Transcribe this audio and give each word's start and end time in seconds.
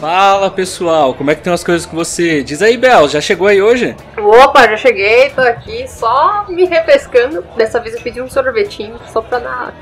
Fala 0.00 0.50
pessoal, 0.50 1.12
como 1.12 1.30
é 1.30 1.34
que 1.34 1.40
estão 1.40 1.52
as 1.52 1.62
coisas 1.62 1.84
com 1.84 1.94
você? 1.94 2.42
Diz 2.42 2.62
aí, 2.62 2.78
Bel, 2.78 3.06
já 3.06 3.20
chegou 3.20 3.46
aí 3.46 3.60
hoje? 3.60 3.94
Opa, 4.16 4.66
já 4.66 4.76
cheguei, 4.78 5.28
tô 5.28 5.42
aqui 5.42 5.86
só 5.86 6.46
me 6.48 6.64
repescando. 6.64 7.44
Dessa 7.54 7.78
vez 7.78 7.94
eu 7.94 8.00
pedi 8.00 8.18
um 8.22 8.30
sorvetinho 8.30 8.98
só 9.12 9.20
pra 9.20 9.38
dar 9.38 9.74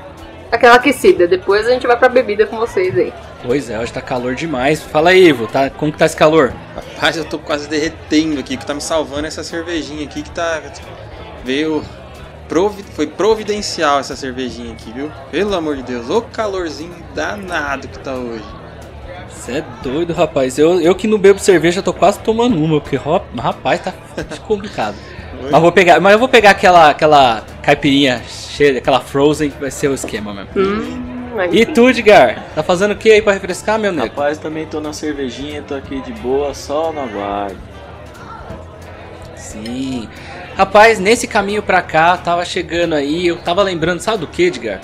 aquela 0.51 0.75
aquecida. 0.75 1.25
Depois 1.25 1.65
a 1.65 1.69
gente 1.69 1.87
vai 1.87 1.95
pra 1.95 2.09
bebida 2.09 2.45
com 2.45 2.57
vocês 2.57 2.97
aí. 2.97 3.13
Pois 3.45 3.69
é, 3.69 3.79
hoje 3.79 3.93
tá 3.93 4.01
calor 4.01 4.35
demais. 4.35 4.83
Fala 4.83 5.11
aí, 5.11 5.29
Ivo, 5.29 5.47
tá, 5.47 5.69
como 5.69 5.89
que 5.89 5.97
tá 5.97 6.05
esse 6.05 6.17
calor? 6.17 6.53
Rapaz, 6.75 7.15
eu 7.15 7.23
tô 7.23 7.39
quase 7.39 7.69
derretendo 7.69 8.41
aqui, 8.41 8.57
que 8.57 8.65
tá 8.65 8.73
me 8.73 8.81
salvando 8.81 9.25
essa 9.25 9.41
cervejinha 9.41 10.03
aqui 10.03 10.21
que 10.21 10.31
tá. 10.31 10.61
Veio. 11.45 11.81
Provi... 12.49 12.83
Foi 12.93 13.07
providencial 13.07 14.01
essa 14.01 14.17
cervejinha 14.17 14.73
aqui, 14.73 14.91
viu? 14.91 15.09
Pelo 15.31 15.55
amor 15.55 15.77
de 15.77 15.83
Deus, 15.83 16.09
ô 16.09 16.23
calorzinho 16.23 16.95
danado 17.15 17.87
que 17.87 17.99
tá 17.99 18.15
hoje. 18.15 18.58
Você 19.49 19.57
é 19.57 19.63
doido, 19.81 20.13
rapaz. 20.13 20.59
Eu, 20.59 20.79
eu 20.79 20.93
que 20.93 21.07
não 21.07 21.17
bebo 21.17 21.39
cerveja 21.39 21.81
tô 21.81 21.91
quase 21.91 22.19
tomando 22.19 22.55
uma, 22.55 22.79
porque 22.79 22.97
rapaz, 23.35 23.81
tá 23.81 23.93
complicado. 24.47 24.95
mas, 25.49 25.61
vou 25.61 25.71
pegar, 25.71 25.99
mas 25.99 26.13
eu 26.13 26.19
vou 26.19 26.29
pegar 26.29 26.51
aquela, 26.51 26.91
aquela 26.91 27.43
caipirinha 27.63 28.21
cheia, 28.27 28.77
aquela 28.77 28.99
frozen, 28.99 29.49
que 29.49 29.59
vai 29.59 29.71
ser 29.71 29.87
o 29.87 29.95
esquema 29.95 30.33
mesmo. 30.35 30.51
Hum, 30.55 31.35
e 31.51 31.65
tu, 31.65 31.89
Edgar? 31.89 32.45
Tá 32.53 32.61
fazendo 32.61 32.91
o 32.91 32.95
que 32.95 33.11
aí 33.11 33.23
pra 33.23 33.33
refrescar, 33.33 33.79
meu 33.79 33.91
nego? 33.91 34.09
Rapaz, 34.09 34.37
também 34.37 34.67
tô 34.67 34.79
na 34.79 34.93
cervejinha, 34.93 35.63
tô 35.63 35.73
aqui 35.73 35.99
de 36.01 36.13
boa, 36.13 36.53
só 36.53 36.93
na 36.93 37.07
guarda. 37.07 37.57
Sim. 39.35 40.07
Rapaz, 40.55 40.99
nesse 40.99 41.27
caminho 41.27 41.63
pra 41.63 41.81
cá, 41.81 42.17
tava 42.17 42.45
chegando 42.45 42.93
aí, 42.93 43.25
eu 43.25 43.37
tava 43.37 43.63
lembrando, 43.63 43.99
sabe 43.99 44.19
do 44.19 44.27
que, 44.27 44.43
Edgar? 44.43 44.79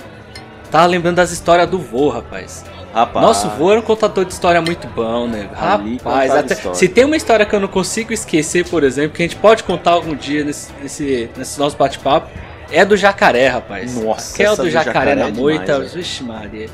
Tava 0.72 0.86
lembrando 0.86 1.16
das 1.16 1.30
histórias 1.30 1.68
do 1.70 1.78
vô, 1.78 2.08
rapaz. 2.08 2.64
Rapaz. 2.96 3.26
Nosso 3.26 3.50
vô 3.50 3.70
era 3.70 3.78
um 3.78 3.82
contador 3.82 4.24
de 4.24 4.32
história 4.32 4.62
muito 4.62 4.86
bom, 4.88 5.26
né? 5.26 5.50
Rapaz, 5.52 6.30
até, 6.30 6.54
se 6.72 6.88
tem 6.88 7.04
uma 7.04 7.14
história 7.14 7.44
que 7.44 7.54
eu 7.54 7.60
não 7.60 7.68
consigo 7.68 8.10
esquecer, 8.10 8.66
por 8.66 8.82
exemplo, 8.82 9.14
que 9.14 9.22
a 9.22 9.26
gente 9.26 9.36
pode 9.36 9.64
contar 9.64 9.90
algum 9.90 10.14
dia 10.14 10.42
nesse, 10.42 10.72
nesse, 10.82 11.28
nesse 11.36 11.58
nosso 11.58 11.76
bate-papo, 11.76 12.30
é 12.70 12.86
do 12.86 12.96
jacaré, 12.96 13.48
rapaz. 13.48 14.02
Nossa, 14.02 14.34
que 14.34 14.42
é 14.42 14.50
o 14.50 14.56
do 14.56 14.70
jacaré, 14.70 15.10
jacaré 15.10 15.14
na 15.14 15.26
é 15.26 15.30
moita. 15.30 15.74
Demais, 15.74 15.92
Vixe, 15.92 16.24
Maria. 16.24 16.70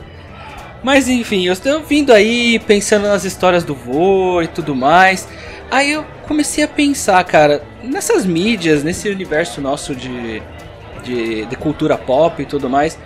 Mas 0.81 1.09
enfim, 1.09 1.45
eu 1.45 1.55
estou 1.55 1.81
vindo 1.81 2.13
aí 2.13 2.61
pensando 2.61 3.09
nas 3.09 3.25
histórias 3.25 3.65
do 3.65 3.75
vô 3.75 4.41
e 4.43 4.47
tudo 4.47 4.77
mais. 4.77 5.27
Aí 5.73 5.91
eu 5.91 6.07
comecei 6.29 6.63
a 6.63 6.69
pensar, 6.69 7.25
cara, 7.25 7.65
nessas 7.83 8.25
mídias, 8.25 8.85
nesse 8.85 9.09
universo 9.09 9.61
nosso 9.61 9.93
de, 9.93 10.41
de, 11.03 11.47
de 11.47 11.57
cultura 11.57 11.99
pop 11.99 12.41
e 12.41 12.47
tudo 12.47 12.71
mais 12.71 12.97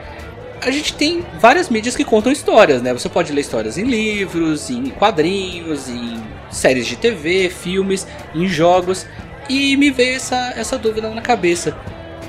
a 0.61 0.71
gente 0.71 0.95
tem 0.95 1.25
várias 1.41 1.69
mídias 1.69 1.97
que 1.97 2.05
contam 2.05 2.33
histórias, 2.33 2.83
né? 2.83 2.93
Você 2.93 3.09
pode 3.09 3.33
ler 3.33 3.41
histórias 3.41 3.79
em 3.79 3.85
livros, 3.85 4.71
em 4.71 4.91
quadrinhos, 4.91 5.89
em 5.89 6.21
séries 6.51 6.87
de 6.87 6.97
TV, 6.97 7.51
filmes, 7.51 8.07
em 8.35 8.47
jogos. 8.47 9.07
E 9.49 9.77
me 9.77 9.91
veio 9.91 10.17
essa, 10.17 10.55
essa 10.57 10.77
dúvida 10.79 11.09
na 11.11 11.21
cabeça. 11.21 11.77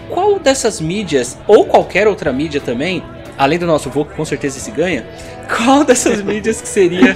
Qual 0.09 0.39
dessas 0.39 0.79
mídias, 0.79 1.37
ou 1.47 1.65
qualquer 1.65 2.07
outra 2.07 2.31
mídia 2.31 2.61
também, 2.61 3.03
além 3.37 3.59
do 3.59 3.65
nosso 3.65 3.89
voo, 3.89 4.05
que 4.05 4.15
com 4.15 4.25
certeza 4.25 4.59
se 4.59 4.71
ganha, 4.71 5.05
qual 5.55 5.83
dessas 5.83 6.21
mídias 6.21 6.61
que 6.61 6.67
seria. 6.67 7.15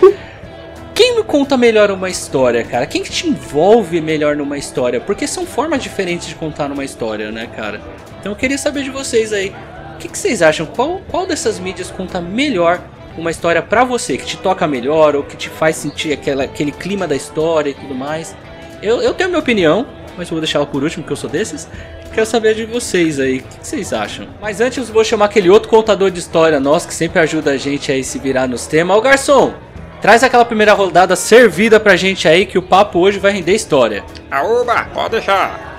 Quem 0.93 1.15
me 1.15 1.23
conta 1.23 1.57
melhor 1.57 1.89
uma 1.89 2.09
história, 2.09 2.63
cara? 2.63 2.85
Quem 2.85 3.01
que 3.01 3.09
te 3.09 3.27
envolve 3.27 4.01
melhor 4.01 4.35
numa 4.35 4.57
história? 4.57 4.99
Porque 4.99 5.25
são 5.25 5.45
formas 5.45 5.81
diferentes 5.81 6.27
de 6.27 6.35
contar 6.35 6.67
numa 6.67 6.83
história, 6.83 7.31
né, 7.31 7.47
cara? 7.55 7.81
Então 8.19 8.33
eu 8.33 8.35
queria 8.35 8.57
saber 8.57 8.83
de 8.83 8.89
vocês 8.89 9.33
aí 9.33 9.53
que, 10.01 10.07
que 10.09 10.17
vocês 10.17 10.41
acham? 10.41 10.65
Qual, 10.65 11.01
qual 11.07 11.25
dessas 11.25 11.59
mídias 11.59 11.91
conta 11.91 12.19
melhor 12.19 12.81
uma 13.17 13.29
história 13.29 13.61
para 13.61 13.83
você, 13.83 14.17
que 14.17 14.25
te 14.25 14.37
toca 14.37 14.67
melhor 14.67 15.15
ou 15.15 15.23
que 15.23 15.37
te 15.37 15.49
faz 15.49 15.75
sentir 15.75 16.13
aquela, 16.13 16.43
aquele 16.43 16.71
clima 16.71 17.07
da 17.07 17.15
história 17.15 17.69
e 17.69 17.73
tudo 17.73 17.93
mais? 17.93 18.35
Eu, 18.81 19.01
eu 19.01 19.13
tenho 19.13 19.29
minha 19.29 19.39
opinião, 19.39 19.85
mas 20.17 20.29
vou 20.29 20.39
deixar 20.39 20.59
ela 20.59 20.65
por 20.65 20.83
último, 20.83 21.03
porque 21.03 21.13
eu 21.13 21.17
sou 21.17 21.29
desses. 21.29 21.67
Quero 22.13 22.25
saber 22.25 22.55
de 22.55 22.65
vocês 22.65 23.19
aí, 23.19 23.37
o 23.37 23.43
que, 23.43 23.59
que 23.59 23.67
vocês 23.67 23.93
acham? 23.93 24.27
Mas 24.41 24.59
antes 24.59 24.89
vou 24.89 25.03
chamar 25.03 25.25
aquele 25.25 25.49
outro 25.49 25.69
contador 25.69 26.11
de 26.11 26.19
história 26.19 26.59
nosso 26.59 26.87
que 26.87 26.93
sempre 26.93 27.19
ajuda 27.19 27.51
a 27.51 27.57
gente 27.57 27.91
a 27.91 28.03
se 28.03 28.19
virar 28.19 28.47
nos 28.47 28.67
temas. 28.67 28.97
Ô 28.97 29.01
garçom, 29.01 29.53
traz 30.01 30.23
aquela 30.23 30.43
primeira 30.43 30.73
rodada 30.73 31.15
servida 31.15 31.79
pra 31.79 31.95
gente 31.95 32.27
aí 32.27 32.45
que 32.45 32.57
o 32.57 32.61
papo 32.61 32.99
hoje 32.99 33.19
vai 33.19 33.31
render 33.31 33.53
história. 33.53 34.03
Aoba, 34.29 34.87
pode 34.93 35.11
deixar. 35.11 35.70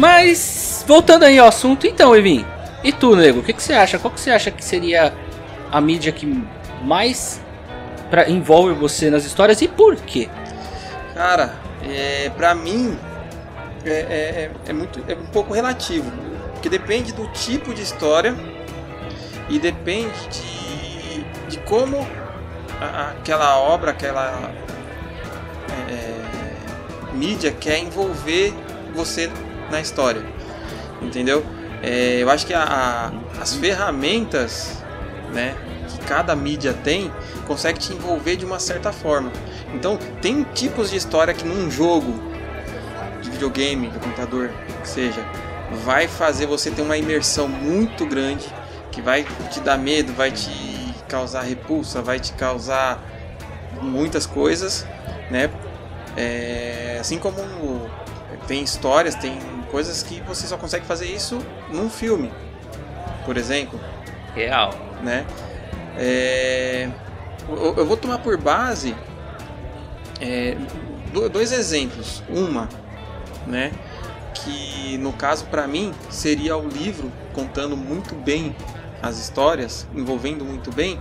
Mas, 0.00 0.82
voltando 0.88 1.24
aí 1.24 1.38
ao 1.38 1.46
assunto, 1.46 1.86
então, 1.86 2.16
Evin, 2.16 2.42
e 2.82 2.90
tu, 2.90 3.14
nego, 3.14 3.40
o 3.40 3.42
que, 3.42 3.52
que 3.52 3.62
você 3.62 3.74
acha? 3.74 3.98
Qual 3.98 4.10
que 4.10 4.18
você 4.18 4.30
acha 4.30 4.50
que 4.50 4.64
seria 4.64 5.12
a 5.70 5.78
mídia 5.78 6.10
que 6.10 6.42
mais 6.82 7.38
pra, 8.08 8.26
envolve 8.26 8.72
você 8.72 9.10
nas 9.10 9.26
histórias 9.26 9.60
e 9.60 9.68
por 9.68 9.96
quê? 9.96 10.30
Cara, 11.12 11.54
é, 11.82 12.30
pra 12.34 12.54
mim 12.54 12.98
é, 13.84 13.90
é, 13.90 13.94
é, 13.94 14.50
é, 14.68 14.72
muito, 14.72 15.04
é 15.06 15.14
um 15.14 15.26
pouco 15.26 15.52
relativo, 15.52 16.10
porque 16.54 16.70
depende 16.70 17.12
do 17.12 17.26
tipo 17.32 17.74
de 17.74 17.82
história 17.82 18.34
e 19.50 19.58
depende 19.58 20.18
de, 20.30 21.24
de 21.46 21.58
como 21.66 22.08
a, 22.80 23.10
aquela 23.10 23.58
obra, 23.58 23.90
aquela 23.90 24.50
é, 25.90 27.12
mídia 27.12 27.52
quer 27.52 27.80
envolver 27.80 28.54
você 28.94 29.30
na 29.70 29.80
história. 29.80 30.22
Entendeu? 31.00 31.44
É, 31.82 32.18
eu 32.22 32.30
acho 32.30 32.46
que 32.46 32.52
a, 32.52 32.62
a, 32.62 33.40
as 33.40 33.54
ferramentas 33.54 34.82
né, 35.32 35.54
que 35.88 35.98
cada 36.06 36.36
mídia 36.36 36.72
tem 36.72 37.10
consegue 37.46 37.78
te 37.78 37.92
envolver 37.92 38.36
de 38.36 38.44
uma 38.44 38.58
certa 38.58 38.92
forma. 38.92 39.32
Então, 39.74 39.98
tem 40.20 40.42
tipos 40.54 40.90
de 40.90 40.96
história 40.96 41.32
que 41.32 41.44
num 41.44 41.70
jogo 41.70 42.12
de 43.22 43.30
videogame, 43.30 43.88
de 43.88 43.98
computador, 43.98 44.50
que 44.82 44.88
seja, 44.88 45.24
vai 45.84 46.08
fazer 46.08 46.46
você 46.46 46.70
ter 46.70 46.82
uma 46.82 46.96
imersão 46.96 47.48
muito 47.48 48.04
grande, 48.06 48.46
que 48.90 49.00
vai 49.00 49.24
te 49.50 49.60
dar 49.60 49.78
medo, 49.78 50.12
vai 50.12 50.30
te 50.30 50.94
causar 51.08 51.42
repulsa, 51.42 52.02
vai 52.02 52.18
te 52.18 52.32
causar 52.32 53.02
muitas 53.80 54.26
coisas, 54.26 54.86
né? 55.30 55.50
É, 56.16 56.98
assim 57.00 57.18
como 57.18 57.88
tem 58.46 58.62
histórias, 58.62 59.14
tem 59.14 59.38
coisas 59.70 60.02
que 60.02 60.20
você 60.22 60.46
só 60.46 60.56
consegue 60.56 60.84
fazer 60.84 61.06
isso 61.06 61.38
num 61.72 61.88
filme, 61.88 62.32
por 63.24 63.36
exemplo. 63.36 63.80
Real. 64.34 64.74
Né? 65.02 65.26
É, 65.96 66.88
eu, 67.48 67.86
vou 67.86 67.96
tomar 67.96 68.18
por 68.18 68.36
base 68.36 68.94
é, 70.20 70.56
dois 71.32 71.52
exemplos. 71.52 72.22
Uma, 72.28 72.68
né? 73.46 73.72
Que 74.34 74.96
no 74.98 75.12
caso 75.12 75.46
para 75.46 75.66
mim 75.66 75.92
seria 76.08 76.56
o 76.56 76.66
livro 76.66 77.10
contando 77.32 77.76
muito 77.76 78.14
bem 78.14 78.54
as 79.02 79.18
histórias, 79.18 79.86
envolvendo 79.94 80.44
muito 80.44 80.72
bem, 80.72 81.00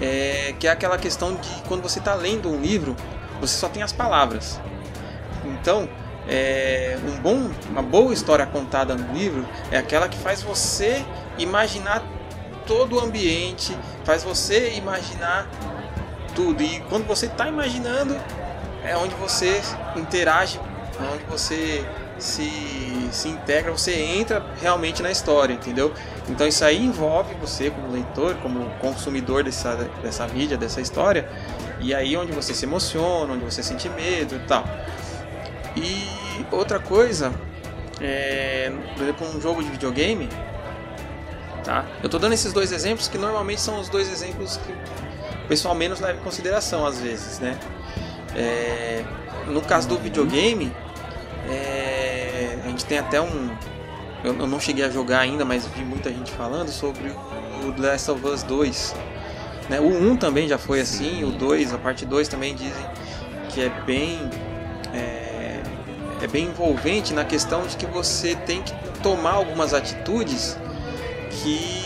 é, 0.00 0.54
que 0.58 0.66
é 0.66 0.70
aquela 0.70 0.98
questão 0.98 1.34
de 1.34 1.62
quando 1.66 1.82
você 1.82 1.98
está 1.98 2.14
lendo 2.14 2.50
um 2.50 2.60
livro, 2.60 2.94
você 3.40 3.56
só 3.56 3.68
tem 3.68 3.82
as 3.82 3.92
palavras. 3.92 4.60
Então, 5.44 5.88
é, 6.28 6.98
um 7.06 7.20
bom, 7.20 7.50
uma 7.70 7.82
boa 7.82 8.12
história 8.12 8.46
contada 8.46 8.94
no 8.94 9.12
livro 9.12 9.46
é 9.70 9.76
aquela 9.76 10.08
que 10.08 10.16
faz 10.16 10.42
você 10.42 11.04
imaginar 11.38 12.02
todo 12.66 12.96
o 12.96 13.00
ambiente, 13.00 13.76
faz 14.04 14.22
você 14.24 14.74
imaginar 14.74 15.46
tudo. 16.34 16.62
E 16.62 16.80
quando 16.88 17.06
você 17.06 17.26
está 17.26 17.46
imaginando, 17.46 18.16
é 18.82 18.96
onde 18.96 19.14
você 19.14 19.60
interage, 19.96 20.58
é 20.98 21.14
onde 21.14 21.24
você 21.24 21.84
se, 22.18 23.08
se 23.12 23.28
integra, 23.28 23.72
você 23.72 23.94
entra 23.94 24.44
realmente 24.60 25.02
na 25.02 25.10
história, 25.10 25.52
entendeu? 25.52 25.92
Então 26.28 26.46
isso 26.46 26.64
aí 26.64 26.82
envolve 26.82 27.34
você 27.34 27.70
como 27.70 27.92
leitor, 27.92 28.34
como 28.36 28.68
consumidor 28.80 29.44
dessa, 29.44 29.74
dessa 30.02 30.26
mídia, 30.28 30.56
dessa 30.56 30.80
história, 30.80 31.28
e 31.80 31.94
aí 31.94 32.16
onde 32.16 32.32
você 32.32 32.54
se 32.54 32.64
emociona, 32.64 33.32
onde 33.34 33.44
você 33.44 33.62
sente 33.62 33.88
medo 33.88 34.36
e 34.36 34.40
tal. 34.40 34.64
E 35.76 36.46
outra 36.50 36.78
coisa, 36.78 37.32
é, 38.00 38.72
por 38.94 39.02
exemplo, 39.02 39.26
um 39.28 39.40
jogo 39.40 39.62
de 39.62 39.70
videogame, 39.70 40.28
tá? 41.64 41.84
Eu 42.00 42.06
estou 42.06 42.20
dando 42.20 42.32
esses 42.32 42.52
dois 42.52 42.70
exemplos 42.72 43.08
que 43.08 43.18
normalmente 43.18 43.60
são 43.60 43.80
os 43.80 43.88
dois 43.88 44.10
exemplos 44.10 44.56
que 44.58 44.72
o 44.72 45.48
pessoal 45.48 45.74
menos 45.74 46.00
leva 46.00 46.18
em 46.18 46.22
consideração 46.22 46.86
às 46.86 47.00
vezes, 47.00 47.38
né? 47.40 47.58
É, 48.36 49.04
no 49.46 49.60
caso 49.62 49.88
do 49.88 49.98
videogame, 49.98 50.72
é, 51.48 52.58
a 52.64 52.68
gente 52.68 52.84
tem 52.84 52.98
até 52.98 53.20
um. 53.20 53.50
Eu, 54.22 54.38
eu, 54.38 54.46
não 54.46 54.58
cheguei 54.58 54.84
a 54.84 54.90
jogar 54.90 55.20
ainda, 55.20 55.44
mas 55.44 55.66
vi 55.66 55.84
muita 55.84 56.10
gente 56.10 56.30
falando 56.32 56.70
sobre 56.70 57.08
o, 57.08 57.68
o 57.68 57.72
The 57.72 57.88
Last 57.88 58.10
of 58.10 58.26
Us 58.26 58.42
2. 58.42 58.94
Né? 59.68 59.80
O 59.80 59.86
1 59.86 60.16
também 60.16 60.48
já 60.48 60.56
foi 60.56 60.80
assim, 60.80 61.24
o 61.24 61.30
2, 61.30 61.74
a 61.74 61.78
parte 61.78 62.06
2 62.06 62.28
também 62.28 62.54
dizem 62.54 62.86
que 63.50 63.62
é 63.62 63.68
bem 63.84 64.30
é 66.24 66.26
bem 66.26 66.46
envolvente 66.46 67.12
na 67.12 67.24
questão 67.24 67.66
de 67.66 67.76
que 67.76 67.86
você 67.86 68.34
tem 68.34 68.62
que 68.62 68.72
tomar 69.02 69.32
algumas 69.32 69.74
atitudes 69.74 70.56
que 71.30 71.84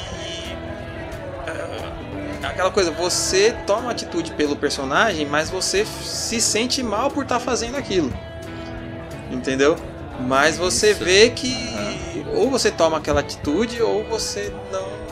aquela 2.59 2.71
coisa, 2.73 2.91
você 2.91 3.55
toma 3.67 3.93
atitude 3.93 4.33
pelo 4.33 4.57
personagem, 4.57 5.25
mas 5.27 5.49
você 5.49 5.85
se 5.85 6.41
sente 6.41 6.83
mal 6.83 7.09
por 7.09 7.23
estar 7.23 7.39
tá 7.39 7.41
fazendo 7.41 7.77
aquilo. 7.77 8.13
Entendeu? 9.31 9.77
Mas 10.27 10.59
você 10.59 10.91
Isso. 10.91 11.05
vê 11.05 11.31
que 11.31 11.55
ou 12.35 12.51
você 12.51 12.71
toma 12.71 12.99
aquela 12.99 13.21
atitude 13.21 13.81
ou 13.81 14.05
você 14.05 14.53
não 14.73 15.09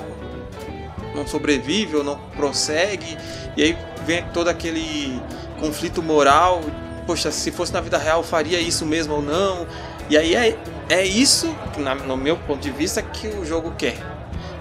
não 1.15 1.27
sobrevive 1.27 1.97
ou 1.97 2.05
não 2.05 2.19
prossegue. 2.37 3.17
E 3.57 3.63
aí 3.63 3.79
vem 4.05 4.23
todo 4.35 4.49
aquele 4.49 5.23
conflito 5.59 6.03
moral. 6.03 6.61
Poxa, 7.07 7.31
se 7.31 7.51
fosse 7.51 7.73
na 7.73 7.81
vida 7.81 7.97
real, 7.97 8.23
faria 8.23 8.61
isso 8.61 8.85
mesmo 8.85 9.15
ou 9.15 9.23
não? 9.23 9.67
E 10.11 10.17
aí 10.17 10.35
é, 10.35 10.59
é 10.89 11.05
isso, 11.05 11.55
na, 11.79 11.95
no 11.95 12.17
meu 12.17 12.37
ponto 12.37 12.61
de 12.61 12.71
vista, 12.71 13.01
que 13.01 13.29
o 13.29 13.45
jogo 13.45 13.73
quer. 13.79 13.97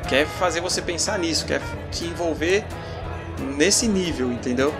Quer 0.07 0.27
fazer 0.27 0.62
você 0.62 0.81
pensar 0.81 1.18
nisso, 1.18 1.45
quer 1.45 1.62
te 1.92 2.06
envolver 2.06 2.63
nesse 3.57 3.88
nível, 3.88 4.31
entendeu? 4.31 4.74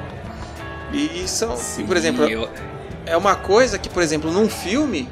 E 0.94 1.28
são, 1.28 1.58
Sim, 1.58 1.86
por 1.86 1.98
exemplo, 1.98 2.26
eu... 2.26 2.50
é 3.06 3.18
uma 3.18 3.36
coisa 3.36 3.78
que, 3.78 3.90
por 3.90 4.04
exemplo, 4.04 4.32
num 4.32 4.48
filme 4.48 5.10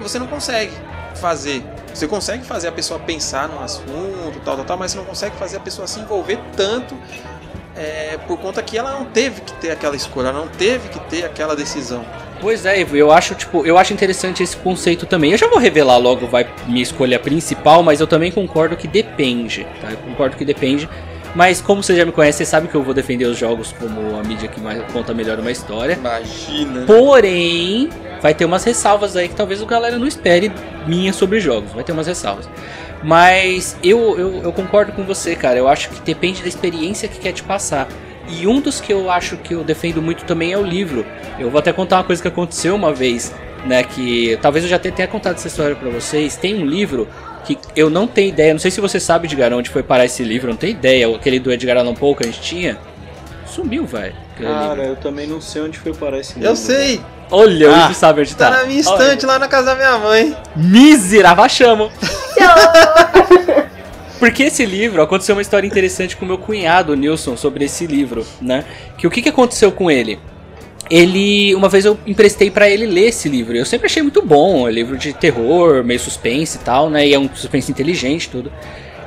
você 0.00 0.18
não 0.18 0.26
consegue 0.26 0.72
fazer. 1.14 1.64
Você 1.92 2.06
consegue 2.06 2.44
fazer 2.44 2.68
a 2.68 2.72
pessoa 2.72 2.98
pensar 3.00 3.48
no 3.48 3.62
assunto, 3.62 4.40
tal, 4.44 4.56
tal, 4.56 4.64
tal, 4.64 4.76
mas 4.76 4.92
você 4.92 4.98
não 4.98 5.04
consegue 5.04 5.36
fazer 5.36 5.56
a 5.56 5.60
pessoa 5.60 5.86
se 5.86 6.00
envolver 6.00 6.38
tanto 6.56 6.96
é, 7.76 8.18
por 8.26 8.38
conta 8.38 8.62
que 8.62 8.78
ela 8.78 8.92
não 8.92 9.04
teve 9.06 9.40
que 9.40 9.52
ter 9.54 9.70
aquela 9.70 9.96
escolha, 9.96 10.28
ela 10.28 10.40
não 10.40 10.48
teve 10.48 10.88
que 10.88 11.00
ter 11.00 11.24
aquela 11.24 11.56
decisão. 11.56 12.04
Pois 12.40 12.66
é, 12.66 12.80
Ivo, 12.80 12.96
eu 12.96 13.10
acho, 13.10 13.34
tipo, 13.34 13.64
eu 13.64 13.78
acho 13.78 13.92
interessante 13.92 14.42
esse 14.42 14.56
conceito 14.56 15.06
também. 15.06 15.32
Eu 15.32 15.38
já 15.38 15.48
vou 15.48 15.58
revelar 15.58 15.96
logo 15.96 16.26
vai 16.26 16.46
minha 16.66 16.82
escolha 16.82 17.18
principal, 17.18 17.82
mas 17.82 18.00
eu 18.00 18.06
também 18.06 18.30
concordo 18.30 18.76
que 18.76 18.86
depende, 18.86 19.66
tá? 19.80 19.90
Eu 19.90 19.96
concordo 19.98 20.36
que 20.36 20.44
depende. 20.44 20.88
Mas 21.34 21.60
como 21.60 21.82
você 21.82 21.96
já 21.96 22.04
me 22.04 22.12
conhece, 22.12 22.38
você 22.38 22.46
sabe 22.46 22.68
que 22.68 22.74
eu 22.74 22.82
vou 22.82 22.94
defender 22.94 23.24
os 23.24 23.36
jogos 23.36 23.72
como 23.72 24.16
a 24.16 24.22
mídia 24.22 24.48
que 24.48 24.60
mais 24.60 24.80
conta 24.92 25.12
melhor 25.12 25.38
uma 25.40 25.50
história. 25.50 25.94
Imagina. 25.94 26.86
Porém, 26.86 27.88
vai 28.22 28.32
ter 28.34 28.44
umas 28.44 28.62
ressalvas 28.62 29.16
aí 29.16 29.28
que 29.28 29.34
talvez 29.34 29.60
o 29.60 29.66
galera 29.66 29.98
não 29.98 30.06
espere 30.06 30.52
minha 30.86 31.12
sobre 31.12 31.40
jogos. 31.40 31.72
Vai 31.72 31.82
ter 31.82 31.90
umas 31.90 32.06
ressalvas. 32.06 32.48
Mas 33.04 33.76
eu, 33.84 34.18
eu, 34.18 34.42
eu 34.44 34.52
concordo 34.52 34.92
com 34.92 35.04
você, 35.04 35.36
cara. 35.36 35.58
Eu 35.58 35.68
acho 35.68 35.90
que 35.90 36.00
depende 36.00 36.40
da 36.40 36.48
experiência 36.48 37.06
que 37.06 37.18
quer 37.18 37.32
te 37.32 37.42
passar. 37.42 37.86
E 38.26 38.46
um 38.46 38.60
dos 38.60 38.80
que 38.80 38.90
eu 38.92 39.10
acho 39.10 39.36
que 39.36 39.54
eu 39.54 39.62
defendo 39.62 40.00
muito 40.00 40.24
também 40.24 40.52
é 40.52 40.58
o 40.58 40.62
livro. 40.62 41.04
Eu 41.38 41.50
vou 41.50 41.58
até 41.58 41.70
contar 41.72 41.98
uma 41.98 42.04
coisa 42.04 42.22
que 42.22 42.28
aconteceu 42.28 42.74
uma 42.74 42.94
vez, 42.94 43.32
né? 43.66 43.82
Que 43.82 44.38
talvez 44.40 44.64
eu 44.64 44.70
já 44.70 44.78
tenha 44.78 45.06
contado 45.06 45.34
essa 45.34 45.46
história 45.46 45.76
para 45.76 45.90
vocês. 45.90 46.34
Tem 46.34 46.54
um 46.54 46.64
livro 46.64 47.06
que 47.44 47.58
eu 47.76 47.90
não 47.90 48.06
tenho 48.06 48.30
ideia, 48.30 48.54
não 48.54 48.58
sei 48.58 48.70
se 48.70 48.80
você 48.80 48.98
sabe, 48.98 49.26
Edgar, 49.26 49.52
onde 49.52 49.68
foi 49.68 49.82
parar 49.82 50.06
esse 50.06 50.24
livro, 50.24 50.48
não 50.48 50.56
tenho 50.56 50.70
ideia. 50.70 51.14
Aquele 51.14 51.38
do 51.38 51.52
Edgar 51.52 51.76
Allan 51.76 51.94
Poe 51.94 52.14
que 52.14 52.22
a 52.22 52.26
gente 52.26 52.40
tinha, 52.40 52.78
sumiu, 53.46 53.84
velho. 53.84 54.14
Cara, 54.40 54.74
livro. 54.76 54.88
eu 54.88 54.96
também 54.96 55.26
não 55.26 55.42
sei 55.42 55.60
onde 55.60 55.78
foi 55.78 55.92
parar 55.92 56.18
esse 56.18 56.34
livro. 56.34 56.48
Eu 56.48 56.56
sei! 56.56 57.02
Olha, 57.30 57.70
ah, 57.70 57.90
o 57.90 57.94
sabe 57.94 58.22
onde 58.22 58.34
tá. 58.34 58.50
Tá 58.50 58.56
na 58.58 58.64
minha 58.64 58.80
estante 58.80 59.26
Olha. 59.26 59.34
lá 59.34 59.38
na 59.38 59.48
casa 59.48 59.66
da 59.66 59.74
minha 59.74 59.98
mãe. 59.98 60.36
Miserável, 60.56 61.46
chamo. 61.50 61.90
Porque 64.18 64.44
esse 64.44 64.64
livro, 64.64 65.02
aconteceu 65.02 65.34
uma 65.34 65.42
história 65.42 65.66
interessante 65.66 66.16
com 66.16 66.24
meu 66.24 66.38
cunhado, 66.38 66.96
Nilson, 66.96 67.36
sobre 67.36 67.64
esse 67.64 67.86
livro, 67.86 68.26
né? 68.40 68.64
Que 68.96 69.06
o 69.06 69.10
que, 69.10 69.20
que 69.20 69.28
aconteceu 69.28 69.70
com 69.70 69.90
ele? 69.90 70.18
ele 70.90 71.54
uma 71.54 71.68
vez 71.68 71.84
eu 71.84 71.98
emprestei 72.06 72.50
para 72.50 72.68
ele 72.68 72.86
ler 72.86 73.08
esse 73.08 73.28
livro. 73.28 73.56
Eu 73.56 73.64
sempre 73.64 73.86
achei 73.86 74.02
muito 74.02 74.22
bom, 74.22 74.66
é 74.66 74.70
um 74.70 74.74
livro 74.74 74.96
de 74.98 75.12
terror, 75.12 75.82
meio 75.84 76.00
suspense 76.00 76.58
e 76.58 76.60
tal, 76.60 76.90
né? 76.90 77.06
E 77.06 77.14
é 77.14 77.18
um 77.18 77.28
suspense 77.34 77.70
inteligente 77.70 78.28
tudo. 78.28 78.52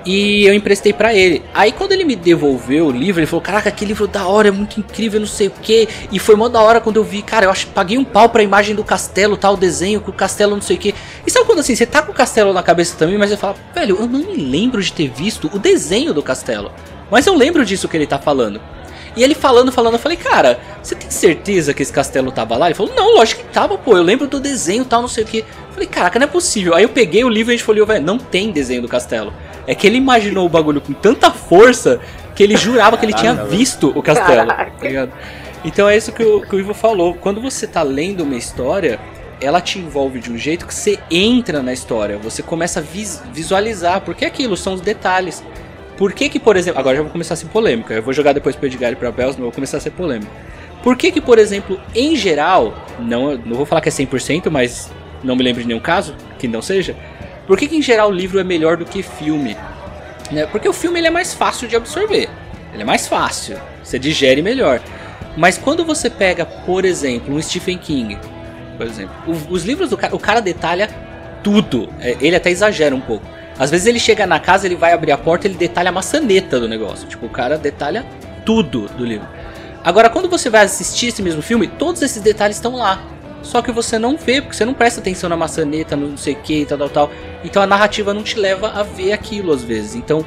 E 0.08 0.46
eu 0.46 0.54
emprestei 0.54 0.94
para 0.94 1.14
ele. 1.14 1.44
Aí 1.54 1.74
quando 1.74 1.92
ele 1.92 2.06
me 2.06 2.16
devolveu 2.16 2.88
o 2.88 2.92
livro, 2.92 3.20
ele 3.20 3.28
falou: 3.28 3.42
"Caraca, 3.42 3.70
que 3.70 3.84
livro 3.84 4.08
da 4.08 4.26
hora, 4.26 4.48
é 4.48 4.52
muito 4.52 4.80
incrível, 4.80 5.20
não 5.20 5.28
sei 5.28 5.48
o 5.48 5.52
quê". 5.62 5.86
E 6.10 6.18
foi 6.18 6.34
mó 6.34 6.48
da 6.48 6.62
hora 6.62 6.80
quando 6.80 6.96
eu 6.96 7.04
vi, 7.04 7.22
cara, 7.22 7.46
eu 7.46 7.52
acho 7.52 7.68
paguei 7.68 7.98
um 7.98 8.06
pau 8.06 8.30
pra 8.30 8.42
imagem 8.42 8.74
do 8.74 8.86
castelo, 8.86 9.36
tal, 9.36 9.56
o 9.56 9.58
desenho 9.58 10.00
com 10.00 10.10
o 10.10 10.14
castelo, 10.14 10.56
não 10.56 10.62
sei 10.62 10.78
o 10.78 10.80
quê. 10.80 10.94
E 11.26 11.30
sabe 11.30 11.46
quando 11.46 11.60
assim, 11.60 11.76
você 11.76 11.86
tá 11.86 12.02
com 12.02 12.14
o 12.14 12.16
castelo 12.16 12.54
na 12.54 12.64
cabeça 12.64 12.96
também, 12.98 13.18
mas 13.18 13.32
você 13.32 13.36
fala: 13.36 13.58
"Velho, 13.76 13.98
eu 14.00 14.08
não 14.08 14.20
me 14.20 14.38
lembro 14.38 14.82
de 14.82 14.94
ter 14.94 15.10
visto 15.10 15.52
o 15.54 15.60
desenho 15.60 16.14
do 16.14 16.24
castelo". 16.24 16.72
Mas 17.12 17.28
eu 17.28 17.36
lembro 17.36 17.66
disso 17.66 17.90
que 17.90 17.98
ele 17.98 18.08
tá 18.08 18.18
falando. 18.18 18.62
E 19.18 19.24
ele 19.24 19.34
falando, 19.34 19.72
falando, 19.72 19.94
eu 19.94 20.00
falei, 20.00 20.16
cara, 20.16 20.60
você 20.82 20.94
tem 20.94 21.10
certeza 21.10 21.74
que 21.74 21.82
esse 21.82 21.92
castelo 21.92 22.32
tava 22.32 22.56
lá? 22.56 22.68
Ele 22.68 22.76
falou, 22.76 22.94
não, 22.96 23.16
lógico 23.16 23.42
que 23.42 23.52
tava, 23.52 23.76
pô, 23.76 23.98
eu 23.98 24.04
lembro 24.04 24.28
do 24.28 24.40
desenho 24.40 24.86
tal, 24.86 25.02
não 25.02 25.08
sei 25.08 25.24
o 25.24 25.28
que. 25.28 25.40
Eu 25.40 25.74
falei, 25.74 25.88
caraca, 25.88 26.20
não 26.20 26.26
é 26.26 26.30
possível. 26.30 26.76
Aí 26.76 26.84
eu 26.84 26.90
peguei 26.90 27.24
o 27.24 27.30
livro 27.30 27.52
e 27.52 27.56
a 27.56 27.58
gente 27.58 27.66
falou, 27.66 27.84
velho, 27.84 28.06
não 28.06 28.20
tem 28.20 28.52
desenho 28.52 28.84
do 28.84 28.88
castelo. 28.88 29.34
É 29.66 29.74
que 29.74 29.88
ele 29.88 29.98
imaginou 29.98 30.46
o 30.46 30.50
bagulho 30.50 30.80
com 30.80 30.94
tanta 30.94 31.32
força 31.32 32.00
que 32.36 32.44
ele 32.44 32.56
jurava 32.56 32.96
que 32.96 33.06
ele 33.06 33.14
tinha 33.14 33.34
visto 33.34 33.92
o 33.96 34.04
castelo. 34.04 34.50
Tá 34.50 34.70
então 35.66 35.90
é 35.90 35.98
isso 35.98 36.12
que 36.12 36.24
o, 36.24 36.42
que 36.42 36.56
o 36.56 36.60
Ivo 36.60 36.76
falou. 36.76 37.16
Quando 37.16 37.42
você 37.42 37.66
tá 37.66 37.82
lendo 37.82 38.22
uma 38.24 38.36
história, 38.36 39.00
ela 39.42 39.60
te 39.60 39.80
envolve 39.80 40.20
de 40.20 40.32
um 40.32 40.38
jeito 40.38 40.68
que 40.68 40.74
você 40.74 41.00
entra 41.10 41.64
na 41.64 41.74
história, 41.74 42.20
você 42.20 42.44
começa 42.44 42.80
a 42.80 42.84
vis 42.84 43.24
visualizar, 43.34 44.02
porque 44.02 44.26
aquilo 44.26 44.56
são 44.56 44.74
os 44.74 44.82
detalhes. 44.82 45.44
Por 45.98 46.14
que 46.14 46.30
que, 46.30 46.40
por 46.40 46.56
exemplo, 46.56 46.80
agora 46.80 46.96
já 46.96 47.02
vou 47.02 47.12
começar 47.12 47.34
a 47.34 47.38
ser 47.38 47.48
polêmica, 47.48 47.96
eu 47.96 48.04
vou 48.04 48.14
jogar 48.14 48.32
depois 48.32 48.56
pro 48.56 48.68
Edgar 48.68 48.92
e 48.92 48.96
pra 48.96 49.12
Bells, 49.12 49.36
mas 49.38 49.44
vou 49.44 49.52
começar 49.52 49.78
a 49.78 49.80
ser 49.80 49.92
polêmico. 49.92 50.32
Por 50.84 50.96
que 50.96 51.12
que, 51.12 51.20
por 51.20 51.40
exemplo, 51.40 51.80
em 51.96 52.16
geral, 52.16 52.86
não, 53.00 53.36
não 53.36 53.58
vou 53.58 53.66
falar 53.66 53.82
que 53.82 53.90
é 53.90 53.92
100%, 53.92 54.50
mas 54.52 54.92
não 55.24 55.36
me 55.36 55.44
lembro 55.44 55.62
de 55.62 55.68
nenhum 55.68 55.80
caso 55.80 56.16
que 56.38 56.48
não 56.48 56.62
seja, 56.62 56.96
por 57.48 57.58
que 57.58 57.68
que 57.68 57.76
em 57.76 57.82
geral 57.82 58.10
o 58.10 58.12
livro 58.12 58.40
é 58.40 58.44
melhor 58.44 58.78
do 58.78 58.86
que 58.86 59.02
filme? 59.02 59.58
Né? 60.32 60.46
Porque 60.46 60.70
o 60.70 60.74
filme 60.74 61.00
ele 61.00 61.08
é 61.08 61.12
mais 61.12 61.34
fácil 61.34 61.68
de 61.68 61.76
absorver, 61.76 62.30
ele 62.74 62.84
é 62.84 62.86
mais 62.86 63.08
fácil, 63.08 63.58
você 63.84 63.98
digere 63.98 64.42
melhor. 64.42 64.80
Mas 65.36 65.58
quando 65.58 65.84
você 65.84 66.10
pega, 66.10 66.46
por 66.46 66.86
exemplo, 66.86 67.34
um 67.34 67.42
Stephen 67.42 67.78
King, 67.78 68.20
por 68.78 68.86
exemplo, 68.86 69.16
os 69.50 69.64
livros 69.64 69.90
do 69.90 69.98
cara, 69.98 70.16
o 70.16 70.20
cara 70.20 70.42
detalha 70.42 70.90
tudo, 71.44 71.90
é, 72.00 72.18
ele 72.22 72.36
até 72.36 72.52
exagera 72.52 72.96
um 72.96 73.02
pouco. 73.02 73.26
Às 73.60 73.72
vezes 73.72 73.88
ele 73.88 74.00
chega 74.00 74.28
na 74.28 74.40
casa, 74.40 74.68
ele 74.68 74.76
vai 74.76 74.94
abrir 74.94 75.12
a 75.12 75.18
porta, 75.18 75.48
ele 75.48 75.56
detalha 75.56 75.90
a 75.90 75.92
maçaneta 75.92 76.60
do 76.60 76.68
negócio. 76.68 77.08
Tipo, 77.08 77.26
o 77.26 77.30
cara 77.30 77.58
detalha 77.58 78.06
tudo 78.46 78.88
do 78.90 79.04
livro. 79.04 79.28
Agora, 79.84 80.10
quando 80.10 80.30
você 80.30 80.50
vai 80.50 80.64
assistir 80.64 81.08
esse 81.08 81.22
mesmo 81.22 81.42
filme, 81.42 81.68
todos 81.68 82.02
esses 82.02 82.22
detalhes 82.22 82.58
estão 82.58 82.76
lá. 82.76 83.02
Só 83.42 83.62
que 83.62 83.72
você 83.72 83.98
não 83.98 84.18
vê, 84.18 84.42
porque 84.42 84.56
você 84.56 84.66
não 84.66 84.74
presta 84.74 85.00
atenção 85.00 85.30
na 85.30 85.38
maçaneta, 85.38 85.96
no 85.96 86.10
não 86.10 86.18
sei 86.18 86.34
o 86.34 86.38
que, 86.38 86.66
tal, 86.66 86.78
tal, 86.78 86.90
tal. 86.90 87.12
Então 87.44 87.62
a 87.62 87.68
narrativa 87.68 88.14
não 88.14 88.24
te 88.24 88.38
leva 88.38 88.70
a 88.70 88.84
ver 88.84 89.14
aquilo 89.14 89.54
às 89.54 89.64
vezes. 89.64 89.96
Então, 89.96 90.26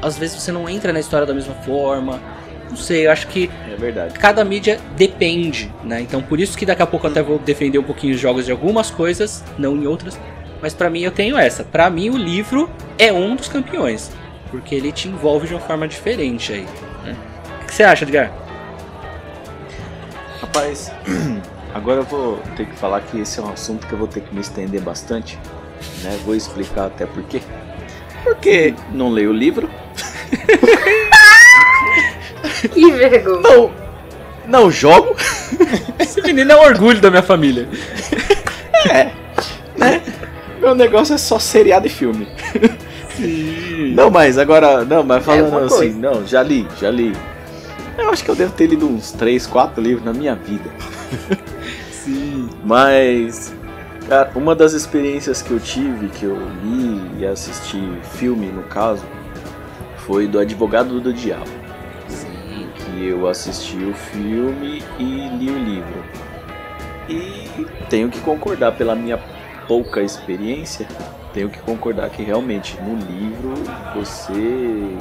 às 0.00 0.16
vezes 0.16 0.40
você 0.40 0.50
não 0.50 0.68
entra 0.68 0.92
na 0.92 1.00
história 1.00 1.26
da 1.26 1.34
mesma 1.34 1.54
forma. 1.54 2.20
Não 2.68 2.76
sei, 2.76 3.06
eu 3.06 3.12
acho 3.12 3.28
que 3.28 3.50
é 3.70 3.76
verdade. 3.76 4.14
cada 4.14 4.42
mídia 4.44 4.80
depende, 4.96 5.70
né? 5.84 6.00
Então 6.00 6.22
por 6.22 6.40
isso 6.40 6.56
que 6.56 6.64
daqui 6.64 6.80
a 6.80 6.86
pouco 6.86 7.06
eu 7.06 7.10
até 7.10 7.22
vou 7.22 7.38
defender 7.38 7.78
um 7.78 7.82
pouquinho 7.82 8.14
os 8.14 8.20
jogos 8.20 8.46
de 8.46 8.52
algumas 8.52 8.90
coisas, 8.90 9.44
não 9.58 9.76
em 9.76 9.86
outras. 9.86 10.18
Mas 10.62 10.72
para 10.72 10.88
mim 10.88 11.00
eu 11.00 11.10
tenho 11.10 11.36
essa. 11.36 11.64
Para 11.64 11.90
mim 11.90 12.08
o 12.08 12.16
livro 12.16 12.70
é 12.96 13.12
um 13.12 13.34
dos 13.34 13.48
campeões, 13.48 14.12
porque 14.48 14.76
ele 14.76 14.92
te 14.92 15.08
envolve 15.08 15.48
de 15.48 15.54
uma 15.54 15.60
forma 15.60 15.88
diferente 15.88 16.52
aí. 16.52 16.66
Né? 17.04 17.16
O 17.62 17.66
que 17.66 17.74
você 17.74 17.82
acha, 17.82 18.04
Edgar? 18.04 18.32
Rapaz, 20.40 20.92
agora 21.74 22.00
eu 22.00 22.04
vou 22.04 22.38
ter 22.56 22.66
que 22.66 22.76
falar 22.76 23.00
que 23.00 23.18
esse 23.18 23.40
é 23.40 23.42
um 23.42 23.50
assunto 23.50 23.88
que 23.88 23.92
eu 23.92 23.98
vou 23.98 24.06
ter 24.06 24.20
que 24.20 24.32
me 24.32 24.40
estender 24.40 24.80
bastante, 24.80 25.36
né? 26.02 26.16
Vou 26.24 26.36
explicar 26.36 26.86
até 26.86 27.06
por 27.06 27.24
quê. 27.24 27.42
Porque 28.22 28.72
não 28.92 29.10
leio 29.10 29.30
o 29.30 29.32
livro. 29.32 29.68
que 32.72 32.92
vergonha. 32.92 33.40
Não, 33.40 33.72
não 34.46 34.70
jogo. 34.70 35.16
Esse 35.98 36.22
menino 36.22 36.52
é 36.52 36.56
um 36.56 36.62
orgulho 36.62 37.00
da 37.00 37.10
minha 37.10 37.22
família. 37.22 37.68
É, 38.88 39.10
né? 39.76 40.00
Meu 40.62 40.76
negócio 40.76 41.16
é 41.16 41.18
só 41.18 41.40
seriado 41.40 41.88
e 41.88 41.90
filme. 41.90 42.28
Sim. 43.16 43.94
Não, 43.96 44.08
mas 44.08 44.38
agora, 44.38 44.84
não, 44.84 45.02
mas 45.02 45.24
falando 45.24 45.58
é 45.58 45.64
assim, 45.64 45.90
não, 45.90 46.24
já 46.24 46.40
li, 46.40 46.68
já 46.80 46.88
li. 46.88 47.12
Eu 47.98 48.08
acho 48.10 48.24
que 48.24 48.30
eu 48.30 48.36
devo 48.36 48.52
ter 48.52 48.68
lido 48.68 48.86
uns 48.86 49.10
3, 49.10 49.44
4 49.48 49.82
livros 49.82 50.04
na 50.04 50.12
minha 50.12 50.36
vida. 50.36 50.70
Sim. 51.90 52.48
Mas, 52.64 53.52
cara, 54.08 54.30
uma 54.36 54.54
das 54.54 54.72
experiências 54.72 55.42
que 55.42 55.50
eu 55.50 55.58
tive, 55.58 56.08
que 56.08 56.24
eu 56.24 56.38
li 56.62 57.00
e 57.18 57.26
assisti 57.26 57.82
filme, 58.12 58.46
no 58.46 58.62
caso, 58.62 59.04
foi 60.06 60.28
do 60.28 60.38
Advogado 60.38 61.00
do 61.00 61.12
Diabo. 61.12 61.50
Sim. 62.06 62.68
Que 62.76 63.08
eu 63.08 63.26
assisti 63.26 63.78
o 63.78 63.94
filme 63.94 64.80
e 64.96 65.28
li 65.38 65.50
o 65.50 65.58
livro. 65.58 66.04
E 67.08 67.66
tenho 67.90 68.08
que 68.08 68.20
concordar 68.20 68.72
pela 68.72 68.94
minha 68.94 69.18
pouca 69.66 70.00
experiência, 70.02 70.86
tenho 71.32 71.48
que 71.48 71.58
concordar 71.60 72.10
que 72.10 72.22
realmente 72.22 72.78
no 72.80 72.94
livro 72.96 73.54
você 73.94 74.96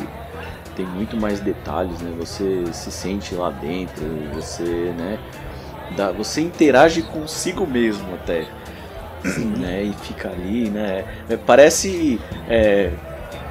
tem 0.75 0.85
muito 0.85 1.17
mais 1.17 1.39
detalhes, 1.39 1.99
né? 2.01 2.13
Você 2.17 2.65
se 2.71 2.91
sente 2.91 3.35
lá 3.35 3.49
dentro, 3.49 4.03
você, 4.33 4.63
né? 4.97 5.19
Dá, 5.95 6.11
você 6.11 6.41
interage 6.41 7.01
consigo 7.01 7.67
mesmo 7.67 8.13
até, 8.15 8.47
né? 9.57 9.83
E 9.83 9.93
fica 10.05 10.29
ali, 10.29 10.69
né? 10.69 11.03
É, 11.29 11.35
parece 11.35 12.19
é, 12.47 12.91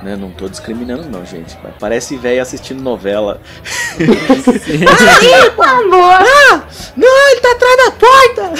Né? 0.02 0.16
Não 0.16 0.30
tô 0.30 0.48
discriminando 0.48 1.08
não, 1.10 1.24
gente. 1.26 1.56
Parece 1.78 2.16
velho 2.16 2.40
assistindo 2.40 2.82
novela. 2.82 3.40
Aí, 3.98 5.50
favor! 5.54 6.14
Ah, 6.14 6.62
não, 6.96 7.30
ele 7.30 7.40
tá 7.40 7.52
atrás 7.52 7.76
da 7.76 7.90
porta! 7.92 8.52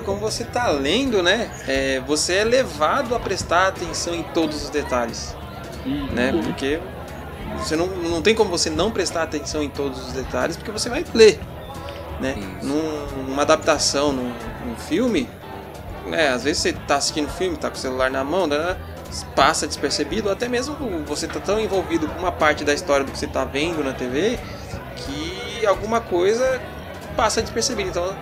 O, 0.00 0.02
o, 0.02 0.04
livro, 0.04 0.04
como 0.04 0.18
você 0.18 0.44
tá 0.44 0.68
lendo, 0.70 1.22
né? 1.22 1.50
É, 1.66 2.00
você 2.00 2.34
é 2.34 2.44
levado 2.44 3.14
a 3.14 3.20
prestar 3.20 3.68
atenção 3.68 4.14
em 4.14 4.22
todos 4.22 4.64
os 4.64 4.70
detalhes. 4.70 5.36
Uhum. 5.84 6.06
Né? 6.12 6.32
Porque 6.44 6.80
você 7.58 7.76
não, 7.76 7.86
não 7.86 8.22
tem 8.22 8.34
como 8.34 8.50
você 8.50 8.70
não 8.70 8.90
prestar 8.90 9.22
atenção 9.22 9.62
em 9.62 9.68
todos 9.68 10.08
os 10.08 10.12
detalhes, 10.12 10.56
porque 10.56 10.70
você 10.70 10.88
vai 10.88 11.04
ler. 11.14 11.38
Né? 12.20 12.34
Num, 12.62 13.24
numa 13.28 13.42
adaptação, 13.42 14.12
num, 14.12 14.32
num 14.64 14.76
filme, 14.76 15.28
né, 16.06 16.28
às 16.28 16.44
vezes 16.44 16.62
você 16.62 16.72
tá 16.72 16.96
assistindo 16.96 17.30
filme, 17.30 17.56
tá 17.56 17.70
com 17.70 17.76
o 17.76 17.78
celular 17.78 18.10
na 18.10 18.22
mão, 18.22 18.46
né, 18.46 18.76
passa 19.34 19.66
despercebido, 19.66 20.30
até 20.30 20.48
mesmo 20.48 20.76
você 21.06 21.26
tá 21.26 21.40
tão 21.40 21.58
envolvido 21.58 22.06
com 22.08 22.18
uma 22.18 22.32
parte 22.32 22.62
da 22.62 22.74
história 22.74 23.04
do 23.04 23.12
que 23.12 23.18
você 23.18 23.26
tá 23.26 23.44
vendo 23.44 23.82
na 23.82 23.92
TV 23.92 24.38
que 24.96 25.64
alguma 25.66 26.00
coisa 26.00 26.60
passa 27.16 27.40
despercebido. 27.40 27.88
Então, 27.88 28.14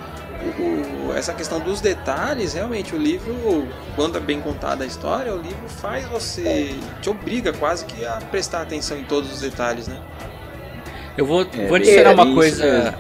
o, 0.59 1.13
essa 1.15 1.33
questão 1.33 1.61
dos 1.61 1.81
detalhes, 1.81 2.55
realmente, 2.55 2.95
o 2.95 2.99
livro, 2.99 3.67
quando 3.97 4.19
é 4.19 4.21
bem 4.21 4.41
contada 4.41 4.85
a 4.85 4.87
história, 4.87 5.35
o 5.35 5.39
livro 5.39 5.69
faz 5.69 6.07
você, 6.07 6.75
te 7.01 7.11
obriga 7.11 7.53
quase 7.53 7.85
que 7.85 8.05
a 8.05 8.19
prestar 8.31 8.63
atenção 8.63 8.99
em 8.99 9.05
todos 9.05 9.33
os 9.33 9.41
detalhes, 9.41 9.89
né? 9.89 9.99
Eu 11.17 11.27
vou, 11.27 11.43
é, 11.43 11.67
vou 11.67 11.77
adicionar 11.77 12.13
uma 12.13 12.33
coisa 12.33 12.95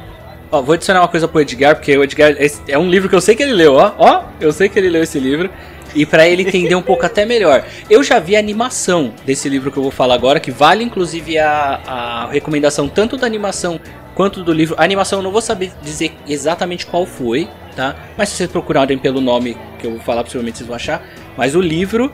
Ó, 0.50 0.62
vou 0.62 0.74
adicionar 0.74 1.00
uma 1.02 1.08
coisa 1.08 1.28
pro 1.28 1.40
Edgar, 1.42 1.76
porque 1.76 1.96
o 1.96 2.02
Edgar 2.02 2.34
é 2.66 2.78
um 2.78 2.88
livro 2.88 3.08
que 3.08 3.14
eu 3.14 3.20
sei 3.20 3.36
que 3.36 3.42
ele 3.42 3.52
leu, 3.52 3.74
ó. 3.74 3.92
Ó, 3.98 4.24
eu 4.40 4.50
sei 4.50 4.68
que 4.68 4.78
ele 4.78 4.88
leu 4.88 5.02
esse 5.02 5.20
livro. 5.20 5.50
E 5.98 6.06
para 6.06 6.28
ele 6.28 6.42
entender 6.42 6.76
um 6.76 6.82
pouco 6.82 7.04
até 7.04 7.26
melhor. 7.26 7.64
Eu 7.90 8.04
já 8.04 8.20
vi 8.20 8.36
a 8.36 8.38
animação 8.38 9.12
desse 9.26 9.48
livro 9.48 9.72
que 9.72 9.76
eu 9.76 9.82
vou 9.82 9.90
falar 9.90 10.14
agora, 10.14 10.38
que 10.38 10.52
vale 10.52 10.84
inclusive 10.84 11.36
a, 11.38 11.80
a 11.84 12.26
recomendação 12.30 12.88
tanto 12.88 13.16
da 13.16 13.26
animação 13.26 13.80
quanto 14.14 14.44
do 14.44 14.52
livro. 14.52 14.76
A 14.78 14.84
animação 14.84 15.18
eu 15.18 15.22
não 15.24 15.32
vou 15.32 15.40
saber 15.40 15.72
dizer 15.82 16.12
exatamente 16.28 16.86
qual 16.86 17.04
foi, 17.04 17.48
tá? 17.74 17.96
Mas 18.16 18.28
se 18.28 18.36
vocês 18.36 18.48
procurarem 18.48 18.96
pelo 18.96 19.20
nome 19.20 19.56
que 19.80 19.88
eu 19.88 19.90
vou 19.90 20.00
falar, 20.00 20.22
possivelmente 20.22 20.58
vocês 20.58 20.68
vão 20.68 20.76
achar. 20.76 21.02
Mas 21.36 21.56
o 21.56 21.60
livro 21.60 22.12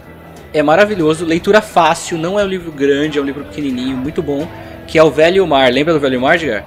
é 0.54 0.62
maravilhoso, 0.62 1.26
leitura 1.26 1.60
fácil, 1.60 2.16
não 2.16 2.40
é 2.40 2.44
um 2.44 2.48
livro 2.48 2.72
grande, 2.72 3.18
é 3.18 3.20
um 3.20 3.24
livro 3.26 3.44
pequenininho, 3.44 3.98
muito 3.98 4.22
bom, 4.22 4.48
que 4.86 4.98
é 4.98 5.04
o 5.04 5.10
Velho 5.10 5.46
Mar. 5.46 5.70
Lembra 5.70 5.92
do 5.92 6.00
Velho 6.00 6.18
Mar, 6.18 6.36
Edgar? 6.36 6.64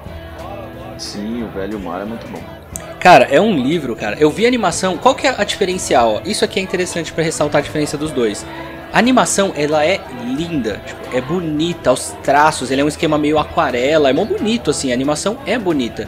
Sim, 1.00 1.41
o 1.41 1.47
Velho 1.47 1.79
Mar 1.79 2.01
é 2.01 2.05
muito 2.05 2.27
bom. 2.27 2.57
Cara, 3.00 3.25
é 3.25 3.39
um 3.39 3.56
livro, 3.56 3.96
cara. 3.96 4.18
Eu 4.20 4.30
vi 4.32 4.46
a 4.46 4.48
animação. 4.48 4.98
Qual 4.98 5.13
que 5.13 5.27
é 5.27 5.36
a 5.38 5.44
diferencial? 5.44 6.22
Isso 6.25 6.44
aqui 6.44 6.60
é 6.60 6.63
interessante 6.63 7.13
para 7.13 7.24
ressaltar 7.24 7.60
a 7.60 7.63
diferença 7.63 7.98
dos 7.98 8.12
dois. 8.12 8.46
A 8.92 8.98
animação, 8.98 9.54
ela 9.56 9.86
é 9.86 10.00
linda, 10.25 10.82
tipo, 10.86 11.16
é 11.16 11.22
bonita, 11.22 11.92
os 11.92 12.16
traços, 12.24 12.72
ele 12.72 12.82
é 12.82 12.84
um 12.84 12.88
esquema 12.88 13.18
meio 13.18 13.38
aquarela, 13.38 14.10
é 14.10 14.13
muito 14.13 14.38
bonito 14.38 14.72
assim, 14.72 14.92
a 14.92 14.94
animação 14.94 15.38
é 15.46 15.60
bonita. 15.60 16.08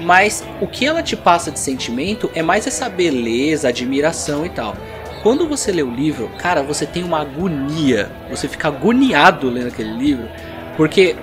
Mas 0.00 0.42
o 0.60 0.66
que 0.66 0.86
ela 0.86 1.02
te 1.02 1.16
passa 1.16 1.50
de 1.50 1.58
sentimento 1.58 2.30
é 2.34 2.42
mais 2.42 2.66
essa 2.66 2.88
beleza, 2.88 3.68
admiração 3.68 4.44
e 4.44 4.48
tal. 4.48 4.74
Quando 5.22 5.46
você 5.46 5.70
lê 5.70 5.82
o 5.82 5.90
livro, 5.90 6.30
cara, 6.38 6.62
você 6.62 6.86
tem 6.86 7.04
uma 7.04 7.20
agonia, 7.20 8.10
você 8.28 8.48
fica 8.48 8.68
agoniado 8.68 9.48
lendo 9.48 9.68
aquele 9.68 9.92
livro, 9.92 10.28
porque 10.76 11.14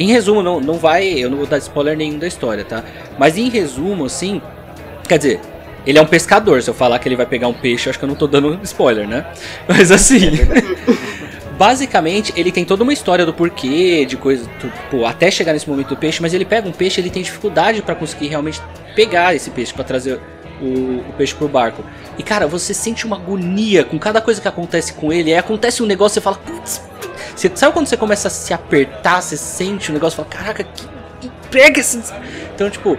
em 0.00 0.06
resumo, 0.06 0.42
não, 0.42 0.60
não 0.60 0.74
vai. 0.74 1.06
Eu 1.08 1.28
não 1.28 1.36
vou 1.36 1.46
dar 1.46 1.58
spoiler 1.58 1.94
nenhum 1.94 2.18
da 2.18 2.26
história, 2.26 2.64
tá? 2.64 2.82
Mas 3.18 3.36
em 3.36 3.50
resumo, 3.50 4.06
assim. 4.06 4.40
Quer 5.10 5.18
dizer, 5.18 5.40
ele 5.84 5.98
é 5.98 6.00
um 6.00 6.06
pescador. 6.06 6.62
Se 6.62 6.70
eu 6.70 6.74
falar 6.74 6.96
que 7.00 7.08
ele 7.08 7.16
vai 7.16 7.26
pegar 7.26 7.48
um 7.48 7.52
peixe, 7.52 7.90
acho 7.90 7.98
que 7.98 8.04
eu 8.04 8.08
não 8.08 8.14
tô 8.14 8.28
dando 8.28 8.60
spoiler, 8.62 9.08
né? 9.08 9.26
Mas 9.66 9.90
assim. 9.90 10.30
basicamente, 11.58 12.32
ele 12.36 12.52
tem 12.52 12.64
toda 12.64 12.84
uma 12.84 12.92
história 12.92 13.26
do 13.26 13.34
porquê, 13.34 14.06
de 14.06 14.16
coisa, 14.16 14.48
tipo, 14.60 15.04
até 15.04 15.28
chegar 15.28 15.52
nesse 15.52 15.68
momento 15.68 15.88
do 15.88 15.96
peixe, 15.96 16.22
mas 16.22 16.32
ele 16.32 16.46
pega 16.46 16.66
um 16.66 16.72
peixe, 16.72 16.98
ele 16.98 17.10
tem 17.10 17.22
dificuldade 17.22 17.82
para 17.82 17.94
conseguir 17.94 18.28
realmente 18.28 18.62
pegar 18.94 19.34
esse 19.34 19.50
peixe 19.50 19.70
para 19.74 19.84
trazer 19.84 20.18
o, 20.58 20.64
o, 20.64 21.12
peixe 21.18 21.34
pro 21.34 21.46
barco. 21.48 21.84
E 22.16 22.22
cara, 22.22 22.46
você 22.46 22.72
sente 22.72 23.04
uma 23.04 23.16
agonia 23.16 23.84
com 23.84 23.98
cada 23.98 24.22
coisa 24.22 24.40
que 24.40 24.48
acontece 24.48 24.94
com 24.94 25.12
ele. 25.12 25.32
Aí 25.32 25.38
acontece 25.38 25.82
um 25.82 25.86
negócio, 25.86 26.14
você 26.14 26.20
fala, 26.22 26.36
putz, 26.36 26.80
você, 27.36 27.50
sabe 27.54 27.74
quando 27.74 27.88
você 27.88 27.96
começa 27.96 28.28
a 28.28 28.30
se 28.30 28.54
apertar, 28.54 29.20
você 29.20 29.36
sente 29.36 29.90
o 29.90 29.92
negócio 29.92 30.14
e 30.14 30.24
fala, 30.24 30.28
caraca, 30.28 30.64
que, 30.64 30.86
que 31.20 31.30
pega 31.50 31.80
esse. 31.80 32.00
Então, 32.54 32.70
tipo, 32.70 32.96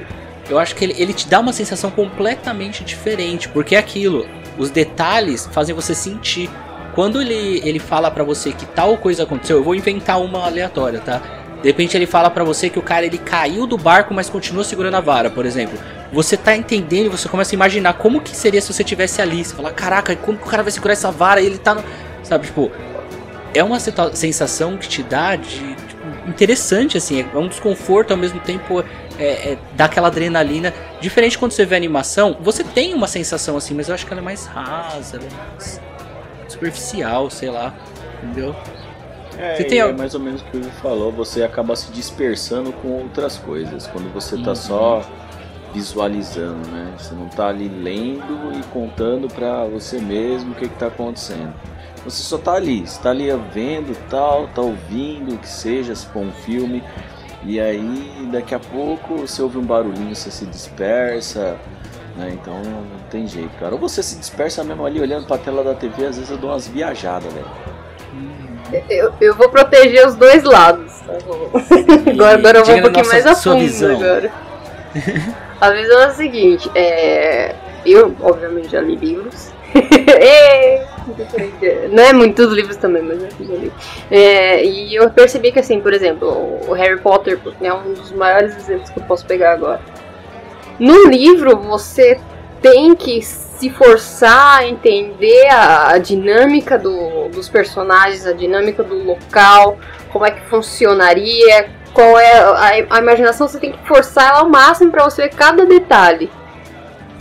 eu 0.51 0.59
acho 0.59 0.75
que 0.75 0.83
ele, 0.83 0.95
ele 0.97 1.13
te 1.13 1.27
dá 1.27 1.39
uma 1.39 1.53
sensação 1.53 1.89
completamente 1.89 2.83
diferente, 2.83 3.47
porque 3.47 3.75
é 3.75 3.79
aquilo, 3.79 4.27
os 4.57 4.69
detalhes 4.69 5.49
fazem 5.51 5.73
você 5.73 5.95
sentir. 5.95 6.49
Quando 6.93 7.21
ele, 7.21 7.61
ele 7.63 7.79
fala 7.79 8.11
para 8.11 8.23
você 8.23 8.51
que 8.51 8.65
tal 8.65 8.97
coisa 8.97 9.23
aconteceu, 9.23 9.57
eu 9.57 9.63
vou 9.63 9.73
inventar 9.73 10.21
uma 10.21 10.45
aleatória, 10.45 10.99
tá? 10.99 11.21
De 11.61 11.69
repente 11.69 11.95
ele 11.95 12.05
fala 12.05 12.29
para 12.29 12.43
você 12.43 12.69
que 12.69 12.77
o 12.77 12.81
cara 12.81 13.05
ele 13.05 13.17
caiu 13.17 13.65
do 13.65 13.77
barco, 13.77 14.13
mas 14.13 14.29
continua 14.29 14.63
segurando 14.63 14.95
a 14.95 14.99
vara, 14.99 15.29
por 15.29 15.45
exemplo. 15.45 15.79
Você 16.11 16.35
tá 16.35 16.55
entendendo 16.55 17.05
e 17.05 17.09
você 17.09 17.29
começa 17.29 17.53
a 17.53 17.55
imaginar 17.55 17.93
como 17.93 18.19
que 18.19 18.35
seria 18.35 18.59
se 18.59 18.73
você 18.73 18.83
tivesse 18.83 19.21
ali. 19.21 19.45
Você 19.45 19.55
fala, 19.55 19.71
caraca, 19.71 20.13
como 20.15 20.37
que 20.37 20.45
o 20.45 20.49
cara 20.49 20.63
vai 20.63 20.71
segurar 20.71 20.93
essa 20.93 21.11
vara 21.11 21.39
e 21.39 21.45
ele 21.45 21.57
tá 21.57 21.75
no... 21.75 21.83
Sabe, 22.23 22.47
tipo, 22.47 22.71
é 23.53 23.63
uma 23.63 23.79
sensação 23.79 24.75
que 24.75 24.89
te 24.89 25.03
dá 25.03 25.35
de 25.35 25.75
tipo, 25.75 26.29
interessante 26.29 26.97
assim, 26.97 27.25
é 27.33 27.37
um 27.37 27.47
desconforto 27.47 28.11
ao 28.11 28.17
mesmo 28.17 28.39
tempo 28.39 28.83
é, 29.21 29.51
é, 29.51 29.57
dá 29.73 29.85
aquela 29.85 30.07
adrenalina. 30.07 30.73
Diferente 30.99 31.37
quando 31.37 31.51
você 31.51 31.65
vê 31.65 31.75
animação, 31.75 32.35
você 32.41 32.63
tem 32.63 32.93
uma 32.93 33.07
sensação 33.07 33.55
assim, 33.55 33.73
mas 33.73 33.87
eu 33.87 33.95
acho 33.95 34.05
que 34.05 34.11
ela 34.11 34.21
é 34.21 34.23
mais 34.23 34.45
rasa, 34.47 35.17
ela 35.17 35.25
é 35.25 35.53
mais 35.53 35.79
superficial, 36.47 37.29
sei 37.29 37.49
lá, 37.49 37.73
entendeu? 38.23 38.55
É, 39.37 39.55
você 39.55 39.63
tem... 39.63 39.79
é 39.79 39.91
mais 39.93 40.13
ou 40.13 40.19
menos 40.19 40.41
o 40.41 40.45
que 40.45 40.57
o 40.57 40.59
Ivo 40.59 40.71
falou, 40.81 41.11
você 41.11 41.43
acaba 41.43 41.75
se 41.75 41.91
dispersando 41.91 42.73
com 42.73 42.89
outras 42.89 43.37
coisas, 43.37 43.87
quando 43.87 44.11
você 44.11 44.37
tá 44.37 44.49
uhum. 44.49 44.55
só 44.55 45.01
visualizando, 45.73 46.67
né? 46.69 46.93
Você 46.97 47.15
não 47.15 47.27
tá 47.29 47.47
ali 47.47 47.69
lendo 47.69 48.59
e 48.59 48.63
contando 48.73 49.27
para 49.27 49.65
você 49.65 49.99
mesmo 49.99 50.51
o 50.51 50.55
que, 50.55 50.67
que 50.67 50.75
tá 50.77 50.87
acontecendo. 50.87 51.53
Você 52.03 52.23
só 52.23 52.37
tá 52.37 52.53
ali, 52.53 52.83
está 52.83 53.11
ali 53.11 53.27
vendo 53.53 53.95
tal, 54.09 54.47
tá 54.47 54.61
ouvindo 54.61 55.35
o 55.35 55.37
que 55.37 55.47
seja, 55.47 55.95
se 55.95 56.05
for 56.07 56.23
um 56.23 56.31
filme, 56.31 56.83
e 57.43 57.59
aí 57.59 58.29
daqui 58.31 58.53
a 58.53 58.59
pouco 58.59 59.17
você 59.17 59.41
ouve 59.41 59.57
um 59.57 59.63
barulhinho, 59.63 60.15
você 60.15 60.29
se 60.29 60.45
dispersa, 60.45 61.57
né? 62.15 62.31
Então 62.33 62.53
não 62.53 62.99
tem 63.09 63.27
jeito, 63.27 63.51
cara. 63.59 63.73
Ou 63.73 63.79
você 63.79 64.03
se 64.03 64.17
dispersa 64.17 64.63
mesmo 64.63 64.85
ali 64.85 64.99
olhando 64.99 65.25
pra 65.25 65.37
tela 65.37 65.63
da 65.63 65.73
TV, 65.73 66.05
às 66.05 66.17
vezes 66.17 66.29
eu 66.29 66.37
dou 66.37 66.51
umas 66.51 66.67
viajadas, 66.67 67.31
velho. 67.33 67.45
Eu, 68.89 69.13
eu 69.19 69.35
vou 69.35 69.49
proteger 69.49 70.07
os 70.07 70.15
dois 70.15 70.43
lados. 70.43 70.93
Tá 71.01 71.13
agora, 72.11 72.37
agora 72.37 72.59
eu 72.59 72.65
vou 72.65 72.75
um 72.75 72.81
pouquinho 72.81 73.07
mais 73.07 73.25
a 73.25 73.35
fundo 73.35 73.85
agora. 73.85 74.31
A 75.61 75.69
visão 75.69 76.01
é 76.01 76.05
a 76.05 76.09
seguinte, 76.09 76.71
é... 76.73 77.53
eu 77.85 78.15
obviamente 78.21 78.69
já 78.69 78.81
li 78.81 78.95
livros, 78.95 79.51
não 81.91 82.03
é 82.03 82.13
muitos 82.13 82.51
livros 82.53 82.77
também, 82.77 83.01
mas 83.01 83.21
eu 83.21 83.29
li. 83.39 83.71
É, 84.09 84.63
e 84.63 84.95
eu 84.95 85.09
percebi 85.09 85.51
que, 85.51 85.59
assim, 85.59 85.79
por 85.79 85.93
exemplo, 85.93 86.59
o 86.67 86.73
Harry 86.73 86.99
Potter 86.99 87.39
é 87.61 87.73
um 87.73 87.93
dos 87.93 88.11
maiores 88.11 88.55
exemplos 88.55 88.89
que 88.89 88.99
eu 88.99 89.03
posso 89.03 89.25
pegar 89.25 89.53
agora. 89.53 89.81
No 90.79 91.07
livro, 91.07 91.57
você 91.57 92.19
tem 92.61 92.95
que 92.95 93.21
se 93.21 93.69
forçar 93.69 94.59
a 94.59 94.67
entender 94.67 95.47
a, 95.49 95.91
a 95.91 95.97
dinâmica 95.97 96.77
do, 96.77 97.29
dos 97.29 97.49
personagens, 97.49 98.25
a 98.25 98.33
dinâmica 98.33 98.83
do 98.83 98.95
local, 99.03 99.77
como 100.11 100.25
é 100.25 100.31
que 100.31 100.41
funcionaria, 100.47 101.69
qual 101.93 102.17
é 102.19 102.39
a, 102.39 102.95
a 102.95 102.99
imaginação, 102.99 103.47
você 103.47 103.59
tem 103.59 103.71
que 103.71 103.87
forçar 103.87 104.29
ela 104.29 104.39
ao 104.39 104.49
máximo 104.49 104.91
para 104.91 105.03
você 105.03 105.23
ver 105.23 105.35
cada 105.35 105.65
detalhe. 105.65 106.31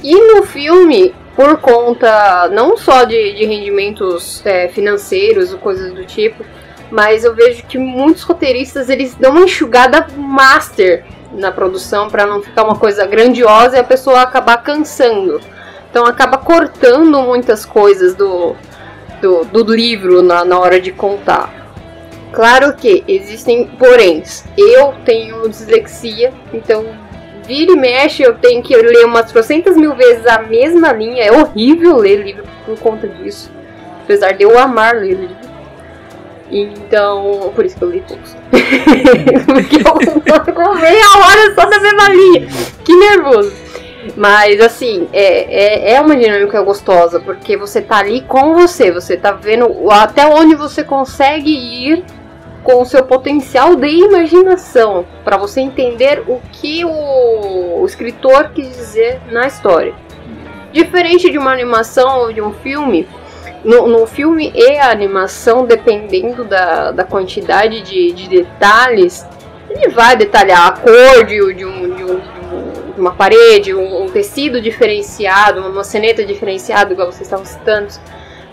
E 0.02 0.14
no 0.14 0.42
filme, 0.42 1.14
por 1.40 1.56
conta 1.56 2.50
não 2.52 2.76
só 2.76 3.04
de, 3.04 3.32
de 3.32 3.46
rendimentos 3.46 4.44
é, 4.44 4.68
financeiros 4.68 5.54
ou 5.54 5.58
coisas 5.58 5.90
do 5.90 6.04
tipo, 6.04 6.44
mas 6.90 7.24
eu 7.24 7.34
vejo 7.34 7.64
que 7.64 7.78
muitos 7.78 8.24
roteiristas 8.24 8.90
eles 8.90 9.14
dão 9.14 9.30
uma 9.30 9.44
enxugada 9.46 10.06
master 10.18 11.02
na 11.32 11.50
produção 11.50 12.10
para 12.10 12.26
não 12.26 12.42
ficar 12.42 12.62
uma 12.62 12.76
coisa 12.76 13.06
grandiosa 13.06 13.78
e 13.78 13.80
a 13.80 13.84
pessoa 13.84 14.20
acabar 14.20 14.58
cansando. 14.58 15.40
Então 15.90 16.04
acaba 16.04 16.36
cortando 16.36 17.22
muitas 17.22 17.64
coisas 17.64 18.14
do, 18.14 18.54
do, 19.22 19.42
do 19.46 19.74
livro 19.74 20.20
na, 20.20 20.44
na 20.44 20.58
hora 20.58 20.78
de 20.78 20.92
contar. 20.92 21.50
Claro 22.32 22.76
que 22.76 23.02
existem 23.08 23.64
poréns. 23.64 24.44
Eu 24.58 24.92
tenho 25.06 25.48
dislexia, 25.48 26.34
então 26.52 26.84
vira 27.50 27.72
e 27.72 27.76
mexe, 27.76 28.22
eu 28.22 28.34
tenho 28.34 28.62
que 28.62 28.76
ler 28.76 29.04
umas 29.04 29.32
trocentas 29.32 29.76
mil 29.76 29.92
vezes 29.96 30.24
a 30.24 30.40
mesma 30.42 30.92
linha. 30.92 31.24
É 31.24 31.32
horrível 31.32 31.96
ler 31.96 32.22
livro 32.22 32.44
por 32.64 32.78
conta 32.78 33.08
disso. 33.08 33.50
Apesar 34.04 34.32
de 34.34 34.44
eu 34.44 34.56
amar 34.56 34.94
ler 34.94 35.16
livro. 35.16 35.50
Então, 36.48 37.52
por 37.52 37.64
isso 37.64 37.76
que 37.76 37.82
eu 37.82 37.90
li 37.90 38.04
poucos. 38.06 38.36
Porque 39.46 39.76
eu, 39.76 40.74
meia 40.76 41.08
hora 41.18 41.54
só 41.56 41.66
da 41.68 41.80
mesma 41.80 42.08
linha. 42.10 42.46
Que 42.84 42.94
nervoso. 42.94 43.52
Mas 44.16 44.60
assim, 44.60 45.08
é, 45.12 45.90
é, 45.90 45.94
é 45.94 46.00
uma 46.00 46.16
dinâmica 46.16 46.62
gostosa, 46.62 47.20
porque 47.20 47.54
você 47.54 47.82
tá 47.82 47.98
ali 47.98 48.22
com 48.22 48.54
você, 48.54 48.90
você 48.90 49.14
tá 49.14 49.30
vendo 49.30 49.90
até 49.90 50.26
onde 50.26 50.54
você 50.54 50.82
consegue 50.82 51.50
ir 51.50 52.02
com 52.62 52.82
o 52.82 52.84
seu 52.84 53.04
potencial 53.04 53.74
de 53.74 53.88
imaginação, 53.88 55.06
para 55.24 55.36
você 55.36 55.60
entender 55.60 56.22
o 56.28 56.40
que 56.52 56.84
o, 56.84 57.84
escritor 57.84 58.50
quis 58.50 58.68
dizer 58.68 59.20
na 59.30 59.46
história. 59.46 59.94
Diferente 60.72 61.30
de 61.30 61.38
uma 61.38 61.52
animação 61.52 62.20
ou 62.20 62.32
de 62.32 62.40
um 62.40 62.52
filme, 62.52 63.08
no, 63.64 63.86
no 63.86 64.06
filme 64.06 64.52
e 64.54 64.78
a 64.78 64.90
animação, 64.90 65.66
dependendo 65.66 66.44
da, 66.44 66.92
da 66.92 67.04
quantidade 67.04 67.82
de, 67.82 68.12
de 68.12 68.28
detalhes, 68.28 69.26
ele 69.68 69.88
vai 69.88 70.16
detalhar 70.16 70.68
a 70.68 70.72
cor 70.72 71.24
de, 71.24 71.54
de, 71.54 71.64
um, 71.64 71.94
de, 71.94 72.04
um, 72.04 72.20
de 72.94 73.00
uma 73.00 73.12
parede, 73.12 73.74
um, 73.74 74.04
um, 74.04 74.08
tecido 74.08 74.60
diferenciado, 74.60 75.60
uma 75.60 75.70
maçaneta 75.70 76.24
diferenciada, 76.24 76.92
igual 76.92 77.10
vocês 77.10 77.22
estavam 77.22 77.44
citando. 77.44 77.88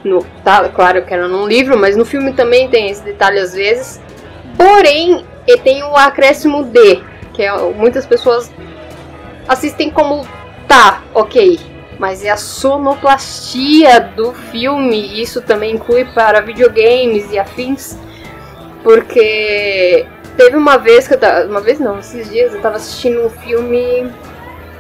No, 0.04 0.24
tá, 0.44 0.70
claro 0.70 1.04
que 1.06 1.14
era 1.14 1.28
num 1.28 1.48
livro, 1.48 1.78
mas 1.78 1.98
no 1.98 2.06
filme 2.06 2.34
também 2.34 2.70
tem 2.70 2.90
esse 2.90 3.04
detalhe 3.04 3.40
às 3.40 3.54
vezes. 3.54 4.02
Porém, 4.56 5.26
ele 5.46 5.62
tem 5.62 5.84
o 5.84 5.96
acréscimo 5.96 6.64
de, 6.64 7.02
que 7.34 7.44
é, 7.44 7.52
muitas 7.74 8.06
pessoas 8.06 8.52
assistem 9.48 9.90
como 9.90 10.28
tá, 10.68 11.02
ok, 11.14 11.60
mas 12.00 12.24
é 12.24 12.30
a 12.30 12.38
sonoplastia 12.38 14.00
do 14.00 14.34
filme. 14.34 15.22
Isso 15.22 15.42
também 15.42 15.76
inclui 15.76 16.06
para 16.06 16.42
videogames 16.42 17.32
e 17.32 17.40
afins, 17.40 17.98
porque 18.84 20.06
teve 20.36 20.56
uma 20.56 20.78
vez 20.78 21.08
que 21.08 21.16
eu 21.16 21.20
tava, 21.20 21.46
uma 21.46 21.62
vez 21.62 21.80
não, 21.80 22.00
esses 22.00 22.30
dias 22.30 22.54
eu 22.54 22.62
tava 22.62 22.76
assistindo 22.76 23.26
um 23.26 23.30
filme 23.30 24.12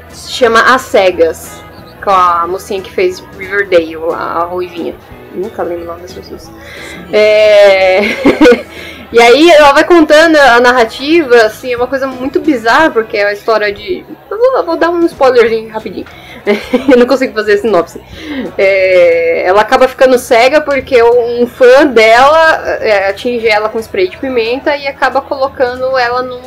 se 0.09 0.31
chama 0.31 0.73
As 0.73 0.81
Cegas, 0.81 1.63
com 2.07 2.11
a 2.11 2.47
mocinha 2.47 2.81
que 2.81 2.89
fez 2.89 3.19
Riverdale, 3.37 3.97
a 4.13 4.45
Ruivinha. 4.45 4.95
Nunca 5.35 5.61
lembro 5.61 5.83
o 5.83 5.87
nome 5.87 6.03
das 6.03 6.13
pessoas. 6.13 6.49
É... 7.11 7.99
E 9.09 9.21
aí 9.21 9.49
ela 9.51 9.71
vai 9.71 9.85
contando 9.85 10.35
a 10.35 10.59
narrativa, 10.59 11.33
assim, 11.43 11.71
é 11.71 11.77
uma 11.77 11.87
coisa 11.87 12.05
muito 12.07 12.41
bizarra, 12.41 12.91
porque 12.91 13.15
é 13.15 13.23
a 13.23 13.31
história 13.31 13.71
de. 13.71 14.05
Eu 14.29 14.37
vou, 14.37 14.65
vou 14.65 14.75
dar 14.75 14.89
um 14.89 15.05
spoilerzinho 15.05 15.69
rapidinho. 15.69 16.05
eu 16.91 16.97
não 16.97 17.07
consigo 17.07 17.33
fazer 17.33 17.57
sinopse. 17.57 18.01
É, 18.57 19.43
ela 19.45 19.61
acaba 19.61 19.87
ficando 19.87 20.19
cega 20.19 20.59
porque 20.59 21.01
um 21.01 21.47
fã 21.47 21.87
dela 21.87 22.77
é, 22.81 23.07
atinge 23.07 23.47
ela 23.47 23.69
com 23.69 23.79
spray 23.79 24.09
de 24.09 24.17
pimenta 24.17 24.75
e 24.75 24.85
acaba 24.89 25.21
colocando 25.21 25.97
ela 25.97 26.21
num, 26.21 26.41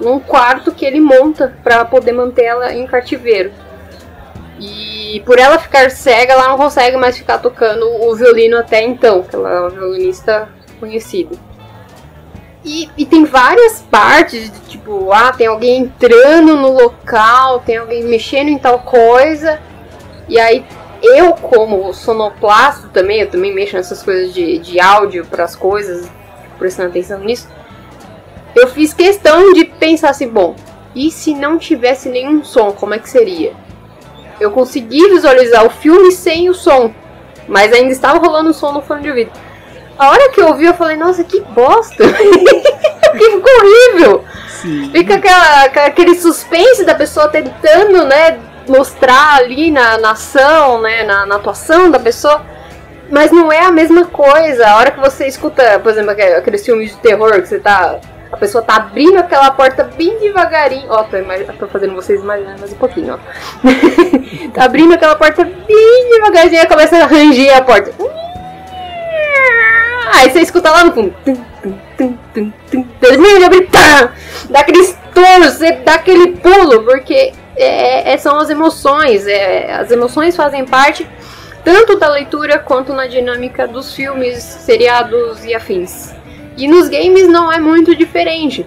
num 0.00 0.20
quarto 0.20 0.70
que 0.70 0.86
ele 0.86 1.00
monta 1.00 1.52
para 1.64 1.84
poder 1.84 2.12
manter 2.12 2.44
ela 2.44 2.72
em 2.72 2.86
cativeiro. 2.86 3.50
E 4.60 4.87
por 5.24 5.38
ela 5.38 5.58
ficar 5.58 5.90
cega, 5.90 6.32
ela 6.32 6.48
não 6.48 6.56
consegue 6.56 6.96
mais 6.96 7.16
ficar 7.16 7.38
tocando 7.38 7.86
o 7.86 8.14
violino 8.14 8.58
até 8.58 8.82
então, 8.82 9.22
que 9.22 9.34
ela 9.34 9.50
é 9.50 9.60
uma 9.60 9.70
violinista 9.70 10.48
conhecida. 10.78 11.36
E, 12.64 12.90
e, 12.98 13.06
tem 13.06 13.24
várias 13.24 13.80
partes, 13.80 14.50
de, 14.50 14.60
tipo, 14.68 15.12
ah, 15.12 15.32
tem 15.32 15.46
alguém 15.46 15.82
entrando 15.82 16.56
no 16.56 16.72
local, 16.72 17.60
tem 17.60 17.76
alguém 17.76 18.04
mexendo 18.04 18.48
em 18.48 18.58
tal 18.58 18.80
coisa. 18.80 19.60
E 20.28 20.38
aí, 20.38 20.64
eu, 21.02 21.32
como 21.34 21.92
sonoplasto 21.94 22.88
também, 22.88 23.20
eu 23.20 23.30
também 23.30 23.54
mexo 23.54 23.76
nessas 23.76 24.02
coisas 24.02 24.34
de, 24.34 24.58
de 24.58 24.80
áudio 24.80 25.24
para 25.24 25.44
as 25.44 25.54
coisas, 25.54 26.10
prestando 26.58 26.90
atenção 26.90 27.20
nisso. 27.20 27.48
Eu 28.54 28.66
fiz 28.68 28.92
questão 28.92 29.52
de 29.52 29.64
pensar 29.64 30.10
assim, 30.10 30.28
bom, 30.28 30.56
e 30.94 31.10
se 31.10 31.34
não 31.34 31.58
tivesse 31.58 32.08
nenhum 32.08 32.44
som, 32.44 32.72
como 32.72 32.94
é 32.94 32.98
que 32.98 33.08
seria? 33.08 33.54
Eu 34.40 34.50
consegui 34.50 35.08
visualizar 35.08 35.64
o 35.66 35.70
filme 35.70 36.12
sem 36.12 36.48
o 36.48 36.54
som, 36.54 36.92
mas 37.46 37.72
ainda 37.72 37.92
estava 37.92 38.18
rolando 38.18 38.50
o 38.50 38.54
som 38.54 38.72
no 38.72 38.82
fone 38.82 39.02
de 39.02 39.08
ouvido. 39.08 39.32
A 39.98 40.10
hora 40.10 40.30
que 40.30 40.40
eu 40.40 40.48
ouvi, 40.48 40.64
eu 40.64 40.74
falei, 40.74 40.96
nossa, 40.96 41.24
que 41.24 41.40
bosta! 41.40 42.04
que 42.06 43.30
ficou 43.30 43.52
horrível! 43.58 44.24
Sim. 44.48 44.90
Fica 44.92 45.14
aquela, 45.16 45.64
aquele 45.86 46.14
suspense 46.16 46.84
da 46.84 46.94
pessoa 46.94 47.28
tentando, 47.28 48.04
né, 48.04 48.38
mostrar 48.68 49.36
ali 49.36 49.70
na, 49.70 49.98
na 49.98 50.12
ação, 50.12 50.80
né, 50.80 51.02
na, 51.04 51.26
na 51.26 51.36
atuação 51.36 51.90
da 51.90 51.98
pessoa. 51.98 52.44
Mas 53.10 53.30
não 53.32 53.50
é 53.50 53.64
a 53.64 53.72
mesma 53.72 54.04
coisa. 54.04 54.68
A 54.68 54.76
hora 54.76 54.90
que 54.90 55.00
você 55.00 55.26
escuta, 55.26 55.80
por 55.80 55.90
exemplo, 55.90 56.10
aqueles 56.10 56.64
filmes 56.64 56.90
de 56.90 56.98
terror 56.98 57.32
que 57.40 57.48
você 57.48 57.58
tá. 57.58 57.98
A 58.30 58.36
pessoa 58.36 58.62
tá 58.62 58.76
abrindo 58.76 59.18
aquela 59.18 59.50
porta 59.50 59.84
bem 59.84 60.18
devagarinho. 60.18 60.86
Ó, 60.90 61.02
tô, 61.04 61.16
tô 61.58 61.66
fazendo 61.68 61.94
vocês 61.94 62.20
imaginarem 62.20 62.60
mais 62.60 62.72
um 62.72 62.76
pouquinho, 62.76 63.14
ó. 63.14 63.18
tá 64.52 64.64
abrindo 64.64 64.92
aquela 64.94 65.16
porta 65.16 65.44
bem 65.44 66.10
devagarzinho 66.10 66.62
e 66.62 66.66
começa 66.66 66.96
a 66.96 67.06
ranger 67.06 67.56
a 67.56 67.62
porta. 67.62 67.92
Aí 70.14 70.30
você 70.30 70.40
escuta 70.40 70.70
lá 70.70 70.84
no 70.84 70.92
fundo. 70.92 71.14
Termina 73.00 73.38
de 73.38 73.44
abrir, 73.44 73.68
dá 74.50 74.60
aquele 74.60 74.80
estouro, 74.80 75.44
você 75.44 75.72
dá 75.72 75.94
aquele 75.94 76.32
pulo, 76.32 76.82
porque 76.84 77.32
é, 77.56 78.12
é, 78.12 78.16
são 78.18 78.38
as 78.38 78.50
emoções. 78.50 79.26
É, 79.26 79.72
as 79.72 79.90
emoções 79.90 80.36
fazem 80.36 80.66
parte 80.66 81.08
tanto 81.64 81.96
da 81.96 82.08
leitura 82.08 82.58
quanto 82.58 82.92
na 82.92 83.06
dinâmica 83.06 83.66
dos 83.66 83.94
filmes, 83.94 84.42
seriados 84.42 85.44
e 85.44 85.54
afins. 85.54 86.17
E 86.58 86.66
nos 86.66 86.88
games 86.88 87.28
não 87.28 87.50
é 87.50 87.60
muito 87.60 87.94
diferente. 87.94 88.66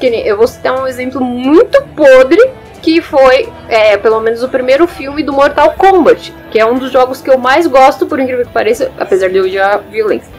Eu 0.00 0.36
vou 0.36 0.46
citar 0.46 0.78
um 0.78 0.86
exemplo 0.86 1.24
muito 1.24 1.80
podre 1.96 2.38
que 2.82 3.00
foi, 3.00 3.48
é, 3.68 3.96
pelo 3.96 4.20
menos, 4.20 4.42
o 4.42 4.48
primeiro 4.48 4.86
filme 4.88 5.22
do 5.22 5.32
Mortal 5.32 5.72
Kombat, 5.78 6.34
que 6.50 6.58
é 6.58 6.66
um 6.66 6.78
dos 6.78 6.90
jogos 6.90 7.22
que 7.22 7.30
eu 7.30 7.38
mais 7.38 7.66
gosto, 7.66 8.06
por 8.06 8.18
incrível 8.18 8.44
que 8.44 8.52
pareça, 8.52 8.90
apesar 8.98 9.28
de 9.28 9.36
eu 9.36 9.44
odiar 9.44 9.80
violência. 9.88 10.32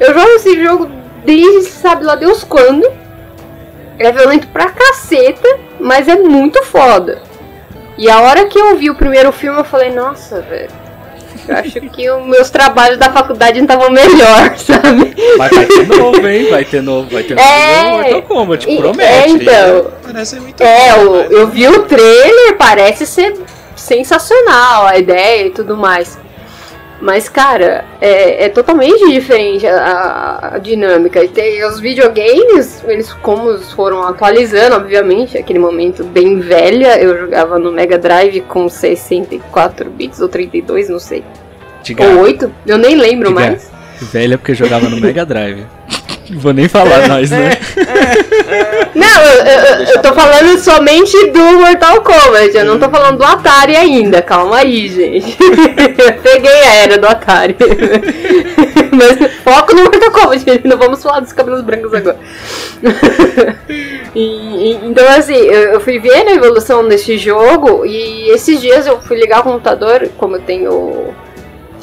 Eu 0.00 0.14
jogo 0.14 0.28
esse 0.30 0.64
jogo 0.64 0.90
desde 1.24 1.70
sabe 1.70 2.04
lá 2.04 2.16
Deus 2.16 2.42
quando. 2.42 2.90
É 3.98 4.10
violento 4.10 4.48
pra 4.48 4.70
caceta, 4.70 5.46
mas 5.78 6.08
é 6.08 6.16
muito 6.16 6.64
foda. 6.64 7.22
E 7.96 8.10
a 8.10 8.20
hora 8.22 8.46
que 8.46 8.58
eu 8.58 8.76
vi 8.76 8.90
o 8.90 8.96
primeiro 8.96 9.30
filme, 9.30 9.60
eu 9.60 9.64
falei, 9.64 9.92
nossa, 9.92 10.40
velho. 10.40 10.83
Eu 11.48 11.56
acho 11.56 11.80
que 11.80 12.10
os 12.10 12.26
meus 12.26 12.50
trabalhos 12.50 12.98
da 12.98 13.10
faculdade 13.12 13.58
não 13.60 13.64
estavam 13.64 13.90
melhor, 13.90 14.56
sabe? 14.58 15.14
Mas 15.36 15.50
vai 15.50 15.66
ter 15.66 15.86
novo, 15.86 16.26
hein? 16.28 16.50
Vai 16.50 16.64
ter 16.64 16.82
novo, 16.82 17.10
vai 17.10 17.22
ter 17.22 17.38
é, 17.38 17.82
novo 17.84 17.96
Mortal 18.02 18.22
Kombat, 18.22 18.76
promete. 18.76 19.08
É, 19.08 19.28
então. 19.28 19.90
Parece 20.02 20.40
muito 20.40 20.62
É, 20.62 20.94
bom, 20.94 21.00
eu, 21.00 21.14
né? 21.14 21.26
eu 21.30 21.46
vi 21.48 21.68
o 21.68 21.82
trailer, 21.82 22.56
parece 22.56 23.06
ser 23.06 23.34
sensacional 23.76 24.86
a 24.86 24.96
ideia 24.98 25.46
e 25.46 25.50
tudo 25.50 25.76
mais. 25.76 26.18
Mas, 27.04 27.28
cara, 27.28 27.84
é, 28.00 28.46
é 28.46 28.48
totalmente 28.48 29.06
diferente 29.10 29.66
a, 29.66 30.52
a, 30.54 30.58
dinâmica. 30.58 31.22
E 31.22 31.28
tem 31.28 31.62
os 31.62 31.78
videogames, 31.78 32.82
eles 32.86 33.12
como 33.12 33.58
foram 33.58 34.02
atualizando, 34.04 34.76
obviamente, 34.76 35.36
aquele 35.36 35.58
momento 35.58 36.02
bem 36.02 36.40
velha. 36.40 36.98
Eu 36.98 37.18
jogava 37.18 37.58
no 37.58 37.70
Mega 37.70 37.98
Drive 37.98 38.40
com 38.48 38.70
64 38.70 39.90
bits 39.90 40.18
ou 40.18 40.30
32, 40.30 40.88
não 40.88 40.98
sei. 40.98 41.22
Diga. 41.82 42.04
Ou 42.04 42.20
8, 42.20 42.50
eu 42.66 42.78
nem 42.78 42.96
lembro 42.96 43.28
Diga. 43.28 43.38
mais. 43.38 43.70
Velha 44.00 44.38
porque 44.38 44.54
jogava 44.54 44.88
no 44.88 44.98
Mega 44.98 45.26
Drive. 45.26 45.66
Vou 46.30 46.54
nem 46.54 46.68
falar 46.68 47.04
é, 47.04 47.08
nós, 47.08 47.30
né? 47.30 47.53
Não, 48.94 49.22
eu, 49.22 49.44
eu, 49.44 49.84
eu, 49.94 50.02
tô 50.02 50.12
falando 50.12 50.58
somente 50.58 51.30
do 51.30 51.58
Mortal 51.58 52.00
Kombat, 52.02 52.56
eu 52.56 52.64
não 52.64 52.78
tô 52.78 52.88
falando 52.88 53.18
do 53.18 53.24
Atari 53.24 53.74
ainda, 53.74 54.22
calma 54.22 54.58
aí, 54.58 54.88
gente. 54.88 55.36
Peguei 56.22 56.50
a 56.50 56.74
era 56.74 56.98
do 56.98 57.06
Atari. 57.06 57.56
Mas 58.92 59.32
foco 59.42 59.74
no 59.74 59.82
Mortal 59.84 60.10
Kombat, 60.12 60.60
não 60.64 60.78
vamos 60.78 61.02
falar 61.02 61.20
dos 61.20 61.32
cabelos 61.32 61.62
brancos 61.62 61.92
agora. 61.92 62.18
E, 64.14 64.20
e, 64.20 64.80
então, 64.84 65.06
assim, 65.08 65.34
eu, 65.34 65.74
eu 65.74 65.80
fui 65.80 65.98
ver 65.98 66.28
a 66.28 66.34
evolução 66.34 66.86
desse 66.86 67.18
jogo 67.18 67.84
e 67.84 68.30
esses 68.30 68.60
dias 68.60 68.86
eu 68.86 69.00
fui 69.00 69.18
ligar 69.18 69.40
o 69.40 69.44
computador, 69.44 70.08
como 70.16 70.36
eu 70.36 70.40
tenho 70.40 71.14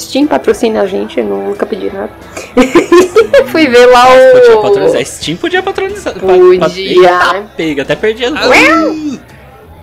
Steam 0.02 0.28
patrocina 0.28 0.82
a 0.82 0.86
gente, 0.86 1.22
nunca 1.22 1.66
pedi 1.66 1.92
nada. 1.92 2.12
Fui 3.48 3.68
ver 3.68 3.86
lá 3.86 4.08
o. 4.10 4.32
Podia 4.34 4.58
patronizar. 4.62 5.06
Steam 5.06 5.38
podia 5.38 5.64
patronizar. 5.64 6.14
Podia. 6.14 7.46
pega, 7.56 7.84
até 7.84 7.96
perdi 7.96 8.26
as 8.26 8.34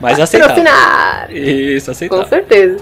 Mas 0.01 0.19
aceitar. 0.21 1.31
Isso, 1.31 1.91
aceitar. 1.91 2.17
Com 2.17 2.27
certeza. 2.29 2.79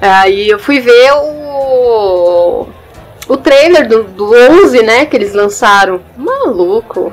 Aí 0.00 0.48
eu 0.48 0.58
fui 0.58 0.80
ver 0.80 1.12
o. 1.12 2.66
O 3.26 3.36
trailer 3.38 3.88
do, 3.88 4.04
do 4.04 4.34
11, 4.34 4.82
né? 4.82 5.06
Que 5.06 5.16
eles 5.16 5.32
lançaram. 5.32 6.00
Maluco. 6.16 7.12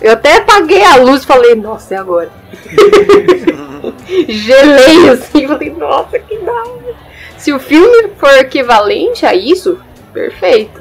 Eu 0.00 0.14
até 0.14 0.38
apaguei 0.38 0.82
a 0.82 0.96
luz 0.96 1.22
e 1.22 1.26
falei, 1.26 1.54
nossa, 1.54 1.94
é 1.94 1.98
agora. 1.98 2.28
Gelei 4.28 5.08
assim, 5.10 5.46
falei, 5.46 5.70
nossa, 5.70 6.18
que 6.18 6.38
da 6.38 6.52
hora. 6.52 7.11
Se 7.42 7.52
o 7.52 7.58
filme 7.58 8.12
for 8.18 8.32
equivalente 8.34 9.26
a 9.26 9.34
isso, 9.34 9.76
perfeito. 10.12 10.80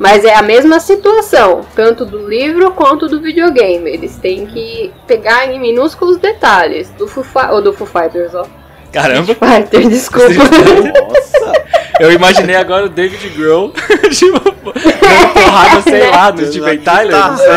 Mas 0.00 0.24
é 0.24 0.34
a 0.34 0.42
mesma 0.42 0.80
situação, 0.80 1.60
tanto 1.76 2.04
do 2.04 2.28
livro 2.28 2.72
quanto 2.72 3.06
do 3.06 3.20
videogame. 3.20 3.88
Eles 3.88 4.16
têm 4.16 4.46
que 4.46 4.92
pegar 5.06 5.46
em 5.46 5.60
minúsculos 5.60 6.16
detalhes 6.16 6.90
do 6.98 7.06
Foo, 7.06 7.24
ou 7.52 7.62
do 7.62 7.72
Foo 7.72 7.86
Fighters, 7.86 8.34
ó. 8.34 8.44
Caramba! 8.92 9.32
Fighter, 9.32 9.88
desculpa. 9.88 10.34
Nossa! 10.34 11.52
Eu 12.00 12.10
imaginei 12.10 12.56
agora 12.56 12.86
o 12.86 12.88
David 12.88 13.28
Grohl, 13.28 13.72
tipo, 14.10 14.40
porrada, 14.40 15.82
sei 15.82 16.10
lá, 16.10 16.32
do 16.32 16.46
Steven 16.46 16.78
Tyler. 16.78 17.16
Não 17.16 17.36
sei. 17.36 17.48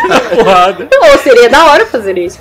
porrada. 0.42 0.88
Ou 1.12 1.18
seria 1.18 1.50
da 1.50 1.66
hora 1.66 1.84
fazer 1.84 2.16
isso. 2.16 2.38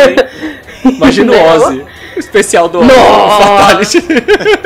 Imagina 0.82 1.30
o 1.30 1.54
Ozzy. 1.54 1.97
O 2.18 2.20
especial 2.20 2.68
do 2.68 2.80
Fatality. 2.82 4.04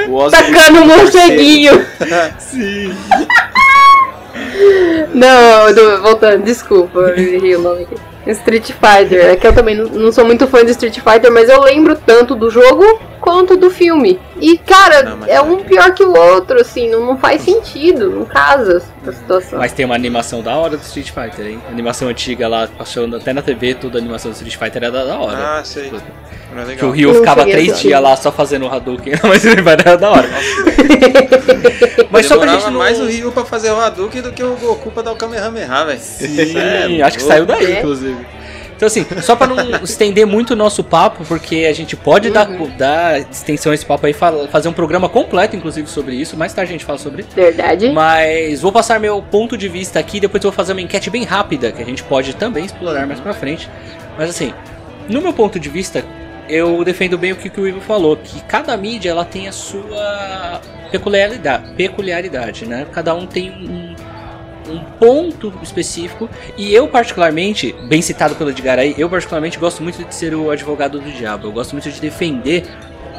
O 0.08 0.14
Ozzy 0.14 0.36
Tacando 0.36 0.80
um 0.80 0.86
morceguinho. 0.86 1.86
Sim. 2.40 2.96
Não, 5.12 5.74
do, 5.74 6.00
voltando, 6.00 6.42
desculpa, 6.44 6.98
eu 6.98 7.34
errei 7.34 7.54
o 7.56 7.60
nome 7.60 7.82
aqui. 7.82 7.94
Street 8.30 8.70
Fighter. 8.70 9.32
É 9.32 9.36
que 9.36 9.46
eu 9.46 9.52
também 9.52 9.74
não, 9.74 9.84
não, 9.84 10.10
sou 10.10 10.24
muito 10.24 10.46
fã 10.46 10.64
de 10.64 10.70
Street 10.70 10.98
Fighter, 11.00 11.30
mas 11.30 11.50
eu 11.50 11.60
lembro 11.60 11.94
tanto 11.94 12.34
do 12.34 12.50
jogo 12.50 12.84
quanto 13.20 13.54
do 13.54 13.68
filme. 13.68 14.18
E, 14.40 14.56
cara, 14.56 15.02
não, 15.02 15.26
é 15.26 15.38
um 15.42 15.58
pior 15.58 15.92
que 15.92 16.02
o 16.02 16.16
outro, 16.16 16.58
assim, 16.58 16.88
não, 16.88 17.04
não 17.04 17.18
faz 17.18 17.42
sentido, 17.42 18.08
não 18.08 18.24
casa 18.24 18.82
a 19.10 19.12
situação. 19.12 19.58
Mas 19.58 19.72
tem 19.72 19.84
uma 19.84 19.94
animação 19.94 20.42
da 20.42 20.56
hora 20.56 20.76
do 20.76 20.82
Street 20.82 21.10
Fighter, 21.10 21.46
hein? 21.46 21.60
animação 21.68 22.08
antiga 22.08 22.48
lá, 22.48 22.68
passando 22.68 23.16
até 23.16 23.32
na 23.32 23.42
TV, 23.42 23.74
toda 23.74 23.98
a 23.98 24.00
animação 24.00 24.30
do 24.30 24.34
Street 24.34 24.56
Fighter 24.56 24.84
era 24.84 25.04
da 25.04 25.18
hora. 25.18 25.58
Ah, 25.58 25.64
sei. 25.64 25.90
É 26.68 26.76
que 26.76 26.84
o 26.84 26.90
Ryu 26.90 27.14
ficava 27.14 27.44
três 27.44 27.80
dias 27.80 28.00
lá 28.00 28.14
só 28.14 28.30
fazendo 28.30 28.66
o 28.66 28.68
Hadouken, 28.68 29.14
mas 29.24 29.44
ele 29.44 29.62
vai 29.62 29.76
dar 29.76 29.96
da 29.96 30.10
hora. 30.10 30.28
mas 32.10 32.26
só 32.26 32.36
pra 32.36 32.52
gente 32.52 32.66
não... 32.66 32.78
mais 32.78 33.00
o 33.00 33.06
Ryu 33.06 33.32
pra 33.32 33.44
fazer 33.44 33.70
o 33.70 33.80
Hadouken 33.80 34.20
do 34.20 34.32
que 34.32 34.42
o 34.42 34.54
Goku 34.56 34.90
pra 34.90 35.02
dar 35.02 35.12
o 35.12 35.16
Kamehameha, 35.16 35.84
velho. 35.86 35.98
Sim, 35.98 36.58
é, 36.58 37.02
acho 37.02 37.16
que 37.16 37.22
saiu 37.22 37.46
daí, 37.46 37.72
é. 37.72 37.78
inclusive. 37.78 38.41
Então, 38.82 38.88
assim, 38.88 39.06
só 39.22 39.36
para 39.36 39.46
não 39.46 39.84
estender 39.84 40.26
muito 40.26 40.54
o 40.54 40.56
nosso 40.56 40.82
papo, 40.82 41.24
porque 41.24 41.66
a 41.70 41.72
gente 41.72 41.94
pode 41.94 42.26
uhum. 42.26 42.34
dar, 42.34 42.46
dar 42.76 43.20
extensão 43.20 43.70
a 43.70 43.76
esse 43.76 43.86
papo 43.86 44.06
aí, 44.06 44.12
fazer 44.12 44.68
um 44.68 44.72
programa 44.72 45.08
completo, 45.08 45.54
inclusive, 45.54 45.88
sobre 45.88 46.16
isso. 46.16 46.36
Mais 46.36 46.52
tarde 46.52 46.70
a 46.70 46.72
gente 46.72 46.84
fala 46.84 46.98
sobre. 46.98 47.24
Verdade. 47.32 47.92
Mas 47.92 48.60
vou 48.60 48.72
passar 48.72 48.98
meu 48.98 49.22
ponto 49.22 49.56
de 49.56 49.68
vista 49.68 50.00
aqui, 50.00 50.18
depois 50.18 50.42
eu 50.42 50.50
vou 50.50 50.56
fazer 50.56 50.72
uma 50.72 50.80
enquete 50.80 51.10
bem 51.10 51.22
rápida, 51.22 51.70
que 51.70 51.80
a 51.80 51.86
gente 51.86 52.02
pode 52.02 52.34
também 52.34 52.64
explorar 52.64 53.06
mais 53.06 53.20
pra 53.20 53.32
frente. 53.32 53.70
Mas, 54.18 54.30
assim, 54.30 54.52
no 55.08 55.22
meu 55.22 55.32
ponto 55.32 55.60
de 55.60 55.68
vista, 55.68 56.04
eu 56.48 56.82
defendo 56.82 57.16
bem 57.16 57.30
o 57.30 57.36
que, 57.36 57.60
o 57.60 57.68
Ivo 57.68 57.80
falou, 57.80 58.16
que 58.16 58.40
cada 58.42 58.76
mídia 58.76 59.10
ela 59.10 59.24
tem 59.24 59.46
a 59.46 59.52
sua 59.52 60.60
peculiaridade, 60.90 61.72
peculiaridade, 61.74 62.66
né? 62.66 62.84
Cada 62.90 63.14
um 63.14 63.26
tem 63.26 63.48
um, 63.48 63.91
um 64.68 64.79
ponto 64.98 65.53
específico 65.62 66.29
e 66.57 66.75
eu 66.75 66.88
particularmente, 66.88 67.75
bem 67.88 68.03
citado 68.03 68.35
pelo 68.35 68.51
Edgar 68.51 68.79
aí, 68.79 68.94
eu 68.98 69.09
particularmente 69.09 69.59
gosto 69.59 69.83
muito 69.83 70.03
de 70.05 70.14
ser 70.14 70.35
o 70.35 70.51
advogado 70.51 71.01
do 71.01 71.11
diabo. 71.11 71.48
Eu 71.48 71.53
gosto 71.53 71.72
muito 71.72 71.90
de 71.90 72.01
defender 72.01 72.64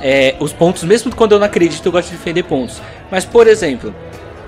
é, 0.02 0.36
os 0.40 0.54
pontos, 0.54 0.84
mesmo 0.84 1.16
quando 1.16 1.34
eu 1.34 1.40
não 1.40 1.46
acredito, 1.46 1.86
eu 1.86 1.92
gosto 1.92 2.10
de 2.10 2.18
defender 2.18 2.44
pontos. 2.44 2.82
Mas 3.12 3.26
por 3.26 3.48
exemplo, 3.48 3.94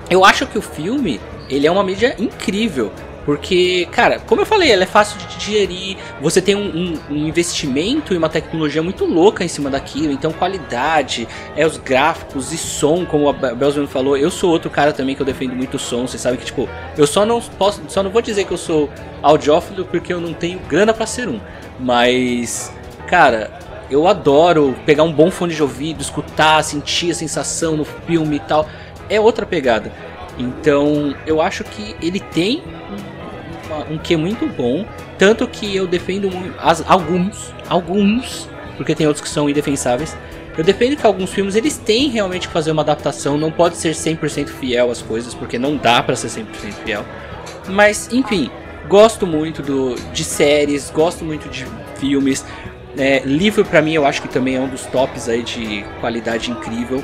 eu 0.09 0.23
acho 0.23 0.45
que 0.47 0.57
o 0.57 0.61
filme 0.61 1.19
ele 1.49 1.67
é 1.67 1.71
uma 1.71 1.83
mídia 1.83 2.15
incrível. 2.17 2.91
Porque, 3.25 3.87
cara, 3.91 4.19
como 4.19 4.41
eu 4.41 4.45
falei, 4.45 4.71
ela 4.71 4.83
é 4.83 4.85
fácil 4.85 5.17
de 5.17 5.25
digerir. 5.35 5.97
Você 6.21 6.39
tem 6.39 6.55
um, 6.55 6.67
um, 6.67 6.99
um, 7.09 7.27
investimento 7.27 8.13
e 8.13 8.17
uma 8.17 8.29
tecnologia 8.29 8.83
muito 8.83 9.03
louca 9.03 9.43
em 9.43 9.47
cima 9.47 9.69
daquilo. 9.69 10.13
Então, 10.13 10.31
qualidade, 10.31 11.27
é 11.55 11.65
os 11.65 11.77
gráficos 11.77 12.53
e 12.53 12.57
som, 12.57 13.03
como 13.03 13.27
a 13.27 13.33
Belsman 13.33 13.87
falou. 13.87 14.15
Eu 14.15 14.29
sou 14.29 14.51
outro 14.51 14.69
cara 14.69 14.93
também 14.93 15.15
que 15.15 15.21
eu 15.23 15.25
defendo 15.25 15.55
muito 15.55 15.73
o 15.73 15.79
som. 15.79 16.05
Você 16.05 16.19
sabe 16.19 16.37
que, 16.37 16.45
tipo, 16.45 16.69
eu 16.95 17.07
só 17.07 17.25
não 17.25 17.41
posso, 17.41 17.81
só 17.87 18.03
não 18.03 18.11
vou 18.11 18.21
dizer 18.21 18.45
que 18.45 18.51
eu 18.51 18.57
sou 18.57 18.91
audiófilo 19.23 19.85
porque 19.85 20.13
eu 20.13 20.21
não 20.21 20.31
tenho 20.31 20.59
grana 20.59 20.93
para 20.93 21.07
ser 21.07 21.27
um. 21.27 21.39
Mas, 21.79 22.71
cara, 23.07 23.59
eu 23.89 24.07
adoro 24.07 24.75
pegar 24.85 25.01
um 25.01 25.11
bom 25.11 25.31
fone 25.31 25.55
de 25.55 25.63
ouvido, 25.63 25.99
escutar, 25.99 26.63
sentir 26.63 27.09
a 27.09 27.15
sensação 27.15 27.75
no 27.75 27.85
filme 27.85 28.35
e 28.35 28.39
tal. 28.39 28.69
É 29.09 29.19
outra 29.19 29.47
pegada. 29.47 29.91
Então, 30.37 31.15
eu 31.25 31.41
acho 31.41 31.63
que 31.63 31.95
ele 32.01 32.19
tem 32.19 32.61
um 33.89 33.97
que 33.97 34.15
muito 34.15 34.47
bom. 34.47 34.85
Tanto 35.17 35.47
que 35.47 35.75
eu 35.75 35.87
defendo 35.87 36.29
as, 36.59 36.83
alguns, 36.89 37.53
alguns, 37.69 38.49
porque 38.77 38.95
tem 38.95 39.07
outros 39.07 39.23
que 39.23 39.29
são 39.29 39.49
indefensáveis. 39.49 40.15
Eu 40.57 40.63
defendo 40.63 40.95
que 40.95 41.05
alguns 41.05 41.31
filmes 41.31 41.55
eles 41.55 41.77
têm 41.77 42.09
realmente 42.09 42.47
que 42.47 42.53
fazer 42.53 42.71
uma 42.71 42.81
adaptação, 42.81 43.37
não 43.37 43.51
pode 43.51 43.75
ser 43.75 43.93
100% 43.93 44.47
fiel 44.47 44.89
às 44.89 45.01
coisas, 45.01 45.33
porque 45.33 45.59
não 45.59 45.75
dá 45.75 46.01
para 46.01 46.15
ser 46.15 46.27
100% 46.27 46.45
fiel. 46.85 47.05
Mas, 47.67 48.09
enfim, 48.11 48.49
gosto 48.87 49.27
muito 49.27 49.61
do, 49.61 49.95
de 50.13 50.23
séries, 50.23 50.89
gosto 50.89 51.25
muito 51.25 51.49
de 51.49 51.65
filmes. 51.97 52.45
É, 52.97 53.19
livro 53.25 53.65
para 53.65 53.81
mim 53.81 53.93
eu 53.93 54.05
acho 54.05 54.21
que 54.21 54.29
também 54.29 54.55
é 54.55 54.59
um 54.59 54.69
dos 54.69 54.85
tops 54.85 55.27
aí 55.27 55.43
de 55.43 55.83
qualidade 55.99 56.49
incrível. 56.51 57.03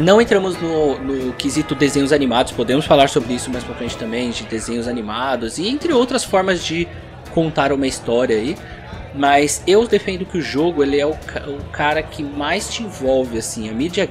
Não 0.00 0.20
entramos 0.20 0.60
no, 0.60 0.98
no, 0.98 1.32
quesito 1.32 1.74
desenhos 1.74 2.12
animados, 2.12 2.52
podemos 2.52 2.84
falar 2.84 3.08
sobre 3.08 3.32
isso 3.32 3.50
mais 3.50 3.64
pra 3.64 3.74
frente 3.74 3.96
também, 3.96 4.30
de 4.30 4.44
desenhos 4.44 4.86
animados 4.86 5.58
e 5.58 5.68
entre 5.68 5.92
outras 5.92 6.22
formas 6.22 6.62
de 6.62 6.86
contar 7.32 7.72
uma 7.72 7.86
história 7.86 8.36
aí. 8.36 8.56
Mas 9.14 9.62
eu 9.66 9.86
defendo 9.86 10.26
que 10.26 10.36
o 10.36 10.42
jogo 10.42 10.82
ele 10.82 11.00
é 11.00 11.06
o, 11.06 11.12
o 11.12 11.64
cara 11.72 12.02
que 12.02 12.22
mais 12.22 12.68
te 12.68 12.82
envolve, 12.82 13.38
assim. 13.38 13.70
A 13.70 13.72
mídia 13.72 14.10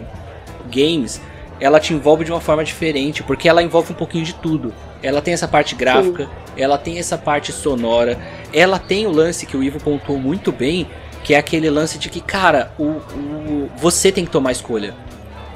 games 0.71 1.21
ela 1.59 1.79
te 1.79 1.93
envolve 1.93 2.25
de 2.25 2.31
uma 2.31 2.41
forma 2.41 2.63
diferente, 2.63 3.23
porque 3.23 3.47
ela 3.47 3.63
envolve 3.63 3.93
um 3.93 3.95
pouquinho 3.95 4.25
de 4.25 4.33
tudo. 4.33 4.73
Ela 5.01 5.21
tem 5.21 5.33
essa 5.33 5.47
parte 5.47 5.75
gráfica, 5.75 6.25
Sim. 6.25 6.31
ela 6.57 6.77
tem 6.77 6.97
essa 6.97 7.17
parte 7.17 7.51
sonora, 7.51 8.17
ela 8.51 8.79
tem 8.79 9.05
o 9.05 9.11
lance 9.11 9.45
que 9.45 9.55
o 9.55 9.63
Ivo 9.63 9.79
pontuou 9.79 10.17
muito 10.17 10.51
bem, 10.51 10.87
que 11.23 11.33
é 11.33 11.37
aquele 11.37 11.69
lance 11.69 11.97
de 11.97 12.09
que, 12.09 12.19
cara, 12.19 12.73
o, 12.77 12.83
o 12.83 13.69
você 13.77 14.11
tem 14.11 14.25
que 14.25 14.31
tomar 14.31 14.51
escolha. 14.51 14.93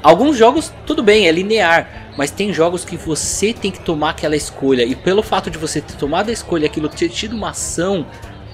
Alguns 0.02 0.36
jogos, 0.36 0.72
tudo 0.86 1.02
bem, 1.02 1.28
é 1.28 1.32
linear, 1.32 2.12
mas 2.16 2.30
tem 2.30 2.52
jogos 2.52 2.84
que 2.84 2.96
você 2.96 3.52
tem 3.52 3.70
que 3.70 3.80
tomar 3.80 4.10
aquela 4.10 4.34
escolha, 4.34 4.82
e 4.82 4.94
pelo 4.94 5.22
fato 5.22 5.50
de 5.50 5.58
você 5.58 5.80
ter 5.80 5.94
tomado 5.96 6.30
a 6.30 6.32
escolha, 6.32 6.66
aquilo 6.66 6.88
ter 6.88 7.08
tido 7.08 7.36
uma 7.36 7.50
ação, 7.50 8.06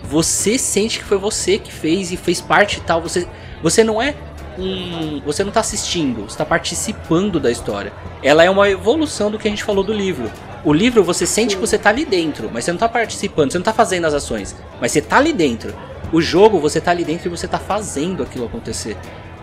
você 0.03 0.59
sente 0.59 0.99
que 0.99 1.05
foi 1.05 1.19
você 1.19 1.59
que 1.59 1.73
fez 1.73 2.13
e 2.13 2.17
fez 2.17 2.41
parte 2.41 2.79
e 2.79 2.81
tal. 2.81 3.01
Você, 3.03 3.27
você 3.63 3.83
não 3.83 4.01
é 4.01 4.15
um. 4.59 5.21
Você 5.21 5.43
não 5.43 5.49
está 5.49 5.61
assistindo, 5.61 6.23
você 6.23 6.35
está 6.35 6.45
participando 6.45 7.41
da 7.41 7.51
história. 7.51 7.93
Ela 8.23 8.45
é 8.45 8.51
uma 8.51 8.69
evolução 8.69 9.31
do 9.31 9.39
que 9.39 9.49
a 9.49 9.51
gente 9.51 9.65
falou 9.65 9.85
do 9.85 9.93
livro. 9.93 10.31
O 10.65 10.73
livro 10.73 11.03
você 11.05 11.27
sente 11.27 11.55
que 11.55 11.61
você 11.61 11.77
está 11.77 11.91
ali 11.91 12.05
dentro, 12.05 12.51
mas 12.53 12.65
você 12.65 12.73
não 12.73 12.77
está 12.77 12.89
participando, 12.89 13.53
você 13.53 13.59
não 13.59 13.63
está 13.63 13.73
fazendo 13.73 14.07
as 14.07 14.15
ações, 14.15 14.57
mas 14.81 14.93
você 14.93 15.01
está 15.01 15.19
ali 15.19 15.33
dentro. 15.33 15.75
O 16.13 16.21
jogo 16.21 16.61
você 16.61 16.79
está 16.79 16.93
ali 16.93 17.05
dentro 17.05 17.27
e 17.27 17.31
você 17.31 17.47
está 17.47 17.59
fazendo 17.59 18.23
aquilo 18.23 18.47
acontecer. 18.47 18.97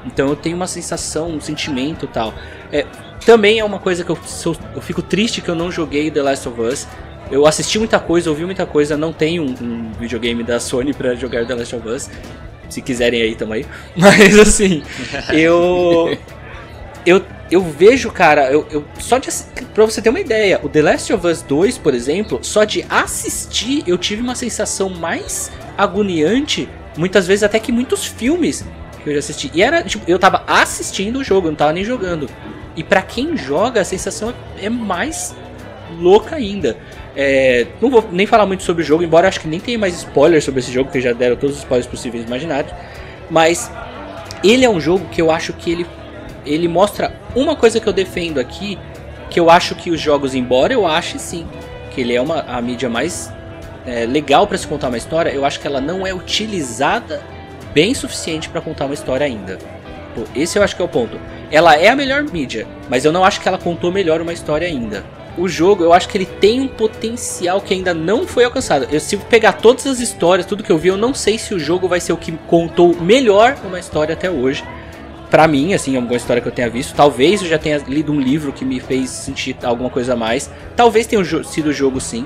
Então 0.05 0.27
eu 0.27 0.35
tenho 0.35 0.55
uma 0.55 0.67
sensação, 0.67 1.29
um 1.29 1.41
sentimento 1.41 2.07
tal. 2.07 2.33
É, 2.71 2.85
também 3.25 3.59
é 3.59 3.63
uma 3.63 3.79
coisa 3.79 4.03
que 4.03 4.09
eu, 4.09 4.17
sou, 4.25 4.55
eu 4.75 4.81
fico 4.81 5.01
triste 5.01 5.41
que 5.41 5.49
eu 5.49 5.55
não 5.55 5.71
joguei 5.71 6.11
The 6.11 6.21
Last 6.21 6.47
of 6.47 6.59
Us. 6.59 6.87
Eu 7.31 7.47
assisti 7.47 7.79
muita 7.79 7.99
coisa, 7.99 8.29
ouvi 8.29 8.45
muita 8.45 8.65
coisa, 8.65 8.97
não 8.97 9.13
tenho 9.13 9.43
um, 9.43 9.55
um 9.61 9.91
videogame 9.93 10.43
da 10.43 10.59
Sony 10.59 10.93
para 10.93 11.15
jogar 11.15 11.45
The 11.45 11.55
Last 11.55 11.75
of 11.75 11.87
Us. 11.87 12.09
Se 12.69 12.81
quiserem 12.81 13.21
aí, 13.21 13.35
tamo 13.35 13.53
aí. 13.53 13.65
Mas 13.95 14.37
assim, 14.37 14.83
eu. 15.31 16.17
Eu, 17.05 17.21
eu 17.51 17.61
vejo, 17.61 18.09
cara, 18.09 18.49
eu, 18.49 18.65
eu 18.71 18.85
só 18.97 19.17
de 19.17 19.27
pra 19.73 19.83
você 19.83 20.01
ter 20.01 20.09
uma 20.09 20.21
ideia, 20.21 20.59
o 20.63 20.69
The 20.69 20.81
Last 20.81 21.11
of 21.11 21.27
Us 21.27 21.41
2, 21.41 21.77
por 21.77 21.93
exemplo, 21.93 22.39
só 22.41 22.63
de 22.63 22.85
assistir 22.89 23.83
eu 23.85 23.97
tive 23.97 24.21
uma 24.21 24.35
sensação 24.35 24.89
mais 24.89 25.51
agoniante, 25.77 26.69
muitas 26.97 27.27
vezes 27.27 27.43
até 27.43 27.59
que 27.59 27.73
muitos 27.73 28.05
filmes 28.05 28.63
que 29.03 29.09
eu 29.09 29.13
já 29.13 29.19
assisti. 29.19 29.51
E 29.53 29.61
era, 29.61 29.83
tipo, 29.83 30.03
eu 30.09 30.17
tava 30.17 30.43
assistindo 30.47 31.19
o 31.19 31.23
jogo, 31.23 31.47
não 31.47 31.55
tava 31.55 31.73
nem 31.73 31.83
jogando. 31.83 32.29
E 32.75 32.83
para 32.83 33.01
quem 33.01 33.37
joga, 33.37 33.81
a 33.81 33.85
sensação 33.85 34.33
é 34.59 34.69
mais 34.69 35.35
louca 35.99 36.35
ainda. 36.35 36.77
É, 37.15 37.67
não 37.79 37.89
vou 37.89 38.03
nem 38.11 38.25
falar 38.25 38.45
muito 38.45 38.63
sobre 38.63 38.81
o 38.81 38.85
jogo, 38.85 39.03
embora 39.03 39.27
acho 39.27 39.39
que 39.39 39.47
nem 39.47 39.59
tenha 39.59 39.77
mais 39.77 39.95
spoilers 39.95 40.43
sobre 40.43 40.59
esse 40.59 40.71
jogo, 40.71 40.89
que 40.89 40.99
já 40.99 41.13
deram 41.13 41.35
todos 41.35 41.57
os 41.57 41.61
spoilers 41.61 41.87
possíveis 41.87 42.23
e 42.23 42.27
imaginários. 42.27 42.73
Mas 43.29 43.71
ele 44.43 44.65
é 44.65 44.69
um 44.69 44.79
jogo 44.79 45.05
que 45.09 45.21
eu 45.21 45.29
acho 45.29 45.53
que 45.53 45.71
ele, 45.71 45.85
ele 46.45 46.67
mostra 46.67 47.15
uma 47.35 47.55
coisa 47.55 47.79
que 47.79 47.87
eu 47.87 47.93
defendo 47.93 48.39
aqui, 48.39 48.79
que 49.29 49.39
eu 49.39 49.49
acho 49.49 49.75
que 49.75 49.91
os 49.91 49.99
jogos, 49.99 50.33
embora 50.33 50.73
eu 50.73 50.87
ache 50.87 51.19
sim, 51.19 51.47
que 51.91 52.01
ele 52.01 52.15
é 52.15 52.21
uma, 52.21 52.41
a 52.41 52.61
mídia 52.61 52.89
mais 52.89 53.31
é, 53.85 54.05
legal 54.05 54.47
para 54.47 54.57
se 54.57 54.67
contar 54.67 54.87
uma 54.87 54.97
história, 54.97 55.29
eu 55.29 55.45
acho 55.45 55.59
que 55.59 55.67
ela 55.67 55.79
não 55.79 56.05
é 56.05 56.13
utilizada 56.13 57.21
bem 57.73 57.93
suficiente 57.93 58.49
para 58.49 58.61
contar 58.61 58.85
uma 58.85 58.93
história 58.93 59.25
ainda. 59.25 59.57
Esse 60.35 60.59
eu 60.59 60.63
acho 60.63 60.75
que 60.75 60.81
é 60.81 60.85
o 60.85 60.89
ponto. 60.89 61.19
Ela 61.51 61.75
é 61.75 61.89
a 61.89 61.95
melhor 61.95 62.23
mídia, 62.23 62.67
mas 62.89 63.05
eu 63.05 63.11
não 63.11 63.23
acho 63.23 63.41
que 63.41 63.47
ela 63.47 63.57
contou 63.57 63.91
melhor 63.91 64.21
uma 64.21 64.33
história 64.33 64.67
ainda. 64.67 65.03
O 65.35 65.47
jogo, 65.47 65.83
eu 65.83 65.91
acho 65.91 66.07
que 66.07 66.17
ele 66.17 66.25
tem 66.27 66.61
um 66.61 66.67
potencial 66.67 67.59
que 67.59 67.73
ainda 67.73 67.93
não 67.93 68.27
foi 68.27 68.43
alcançado. 68.43 68.87
Eu, 68.91 68.99
se 68.99 69.17
pegar 69.17 69.53
todas 69.53 69.87
as 69.87 69.99
histórias, 69.99 70.45
tudo 70.45 70.63
que 70.63 70.71
eu 70.71 70.77
vi, 70.77 70.89
eu 70.89 70.97
não 70.97 71.13
sei 71.13 71.39
se 71.39 71.55
o 71.55 71.59
jogo 71.59 71.87
vai 71.87 71.99
ser 71.99 72.13
o 72.13 72.17
que 72.17 72.31
contou 72.47 72.95
melhor 72.95 73.57
uma 73.65 73.79
história 73.79 74.13
até 74.13 74.29
hoje. 74.29 74.63
pra 75.31 75.47
mim, 75.47 75.73
assim, 75.73 75.95
alguma 75.95 76.15
história 76.15 76.39
que 76.39 76.47
eu 76.47 76.51
tenha 76.51 76.69
visto. 76.69 76.93
Talvez 76.93 77.41
eu 77.41 77.47
já 77.47 77.57
tenha 77.57 77.79
lido 77.87 78.11
um 78.11 78.21
livro 78.21 78.53
que 78.53 78.63
me 78.63 78.79
fez 78.79 79.09
sentir 79.09 79.57
alguma 79.63 79.89
coisa 79.89 80.13
a 80.13 80.15
mais. 80.15 80.47
Talvez 80.75 81.07
tenha 81.07 81.23
sido 81.43 81.69
o 81.71 81.73
jogo 81.73 81.99
sim. 81.99 82.23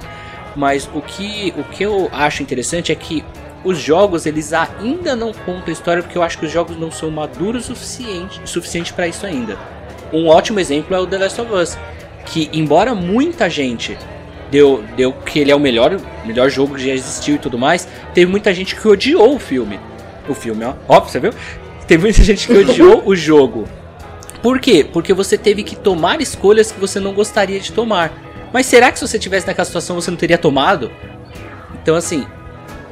Mas 0.54 0.90
o 0.94 1.02
que, 1.02 1.54
o 1.58 1.64
que 1.64 1.84
eu 1.84 2.10
acho 2.12 2.44
interessante 2.44 2.92
é 2.92 2.96
que 2.96 3.24
os 3.64 3.80
jogos 3.80 4.26
eles 4.26 4.54
ainda 4.54 5.16
não 5.16 5.34
contam 5.34 5.68
a 5.68 5.72
história 5.72 6.04
porque 6.04 6.18
eu 6.18 6.24
acho 6.24 6.38
que 6.38 6.46
os 6.46 6.52
jogos 6.52 6.78
não 6.78 6.92
são 6.92 7.10
maduros 7.10 7.70
o 7.70 7.76
suficiente, 7.76 8.40
suficiente 8.46 8.94
para 8.94 9.08
isso 9.08 9.26
ainda. 9.26 9.58
Um 10.14 10.28
ótimo 10.28 10.60
exemplo 10.60 10.96
é 10.96 11.00
o 11.00 11.06
The 11.06 11.18
Last 11.18 11.42
of 11.42 11.54
Us, 11.54 11.78
que 12.26 12.50
embora 12.54 12.96
muita 12.96 13.50
gente 13.50 13.98
deu, 14.50 14.84
deu 14.96 15.12
que 15.12 15.40
ele 15.40 15.52
é 15.52 15.56
o 15.56 15.60
melhor, 15.60 16.00
melhor 16.26 16.50
jogo 16.50 16.76
que 16.76 16.86
já 16.86 16.94
existiu 16.94 17.36
e 17.36 17.40
tudo 17.40 17.58
mais, 17.58 17.88
teve 18.14 18.30
muita 18.30 18.54
gente 18.54 18.76
que 18.76 18.88
odiou 18.88 19.36
o 19.36 19.40
filme. 19.40 19.80
O 20.28 20.34
filme, 20.34 20.64
ó, 20.66 20.74
ó 20.88 21.00
você 21.00 21.20
viu? 21.20 21.34
Teve 21.88 22.04
muita 22.04 22.22
gente 22.22 22.48
que 22.48 22.54
odiou 22.54 23.04
o 23.08 23.16
jogo. 23.16 23.68
Por 24.42 24.60
quê? 24.60 24.86
Porque 24.92 25.14
você 25.14 25.38
teve 25.38 25.64
que 25.64 25.76
tomar 25.76 26.22
escolhas 26.22 26.72
que 26.72 26.80
você 26.80 27.00
não 27.00 27.14
gostaria 27.14 27.60
de 27.60 27.72
tomar. 27.72 28.12
Mas 28.54 28.66
será 28.66 28.92
que 28.92 29.00
se 29.00 29.08
você 29.08 29.20
tivesse 29.20 29.48
naquela 29.48 29.66
situação 29.66 29.96
você 29.96 30.12
não 30.12 30.18
teria 30.18 30.38
tomado? 30.38 30.92
Então 31.82 31.96
assim, 31.96 32.26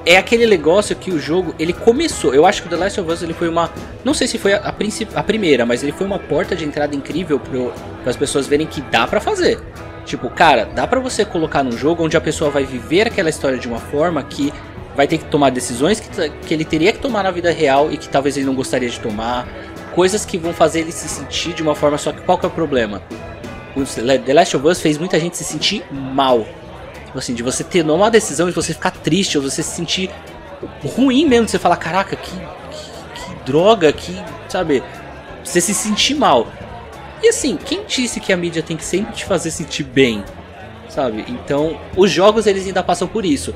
é 0.05 0.17
aquele 0.17 0.45
negócio 0.45 0.95
que 0.95 1.11
o 1.11 1.19
jogo 1.19 1.55
ele 1.57 1.73
começou. 1.73 2.33
Eu 2.33 2.45
acho 2.45 2.61
que 2.61 2.69
The 2.69 2.75
Last 2.75 3.01
of 3.01 3.11
Us 3.11 3.23
ele 3.23 3.33
foi 3.33 3.49
uma, 3.49 3.71
não 4.03 4.13
sei 4.13 4.27
se 4.27 4.37
foi 4.37 4.53
a, 4.53 4.57
a, 4.57 5.19
a 5.19 5.23
primeira, 5.23 5.65
mas 5.65 5.81
ele 5.81 5.91
foi 5.91 6.05
uma 6.05 6.19
porta 6.19 6.55
de 6.55 6.63
entrada 6.63 6.95
incrível 6.95 7.39
para 7.39 8.09
as 8.09 8.15
pessoas 8.15 8.47
verem 8.47 8.67
que 8.67 8.81
dá 8.81 9.07
para 9.07 9.19
fazer. 9.19 9.59
Tipo, 10.05 10.29
cara, 10.29 10.65
dá 10.65 10.85
para 10.85 10.99
você 10.99 11.25
colocar 11.25 11.63
num 11.63 11.71
jogo 11.71 12.03
onde 12.03 12.15
a 12.15 12.21
pessoa 12.21 12.51
vai 12.51 12.63
viver 12.63 13.07
aquela 13.07 13.29
história 13.29 13.57
de 13.57 13.67
uma 13.67 13.79
forma 13.79 14.21
que 14.21 14.53
vai 14.95 15.07
ter 15.07 15.17
que 15.17 15.25
tomar 15.25 15.49
decisões 15.49 15.99
que, 15.99 16.29
que 16.29 16.53
ele 16.53 16.63
teria 16.63 16.93
que 16.93 16.99
tomar 16.99 17.23
na 17.23 17.31
vida 17.31 17.51
real 17.51 17.91
e 17.91 17.97
que 17.97 18.07
talvez 18.07 18.37
ele 18.37 18.45
não 18.45 18.53
gostaria 18.53 18.89
de 18.89 18.99
tomar, 18.99 19.47
coisas 19.93 20.23
que 20.23 20.37
vão 20.37 20.53
fazer 20.53 20.81
ele 20.81 20.91
se 20.91 21.07
sentir 21.09 21.53
de 21.53 21.63
uma 21.63 21.73
forma 21.73 21.97
só 21.97 22.11
que 22.11 22.21
qual 22.21 22.37
que 22.37 22.45
é 22.45 22.49
o 22.49 22.51
problema? 22.51 23.01
O 23.75 23.83
The 23.83 24.33
Last 24.33 24.55
of 24.55 24.65
Us 24.67 24.79
fez 24.79 24.97
muita 24.97 25.19
gente 25.19 25.35
se 25.35 25.43
sentir 25.43 25.83
mal 25.91 26.45
Tipo 27.15 27.19
assim, 27.19 27.33
de 27.33 27.43
você 27.43 27.63
ter 27.63 27.89
uma 27.89 28.11
decisão, 28.11 28.49
de 28.49 28.53
você 28.53 28.73
ficar 28.73 28.91
triste, 28.91 29.37
ou 29.37 29.43
você 29.45 29.63
se 29.63 29.73
sentir 29.73 30.11
ruim 30.83 31.25
mesmo, 31.25 31.45
de 31.45 31.51
você 31.51 31.57
falar, 31.57 31.77
caraca, 31.77 32.13
que, 32.13 32.29
que, 32.29 33.21
que 33.21 33.35
droga, 33.45 33.93
que, 33.93 34.21
sabe, 34.49 34.83
você 35.41 35.61
se 35.61 35.73
sentir 35.73 36.15
mal. 36.15 36.45
E 37.23 37.29
assim, 37.29 37.55
quem 37.55 37.85
disse 37.85 38.19
que 38.19 38.33
a 38.33 38.37
mídia 38.37 38.61
tem 38.61 38.75
que 38.75 38.83
sempre 38.83 39.13
te 39.13 39.23
fazer 39.23 39.49
sentir 39.51 39.83
bem? 39.83 40.25
Sabe? 40.89 41.23
Então, 41.29 41.79
os 41.95 42.11
jogos 42.11 42.47
eles 42.47 42.67
ainda 42.67 42.83
passam 42.83 43.07
por 43.07 43.23
isso. 43.23 43.55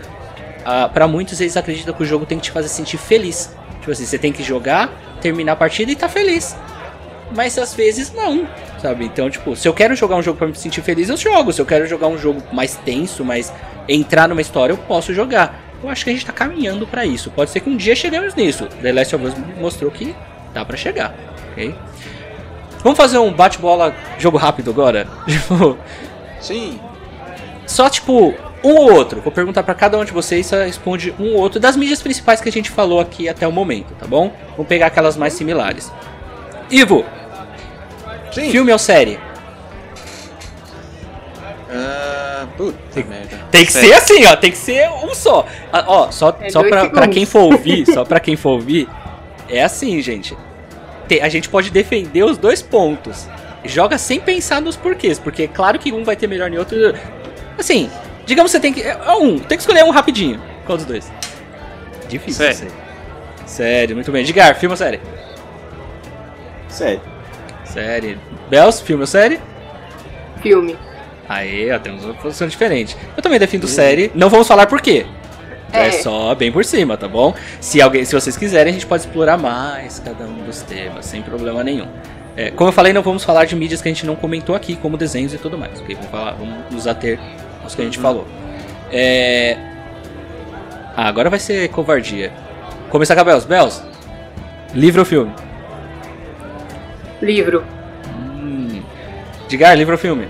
Ah, 0.64 0.88
para 0.88 1.06
muitos 1.06 1.42
eles 1.42 1.58
acreditam 1.58 1.94
que 1.94 2.04
o 2.04 2.06
jogo 2.06 2.26
tem 2.26 2.38
que 2.38 2.46
te 2.46 2.52
fazer 2.52 2.70
sentir 2.70 2.98
feliz. 2.98 3.54
Tipo 3.82 3.92
assim, 3.92 4.06
você 4.06 4.18
tem 4.18 4.32
que 4.32 4.42
jogar, 4.42 4.90
terminar 5.20 5.52
a 5.52 5.58
partida 5.58 5.92
e 5.92 5.98
tá 5.98 6.08
feliz 6.08 6.56
mas 7.36 7.58
às 7.58 7.74
vezes 7.74 8.12
não, 8.14 8.48
sabe? 8.82 9.06
Então, 9.06 9.30
tipo, 9.30 9.56
se 9.56 9.68
eu 9.68 9.74
quero 9.74 9.96
jogar 9.96 10.16
um 10.16 10.22
jogo 10.22 10.38
para 10.38 10.48
me 10.48 10.56
sentir 10.56 10.82
feliz, 10.82 11.10
eu 11.10 11.18
jogo. 11.18 11.52
Se 11.54 11.62
eu 11.62 11.66
quero 11.66 11.88
jogar 11.88 12.08
um 12.08 12.18
jogo 12.18 12.42
mais 12.52 12.76
tenso, 12.76 13.24
mais 13.24 13.54
entrar 13.88 14.28
numa 14.28 14.42
história, 14.42 14.74
eu 14.74 14.78
posso 14.78 15.14
jogar. 15.14 15.62
Eu 15.82 15.90
acho 15.90 16.04
que 16.04 16.10
a 16.10 16.14
gente 16.14 16.26
tá 16.26 16.34
caminhando 16.34 16.86
para 16.86 17.06
isso. 17.06 17.32
Pode 17.32 17.50
ser 17.52 17.62
que 17.62 17.70
um 17.70 17.78
dia 17.78 17.96
cheguemos 17.96 18.36
nisso. 18.36 18.68
The 18.82 18.92
Last 18.92 19.16
of 19.16 19.26
Us 19.26 19.34
mostrou 19.60 19.90
que 19.90 20.16
dá 20.54 20.66
para 20.66 20.76
chegar, 20.76 21.16
ok? 21.52 21.74
Vamos 22.84 22.98
fazer 22.98 23.18
um 23.18 23.32
bate-bola 23.32 23.94
jogo 24.18 24.38
rápido 24.38 24.72
agora? 24.72 25.08
Tipo, 25.28 25.78
Sim. 26.40 26.80
Só 27.68 27.90
tipo 27.90 28.34
um 28.64 28.76
ou 28.76 28.94
outro. 28.94 29.22
Vou 29.22 29.32
perguntar 29.32 29.64
para 29.64 29.74
cada 29.74 29.98
um 29.98 30.06
de 30.06 30.12
vocês, 30.12 30.50
responde 30.50 31.14
um 31.20 31.34
ou 31.34 31.40
outro 31.40 31.60
das 31.60 31.76
mídias 31.76 32.02
principais 32.02 32.42
que 32.42 32.50
a 32.50 32.52
gente 32.52 32.70
falou 32.70 33.00
aqui 33.00 33.30
até 33.30 33.48
o 33.48 33.52
momento, 33.52 33.94
tá 33.96 34.08
bom? 34.08 34.34
Vamos 34.52 34.68
pegar 34.68 34.88
aquelas 34.88 35.18
mais 35.18 35.34
similares. 35.34 35.92
Ivo, 36.70 37.06
Sim. 38.32 38.52
Filme 38.52 38.72
ou 38.72 38.80
série? 38.80 39.20
Uh, 41.70 42.48
puta 42.58 42.78
tem, 42.94 43.04
merda. 43.04 43.40
Tem 43.52 43.66
que 43.66 43.72
série. 43.72 43.88
ser 43.88 43.94
assim, 43.94 44.26
ó. 44.26 44.36
Tem 44.36 44.52
que 44.52 44.58
ser 44.58 44.90
um 44.90 45.14
só. 45.14 45.46
Ah, 45.72 45.84
ó, 45.88 46.12
só, 46.12 46.36
é 46.42 46.50
só 46.50 46.64
pra, 46.64 46.90
pra, 46.90 47.08
quem 47.08 47.26
for 47.26 47.42
ouvir, 47.42 47.86
só 47.86 48.04
pra 48.04 48.20
quem 48.20 48.36
for 48.36 48.52
ouvir, 48.52 48.88
é 49.48 49.64
assim, 49.64 50.02
gente. 50.02 50.36
Tem, 51.08 51.22
a 51.22 51.30
gente 51.30 51.48
pode 51.48 51.70
defender 51.70 52.24
os 52.24 52.38
dois 52.38 52.62
pontos. 52.62 53.28
Joga 53.64 53.98
sem 53.98 54.20
pensar 54.20 54.62
nos 54.62 54.76
porquês, 54.76 55.20
porque 55.20 55.44
é 55.44 55.48
claro 55.48 55.78
que 55.78 55.92
um 55.92 56.04
vai 56.04 56.16
ter 56.16 56.28
melhor 56.28 56.52
em 56.52 56.58
outro. 56.58 56.78
Assim, 57.58 57.90
digamos 58.26 58.52
que 58.52 58.58
você 58.58 58.62
tem 58.62 58.74
que. 58.74 58.82
É, 58.82 58.96
um, 59.14 59.38
tem 59.38 59.58
que 59.58 59.62
escolher 59.62 59.84
um 59.84 59.92
rapidinho. 59.92 60.42
Qual 60.66 60.78
dos 60.78 60.86
dois? 60.86 61.12
Difícil, 62.08 62.54
sério. 62.54 62.74
Sério, 63.46 63.96
muito 63.96 64.12
bem. 64.12 64.24
Digar, 64.24 64.56
filme 64.56 64.74
ou 64.74 64.78
série? 64.78 65.00
Série. 66.68 67.02
Série. 67.74 68.18
Bells, 68.50 68.82
filme 68.82 69.02
ou 69.02 69.08
série? 69.08 69.40
Filme. 70.42 70.76
Aí, 71.28 71.72
ó, 71.72 71.78
temos 71.78 72.04
uma 72.04 72.16
posição 72.16 72.48
diferente. 72.48 72.98
Eu 73.16 73.22
também 73.22 73.40
defino 73.40 73.64
uhum. 73.64 73.70
série. 73.70 74.12
Não 74.16 74.30
vamos 74.30 74.48
falar 74.48 74.66
por 74.66 74.82
quê. 74.82 75.06
É. 75.72 75.88
é. 75.88 75.92
só 75.92 76.34
bem 76.34 76.52
por 76.52 76.66
cima, 76.66 76.98
tá 76.98 77.08
bom? 77.08 77.36
Se 77.62 77.80
alguém, 77.80 78.04
se 78.04 78.16
vocês 78.16 78.36
quiserem, 78.36 78.72
a 78.72 78.74
gente 78.74 78.88
pode 78.88 79.04
explorar 79.04 79.38
mais 79.38 80.00
cada 80.00 80.24
um 80.24 80.44
dos 80.44 80.62
temas, 80.64 81.06
sem 81.06 81.22
problema 81.22 81.64
nenhum. 81.64 81.88
É, 82.36 82.50
como 82.50 82.70
eu 82.70 82.74
falei, 82.74 82.92
não 82.92 83.04
vamos 83.04 83.24
falar 83.24 83.46
de 83.46 83.56
mídias 83.56 83.82
que 83.82 83.88
a 83.88 83.92
gente 83.92 84.06
não 84.06 84.16
comentou 84.16 84.56
aqui, 84.56 84.76
como 84.76 84.98
desenhos 84.98 85.34
e 85.34 85.38
tudo 85.38 85.58
mais. 85.58 85.80
Okay? 85.82 85.96
Vamos, 85.96 86.10
falar, 86.10 86.32
vamos 86.32 86.56
nos 86.72 86.88
ater 86.88 87.20
aos 87.64 87.76
que 87.76 87.82
a 87.82 87.86
gente 87.86 87.98
uhum. 87.98 88.04
falou. 88.04 88.28
É... 88.92 89.58
Ah, 90.96 91.08
agora 91.08 91.30
vai 91.30 91.40
ser 91.40 91.70
covardia. 91.70 92.32
Começar 92.90 93.14
com 93.14 93.22
a 93.22 93.24
Bells. 93.24 93.48
Bells, 93.48 93.84
livro 94.74 95.02
ou 95.02 95.06
filme? 95.06 95.32
Livro. 97.22 97.64
Hum. 98.08 98.82
Diga, 99.48 99.74
livro 99.74 99.94
ou 99.94 100.00
filme? 100.00 100.28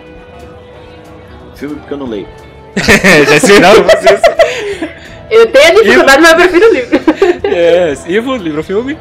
Filme 1.55 1.75
porque 1.75 1.93
eu 1.93 1.97
não 1.97 2.07
leio. 2.07 2.27
Já 3.27 3.35
ensinaram 3.35 3.83
vocês. 3.83 4.21
Eu 5.29 5.51
tenho 5.51 5.67
a 5.67 5.83
dificuldade, 5.83 6.21
mas 6.21 6.31
eu 6.31 6.37
prefiro 6.37 6.73
livro. 6.73 6.99
É, 7.43 7.93
Ivo, 8.07 8.35
livro 8.35 8.59
ou 8.59 8.63
filme? 8.63 8.97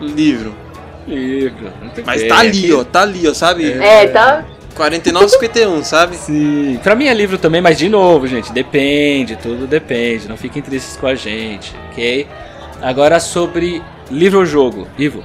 Livro. 0.00 0.54
Livro. 1.06 1.72
Mas 2.04 2.20
bem. 2.20 2.28
tá 2.28 2.38
ali, 2.38 2.72
ó, 2.72 2.84
tá 2.84 3.02
ali, 3.02 3.28
ó, 3.28 3.34
sabe? 3.34 3.72
É, 3.72 4.04
é 4.04 4.08
tá. 4.08 4.44
49,51, 4.76 5.82
sabe? 5.82 6.16
Sim. 6.16 6.78
Pra 6.82 6.94
mim 6.94 7.06
é 7.06 7.14
livro 7.14 7.38
também, 7.38 7.60
mas 7.60 7.78
de 7.78 7.88
novo, 7.88 8.26
gente, 8.26 8.52
depende, 8.52 9.36
tudo 9.36 9.66
depende. 9.66 10.28
Não 10.28 10.36
fiquem 10.36 10.62
tristes 10.62 10.96
com 10.96 11.06
a 11.06 11.14
gente, 11.14 11.74
ok? 11.90 12.26
Agora 12.82 13.18
sobre 13.18 13.82
livro 14.10 14.40
ou 14.40 14.46
jogo. 14.46 14.86
Ivo. 14.98 15.22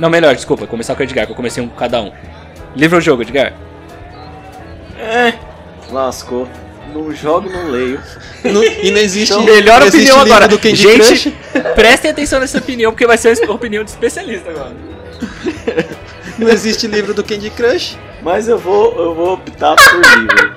Não, 0.00 0.08
melhor, 0.08 0.34
desculpa, 0.34 0.66
começar 0.66 0.94
com 0.94 1.02
o 1.02 1.04
Edgar, 1.04 1.26
que 1.26 1.32
eu 1.32 1.36
comecei 1.36 1.62
um 1.62 1.68
com 1.68 1.76
cada 1.76 2.00
um. 2.00 2.10
Livro 2.74 2.96
ou 2.96 3.02
jogo, 3.02 3.20
Edgar? 3.20 3.52
É, 4.98 5.34
lascou. 5.92 6.48
Não 6.94 7.14
jogo, 7.14 7.50
não 7.50 7.70
leio. 7.70 8.00
Não, 8.42 8.64
e 8.64 8.90
não 8.90 8.98
existe. 8.98 9.32
Então, 9.32 9.44
melhor 9.44 9.80
não 9.80 9.88
opinião 9.88 10.16
existe 10.16 10.32
agora. 10.32 10.48
Do 10.48 10.58
Candy 10.58 10.76
Gente, 10.76 10.96
Crush. 10.96 11.32
prestem 11.76 12.10
atenção 12.10 12.40
nessa 12.40 12.58
opinião, 12.58 12.90
porque 12.90 13.06
vai 13.06 13.18
ser 13.18 13.38
uma 13.44 13.54
opinião 13.54 13.84
de 13.84 13.90
especialista 13.90 14.50
agora. 14.50 14.74
Não 16.38 16.48
existe 16.48 16.86
livro 16.86 17.12
do 17.12 17.22
Candy 17.22 17.50
Crush. 17.50 17.98
Mas 18.22 18.48
eu 18.48 18.58
vou, 18.58 18.98
eu 18.98 19.14
vou 19.14 19.34
optar 19.34 19.76
por 19.76 20.00
livro. 20.18 20.56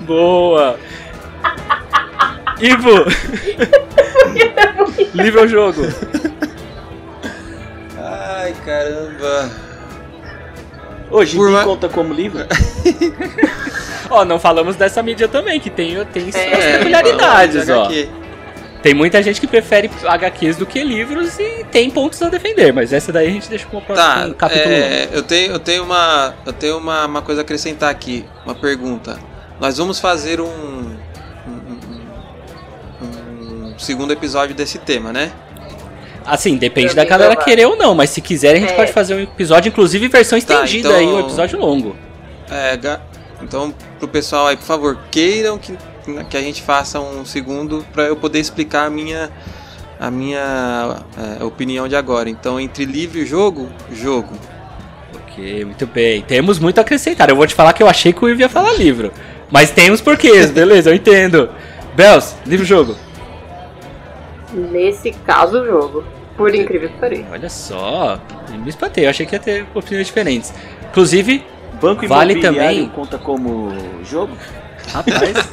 Boa! 0.06 0.78
Ivo! 2.60 3.06
livro 5.14 5.40
ou 5.40 5.48
jogo? 5.48 5.82
Ai, 8.42 8.56
caramba. 8.64 9.50
Hoje 11.12 11.36
Por 11.36 11.48
uma... 11.48 11.62
conta 11.62 11.88
como 11.88 12.12
livro? 12.12 12.44
ó, 14.10 14.24
não 14.24 14.40
falamos 14.40 14.74
dessa 14.74 15.00
mídia 15.00 15.28
também, 15.28 15.60
que 15.60 15.70
tem, 15.70 16.04
tem 16.06 16.28
é, 16.28 16.32
suas 16.32 16.64
peculiaridades, 16.78 17.68
ó. 17.68 17.88
Tem 18.82 18.94
muita 18.94 19.22
gente 19.22 19.40
que 19.40 19.46
prefere 19.46 19.88
HQs 20.04 20.56
do 20.56 20.66
que 20.66 20.82
livros 20.82 21.38
e 21.38 21.64
tem 21.70 21.88
pontos 21.88 22.20
a 22.20 22.28
defender, 22.28 22.72
mas 22.72 22.92
essa 22.92 23.12
daí 23.12 23.28
a 23.28 23.30
gente 23.30 23.48
deixa 23.48 23.64
para 23.68 23.78
o 23.78 23.82
próximo 23.82 24.30
tá, 24.30 24.34
capítulo. 24.34 24.74
É, 24.74 25.08
eu 25.12 25.22
tenho, 25.22 25.52
eu 25.52 25.60
tenho, 25.60 25.84
uma, 25.84 26.34
eu 26.44 26.52
tenho 26.52 26.78
uma, 26.78 27.06
uma 27.06 27.22
coisa 27.22 27.42
a 27.42 27.44
acrescentar 27.44 27.90
aqui, 27.90 28.24
uma 28.44 28.56
pergunta. 28.56 29.20
Nós 29.60 29.78
vamos 29.78 30.00
fazer 30.00 30.40
um, 30.40 30.46
um, 30.48 30.96
um, 33.00 33.66
um 33.66 33.78
segundo 33.78 34.12
episódio 34.12 34.52
desse 34.52 34.78
tema, 34.78 35.12
né? 35.12 35.30
Assim, 36.26 36.56
depende 36.56 36.94
da 36.94 37.04
galera 37.04 37.36
querer 37.36 37.66
ou 37.66 37.76
não, 37.76 37.94
mas 37.94 38.10
se 38.10 38.20
quiser 38.20 38.54
a 38.54 38.58
gente 38.58 38.72
é. 38.72 38.76
pode 38.76 38.92
fazer 38.92 39.14
um 39.14 39.20
episódio, 39.20 39.68
inclusive 39.68 40.08
versão 40.08 40.38
tá, 40.40 40.64
estendida 40.64 40.88
tá, 40.90 41.02
então, 41.02 41.16
aí, 41.16 41.22
um 41.22 41.26
episódio 41.26 41.58
longo. 41.58 41.96
É, 42.50 42.78
então 43.42 43.74
pro 43.98 44.08
pessoal 44.08 44.48
aí, 44.48 44.56
por 44.56 44.66
favor, 44.66 44.98
queiram 45.10 45.58
que, 45.58 45.76
que 46.28 46.36
a 46.36 46.40
gente 46.40 46.62
faça 46.62 47.00
um 47.00 47.24
segundo 47.24 47.84
para 47.92 48.04
eu 48.04 48.16
poder 48.16 48.38
explicar 48.38 48.86
a 48.86 48.90
minha 48.90 49.30
a 50.02 50.10
minha 50.10 50.96
é, 51.40 51.44
opinião 51.44 51.86
de 51.86 51.94
agora. 51.94 52.28
Então, 52.28 52.58
entre 52.58 52.84
livro 52.84 53.18
e 53.18 53.24
jogo, 53.24 53.70
jogo. 53.92 54.36
Ok, 55.14 55.64
muito 55.64 55.86
bem. 55.86 56.22
Temos 56.22 56.58
muito 56.58 56.78
a 56.78 56.80
acrescentar. 56.80 57.28
Eu 57.28 57.36
vou 57.36 57.46
te 57.46 57.54
falar 57.54 57.72
que 57.72 57.84
eu 57.84 57.88
achei 57.88 58.12
que 58.12 58.24
o 58.24 58.28
Ivo 58.28 58.40
ia 58.40 58.48
falar 58.48 58.72
livro. 58.72 59.12
Mas 59.48 59.70
temos 59.70 60.00
porquês, 60.00 60.50
beleza, 60.52 60.90
eu 60.90 60.94
entendo. 60.94 61.48
Bells, 61.94 62.34
livro 62.44 62.66
jogo. 62.66 62.96
Nesse 64.52 65.12
caso, 65.12 65.64
jogo. 65.64 66.04
Por 66.36 66.54
incrível 66.54 66.88
que 66.88 66.98
pareça. 66.98 67.24
Olha 67.30 67.48
só, 67.48 68.18
me 68.50 68.68
espantei, 68.68 69.04
eu 69.04 69.10
achei 69.10 69.26
que 69.26 69.34
ia 69.34 69.38
ter 69.38 69.66
opiniões 69.74 70.06
diferentes. 70.06 70.52
Inclusive, 70.90 71.44
Banco 71.80 72.06
vale 72.06 72.40
também. 72.40 72.88
conta 72.88 73.18
como 73.18 73.70
jogo? 74.04 74.36
Rapaz. 74.92 75.52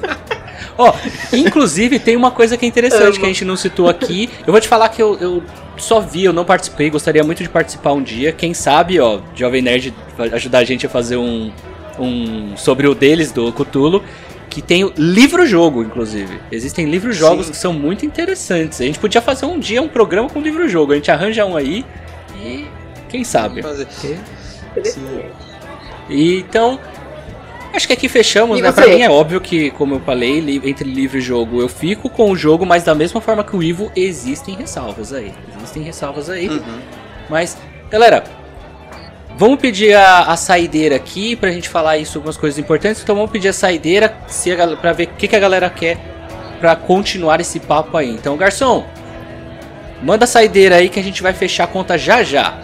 Ó, 0.77 0.93
oh, 0.93 1.35
inclusive 1.35 1.99
tem 1.99 2.15
uma 2.15 2.31
coisa 2.31 2.55
que 2.55 2.65
é 2.65 2.67
interessante 2.67 3.19
que 3.19 3.25
a 3.25 3.27
gente 3.27 3.43
não 3.43 3.57
citou 3.57 3.89
aqui. 3.89 4.29
Eu 4.47 4.53
vou 4.53 4.61
te 4.61 4.67
falar 4.67 4.87
que 4.89 5.01
eu, 5.01 5.17
eu 5.19 5.43
só 5.75 5.99
vi, 5.99 6.23
eu 6.23 6.31
não 6.31 6.45
participei, 6.45 6.89
gostaria 6.89 7.23
muito 7.23 7.43
de 7.43 7.49
participar 7.49 7.91
um 7.91 8.01
dia. 8.01 8.31
Quem 8.31 8.53
sabe, 8.53 8.99
ó, 8.99 9.19
Jovem 9.35 9.61
Nerd 9.61 9.93
ajudar 10.31 10.59
a 10.59 10.63
gente 10.63 10.85
a 10.85 10.89
fazer 10.89 11.17
um, 11.17 11.51
um 11.99 12.55
sobre 12.55 12.87
o 12.87 12.95
deles 12.95 13.31
do 13.31 13.51
Cthulhu 13.51 14.01
que 14.49 14.61
tem 14.61 14.83
o 14.83 14.91
livro-jogo, 14.97 15.83
inclusive. 15.83 16.39
Existem 16.51 16.89
livros-jogos 16.89 17.49
que 17.49 17.57
são 17.57 17.71
muito 17.71 18.05
interessantes. 18.05 18.81
A 18.81 18.83
gente 18.83 18.99
podia 18.99 19.21
fazer 19.21 19.45
um 19.45 19.59
dia 19.59 19.81
um 19.81 19.87
programa 19.87 20.29
com 20.29 20.41
livro-jogo. 20.41 20.91
A 20.91 20.95
gente 20.95 21.11
arranja 21.11 21.45
um 21.45 21.55
aí 21.55 21.85
e 22.43 22.65
quem 23.07 23.23
sabe. 23.23 23.61
Fazer. 23.61 23.87
E, 26.09 26.39
então, 26.39 26.79
acho 27.73 27.85
que 27.85 27.93
aqui 27.93 28.09
fechamos, 28.09 28.57
e 28.57 28.61
né? 28.61 28.71
Você? 28.71 28.81
Pra 28.81 28.89
mim 28.89 29.01
é 29.01 29.09
óbvio 29.09 29.39
que, 29.39 29.69
como 29.71 29.95
eu 29.95 29.99
falei, 29.99 30.39
entre 30.63 30.89
livro 30.89 31.17
e 31.17 31.21
jogo 31.21 31.61
eu 31.61 31.69
fico 31.69 32.09
com 32.09 32.31
o 32.31 32.35
jogo, 32.35 32.65
mas 32.65 32.83
da 32.83 32.95
mesma 32.95 33.21
forma 33.21 33.43
que 33.43 33.55
o 33.55 33.61
Ivo, 33.61 33.91
existem 33.95 34.55
ressalvas 34.55 35.13
aí. 35.13 35.31
Existem 35.57 35.83
ressalvas 35.83 36.29
aí. 36.29 36.49
Uhum. 36.49 36.79
Mas, 37.29 37.57
galera, 37.91 38.23
Vamos 39.39 39.61
pedir 39.61 39.93
a, 39.93 40.23
a 40.23 40.35
saideira 40.35 40.97
aqui 40.97 41.33
pra 41.33 41.49
gente 41.49 41.69
falar 41.69 41.97
isso, 41.97 42.17
algumas 42.17 42.35
coisas 42.35 42.59
importantes. 42.59 43.01
Então 43.01 43.15
vamos 43.15 43.31
pedir 43.31 43.47
a 43.47 43.53
saideira 43.53 44.13
se 44.27 44.51
a, 44.51 44.75
pra 44.75 44.91
ver 44.91 45.05
o 45.05 45.07
que, 45.15 45.29
que 45.29 45.35
a 45.35 45.39
galera 45.39 45.69
quer 45.69 45.97
pra 46.59 46.75
continuar 46.75 47.39
esse 47.39 47.57
papo 47.57 47.95
aí. 47.95 48.09
Então, 48.09 48.35
garçom, 48.35 48.85
manda 50.03 50.25
a 50.25 50.27
saideira 50.27 50.75
aí 50.75 50.89
que 50.89 50.99
a 50.99 51.01
gente 51.01 51.23
vai 51.23 51.31
fechar 51.31 51.63
a 51.63 51.67
conta 51.67 51.97
já 51.97 52.21
já. 52.21 52.59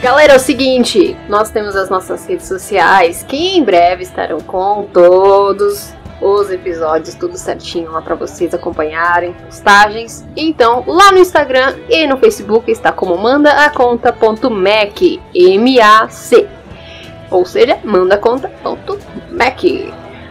Galera, 0.00 0.34
é 0.34 0.36
o 0.36 0.38
seguinte, 0.40 1.16
nós 1.28 1.50
temos 1.50 1.74
as 1.74 1.90
nossas 1.90 2.24
redes 2.26 2.46
sociais 2.46 3.24
que 3.26 3.56
em 3.56 3.64
breve 3.64 4.04
estarão 4.04 4.40
com 4.40 4.86
todos 4.92 5.92
os 6.20 6.50
episódios 6.50 7.14
tudo 7.14 7.36
certinho 7.36 7.90
lá 7.90 8.02
para 8.02 8.14
vocês 8.14 8.52
acompanharem, 8.52 9.32
postagens. 9.32 10.24
Então, 10.36 10.84
lá 10.86 11.10
no 11.12 11.18
Instagram 11.18 11.76
e 11.88 12.06
no 12.06 12.18
Facebook 12.18 12.70
está 12.70 12.92
como 12.92 13.16
mandaaconta.mac, 13.16 15.00
M-A-C. 15.34 16.48
Ou 17.30 17.44
seja, 17.44 17.78
mandaconta.mac. 17.84 19.64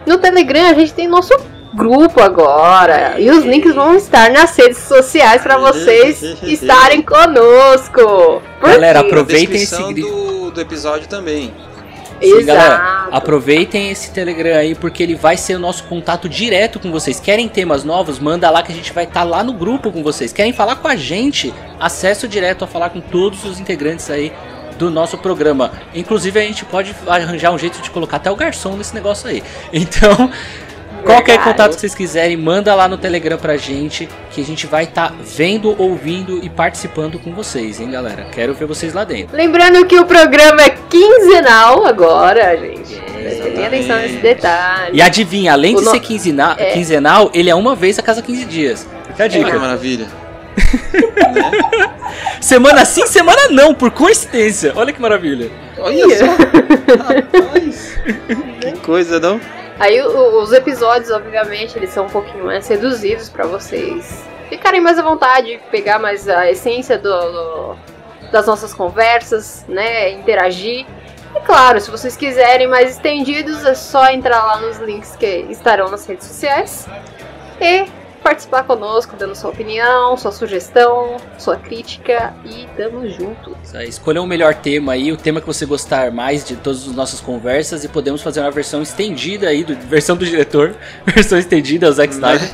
No 0.06 0.18
Telegram 0.18 0.70
a 0.70 0.74
gente 0.74 0.94
tem 0.94 1.08
nosso 1.08 1.34
grupo 1.74 2.20
agora. 2.20 3.18
E 3.18 3.30
os 3.30 3.44
links 3.44 3.74
vão 3.74 3.94
estar 3.94 4.30
nas 4.30 4.56
redes 4.56 4.78
sociais 4.78 5.42
para 5.42 5.58
vocês 5.58 6.22
estarem 6.42 7.02
conosco. 7.02 8.42
Por 8.60 8.70
Galera, 8.70 9.00
aproveitem 9.00 9.62
esse 9.62 9.94
do, 9.94 10.50
do 10.50 10.60
episódio 10.60 11.08
também. 11.08 11.52
Sim, 12.20 12.44
galera, 12.44 13.08
aproveitem 13.10 13.90
esse 13.90 14.10
Telegram 14.12 14.56
aí 14.56 14.74
porque 14.74 15.02
ele 15.02 15.14
vai 15.14 15.36
ser 15.36 15.54
o 15.54 15.58
nosso 15.58 15.84
contato 15.84 16.28
direto 16.28 16.78
com 16.78 16.90
vocês. 16.90 17.18
Querem 17.18 17.48
temas 17.48 17.82
novos? 17.84 18.18
Manda 18.18 18.50
lá 18.50 18.62
que 18.62 18.72
a 18.72 18.74
gente 18.74 18.92
vai 18.92 19.04
estar 19.04 19.20
tá 19.20 19.24
lá 19.24 19.42
no 19.42 19.52
grupo 19.52 19.90
com 19.90 20.02
vocês. 20.02 20.32
Querem 20.32 20.52
falar 20.52 20.76
com 20.76 20.88
a 20.88 20.96
gente? 20.96 21.52
Acesso 21.78 22.28
direto 22.28 22.64
a 22.64 22.66
falar 22.66 22.90
com 22.90 23.00
todos 23.00 23.44
os 23.44 23.58
integrantes 23.58 24.10
aí 24.10 24.32
do 24.78 24.90
nosso 24.90 25.18
programa. 25.18 25.72
Inclusive 25.94 26.40
a 26.40 26.42
gente 26.42 26.64
pode 26.64 26.94
arranjar 27.06 27.52
um 27.52 27.58
jeito 27.58 27.80
de 27.82 27.90
colocar 27.90 28.16
até 28.16 28.30
o 28.30 28.36
garçom 28.36 28.76
nesse 28.76 28.94
negócio 28.94 29.28
aí. 29.28 29.42
Então, 29.72 30.30
Qualquer 31.04 31.42
contato 31.42 31.74
que 31.74 31.80
vocês 31.80 31.94
quiserem, 31.94 32.36
manda 32.36 32.74
lá 32.74 32.88
no 32.88 32.96
Telegram 32.96 33.38
pra 33.38 33.56
gente, 33.56 34.08
que 34.30 34.40
a 34.40 34.44
gente 34.44 34.66
vai 34.66 34.84
estar 34.84 35.10
tá 35.10 35.14
vendo, 35.20 35.74
ouvindo 35.80 36.44
e 36.44 36.48
participando 36.48 37.18
com 37.18 37.32
vocês, 37.32 37.80
hein, 37.80 37.90
galera? 37.90 38.26
Quero 38.32 38.54
ver 38.54 38.66
vocês 38.66 38.94
lá 38.94 39.04
dentro. 39.04 39.36
Lembrando 39.36 39.84
que 39.86 39.98
o 39.98 40.04
programa 40.04 40.62
é 40.62 40.70
quinzenal 40.88 41.84
agora, 41.84 42.56
gente. 42.56 43.00
Prestem 43.20 43.66
atenção 43.66 43.96
nesse 43.98 44.16
detalhe. 44.16 44.96
E 44.96 45.02
adivinha, 45.02 45.52
além 45.52 45.74
o 45.74 45.78
de 45.78 45.84
no... 45.84 45.90
ser 45.90 46.00
quinzenal, 46.00 46.54
é. 46.58 46.72
quinzenal, 46.72 47.30
ele 47.34 47.50
é 47.50 47.54
uma 47.54 47.74
vez 47.74 47.98
a 47.98 48.02
cada 48.02 48.22
15 48.22 48.44
dias. 48.44 48.86
Fica 49.08 49.24
a 49.24 49.28
dica. 49.28 49.48
É. 49.48 49.52
Que 49.52 49.58
maravilha. 49.58 50.06
semana 52.40 52.84
sim, 52.84 53.06
semana 53.06 53.48
não, 53.50 53.74
por 53.74 53.90
coincidência. 53.90 54.72
Olha 54.74 54.92
que 54.92 55.00
maravilha. 55.00 55.50
Olha 55.78 56.18
só. 56.18 56.26
Rapaz. 57.46 57.98
que 58.60 58.72
coisa, 58.80 59.20
não? 59.20 59.40
Aí 59.80 60.00
os 60.02 60.52
episódios, 60.52 61.10
obviamente, 61.10 61.76
eles 61.78 61.88
são 61.88 62.04
um 62.04 62.10
pouquinho 62.10 62.44
mais 62.44 62.68
reduzidos 62.68 63.30
para 63.30 63.46
vocês 63.46 64.22
ficarem 64.50 64.78
mais 64.78 64.98
à 64.98 65.02
vontade, 65.02 65.58
pegar 65.70 65.98
mais 65.98 66.28
a 66.28 66.50
essência 66.50 66.98
do, 66.98 67.08
do, 67.08 67.76
das 68.30 68.46
nossas 68.46 68.74
conversas, 68.74 69.64
né? 69.66 70.10
Interagir. 70.10 70.84
E 71.34 71.40
claro, 71.40 71.80
se 71.80 71.90
vocês 71.90 72.14
quiserem 72.14 72.66
mais 72.66 72.90
estendidos, 72.90 73.64
é 73.64 73.74
só 73.74 74.10
entrar 74.10 74.44
lá 74.44 74.60
nos 74.60 74.78
links 74.80 75.16
que 75.16 75.46
estarão 75.48 75.88
nas 75.88 76.06
redes 76.06 76.26
sociais. 76.26 76.86
E 77.58 77.86
participar 78.22 78.64
conosco, 78.64 79.16
dando 79.16 79.34
sua 79.34 79.50
opinião, 79.50 80.16
sua 80.16 80.32
sugestão, 80.32 81.16
sua 81.38 81.56
crítica 81.56 82.34
e 82.44 82.66
tamo 82.76 83.08
junto. 83.08 83.56
Escolha 83.86 84.20
um 84.22 84.26
melhor 84.26 84.54
tema 84.54 84.92
aí, 84.92 85.12
o 85.12 85.16
tema 85.16 85.40
que 85.40 85.46
você 85.46 85.66
gostar 85.66 86.10
mais 86.10 86.44
de 86.44 86.56
todas 86.56 86.86
as 86.86 86.94
nossas 86.94 87.20
conversas 87.20 87.84
e 87.84 87.88
podemos 87.88 88.22
fazer 88.22 88.40
uma 88.40 88.50
versão 88.50 88.82
estendida 88.82 89.48
aí, 89.48 89.64
do, 89.64 89.74
versão 89.74 90.16
do 90.16 90.24
diretor, 90.24 90.74
versão 91.06 91.38
estendida, 91.38 91.88
o 91.88 91.92
Zack 91.92 92.12
Snyder. 92.12 92.50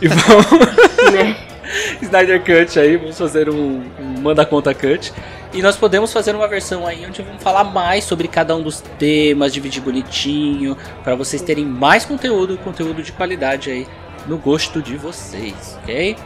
e 0.00 0.08
vamos... 0.08 0.46
né? 1.12 1.48
Snyder 2.00 2.40
Cut 2.40 2.78
aí, 2.78 2.96
vamos 2.96 3.18
fazer 3.18 3.48
um, 3.48 3.82
um 4.00 4.20
Manda 4.20 4.44
Conta 4.44 4.74
Cut. 4.74 5.12
E 5.52 5.62
nós 5.62 5.76
podemos 5.76 6.12
fazer 6.12 6.34
uma 6.34 6.46
versão 6.46 6.86
aí 6.86 7.06
onde 7.06 7.22
vamos 7.22 7.42
falar 7.42 7.64
mais 7.64 8.04
sobre 8.04 8.28
cada 8.28 8.54
um 8.54 8.62
dos 8.62 8.82
temas, 8.98 9.52
dividir 9.52 9.82
bonitinho, 9.82 10.76
para 11.02 11.14
vocês 11.14 11.40
terem 11.40 11.64
mais 11.64 12.04
conteúdo, 12.04 12.58
conteúdo 12.58 13.02
de 13.02 13.12
qualidade 13.12 13.70
aí 13.70 13.86
no 14.28 14.36
gosto 14.36 14.82
de 14.82 14.96
vocês, 14.96 15.78
ok? 15.82 16.16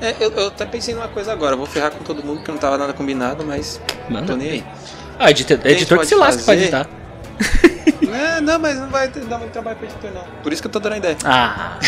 É, 0.00 0.14
eu, 0.20 0.30
eu 0.30 0.48
até 0.48 0.64
pensei 0.64 0.94
numa 0.94 1.08
coisa 1.08 1.32
agora, 1.32 1.56
vou 1.56 1.66
ferrar 1.66 1.90
com 1.90 2.04
todo 2.04 2.22
mundo 2.24 2.42
que 2.42 2.50
não 2.50 2.58
tava 2.58 2.78
nada 2.78 2.92
combinado, 2.92 3.44
mas 3.44 3.80
Manda. 4.08 4.26
tô 4.26 4.36
nem 4.36 4.50
aí. 4.50 4.64
Ah, 5.18 5.30
editor, 5.30 5.58
editor 5.64 5.98
que 5.98 6.06
se 6.06 6.14
lasca 6.14 6.42
pra 6.42 6.54
editar. 6.54 6.88
É, 8.10 8.40
não, 8.40 8.58
mas 8.58 8.78
não 8.78 8.88
vai 8.88 9.06
dar 9.08 9.38
muito 9.38 9.52
trabalho 9.52 9.76
pra 9.76 9.86
editor, 9.86 10.10
não. 10.12 10.24
Por 10.42 10.52
isso 10.52 10.62
que 10.62 10.66
eu 10.66 10.72
tô 10.72 10.80
dando 10.80 10.94
a 10.94 10.96
ideia. 10.96 11.16
Ah. 11.24 11.78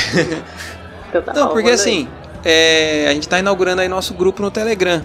então 1.09 1.23
tá 1.23 1.33
não, 1.33 1.49
porque 1.49 1.71
assim, 1.71 2.09
é, 2.45 3.07
a 3.09 3.15
gente 3.15 3.27
tá 3.29 3.39
inaugurando 3.39 3.81
aí 3.81 3.89
nosso 3.89 4.13
grupo 4.15 4.43
no 4.43 4.51
Telegram. 4.51 5.03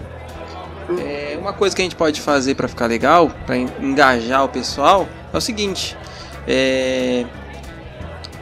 É, 1.00 1.36
uma 1.40 1.52
coisa 1.52 1.74
que 1.74 1.82
a 1.82 1.84
gente 1.84 1.96
pode 1.96 2.20
fazer 2.20 2.54
para 2.54 2.68
ficar 2.68 2.86
legal, 2.86 3.30
para 3.46 3.56
engajar 3.56 4.44
o 4.44 4.48
pessoal, 4.48 5.08
é 5.32 5.36
o 5.36 5.40
seguinte: 5.40 5.96
é, 6.46 7.24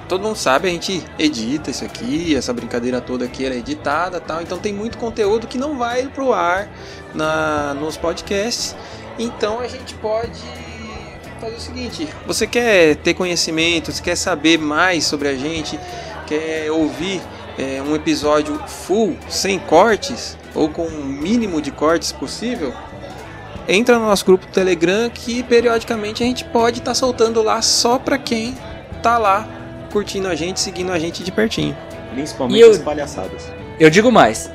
todo 0.08 0.22
mundo 0.22 0.36
sabe, 0.36 0.68
a 0.68 0.70
gente 0.70 1.02
edita 1.18 1.70
isso 1.70 1.84
aqui, 1.84 2.34
essa 2.36 2.52
brincadeira 2.52 3.00
toda 3.00 3.24
aqui 3.24 3.44
era 3.44 3.54
editada 3.54 4.20
tal, 4.20 4.42
então 4.42 4.58
tem 4.58 4.72
muito 4.72 4.98
conteúdo 4.98 5.46
que 5.46 5.58
não 5.58 5.78
vai 5.78 6.06
pro 6.08 6.32
ar 6.32 6.68
na, 7.14 7.74
nos 7.74 7.96
podcasts. 7.96 8.76
Então 9.18 9.60
a 9.60 9.68
gente 9.68 9.94
pode 9.94 10.40
fazer 11.40 11.56
o 11.56 11.60
seguinte: 11.60 12.08
você 12.26 12.46
quer 12.46 12.96
ter 12.96 13.14
conhecimento, 13.14 13.92
você 13.92 14.02
quer 14.02 14.16
saber 14.16 14.58
mais 14.58 15.04
sobre 15.04 15.28
a 15.28 15.36
gente, 15.36 15.78
quer 16.26 16.70
ouvir 16.70 17.22
é, 17.58 17.82
um 17.82 17.94
episódio 17.94 18.58
full, 18.66 19.16
sem 19.28 19.58
cortes, 19.58 20.36
ou 20.54 20.68
com 20.68 20.86
o 20.86 21.04
mínimo 21.04 21.60
de 21.60 21.70
cortes 21.70 22.12
possível, 22.12 22.72
entra 23.68 23.98
no 23.98 24.06
nosso 24.06 24.24
grupo 24.24 24.46
Telegram 24.48 25.08
que 25.10 25.42
periodicamente 25.42 26.22
a 26.22 26.26
gente 26.26 26.44
pode 26.44 26.78
estar 26.78 26.90
tá 26.90 26.94
soltando 26.94 27.42
lá 27.42 27.62
só 27.62 27.98
para 27.98 28.18
quem 28.18 28.54
tá 29.02 29.18
lá 29.18 29.63
curtindo 29.94 30.26
a 30.26 30.34
gente, 30.34 30.58
seguindo 30.58 30.90
a 30.90 30.98
gente 30.98 31.22
de 31.22 31.30
pertinho. 31.30 31.76
Principalmente 32.12 32.60
eu, 32.60 32.72
as 32.72 32.78
palhaçadas. 32.78 33.48
Eu 33.78 33.88
digo 33.88 34.10
mais. 34.10 34.50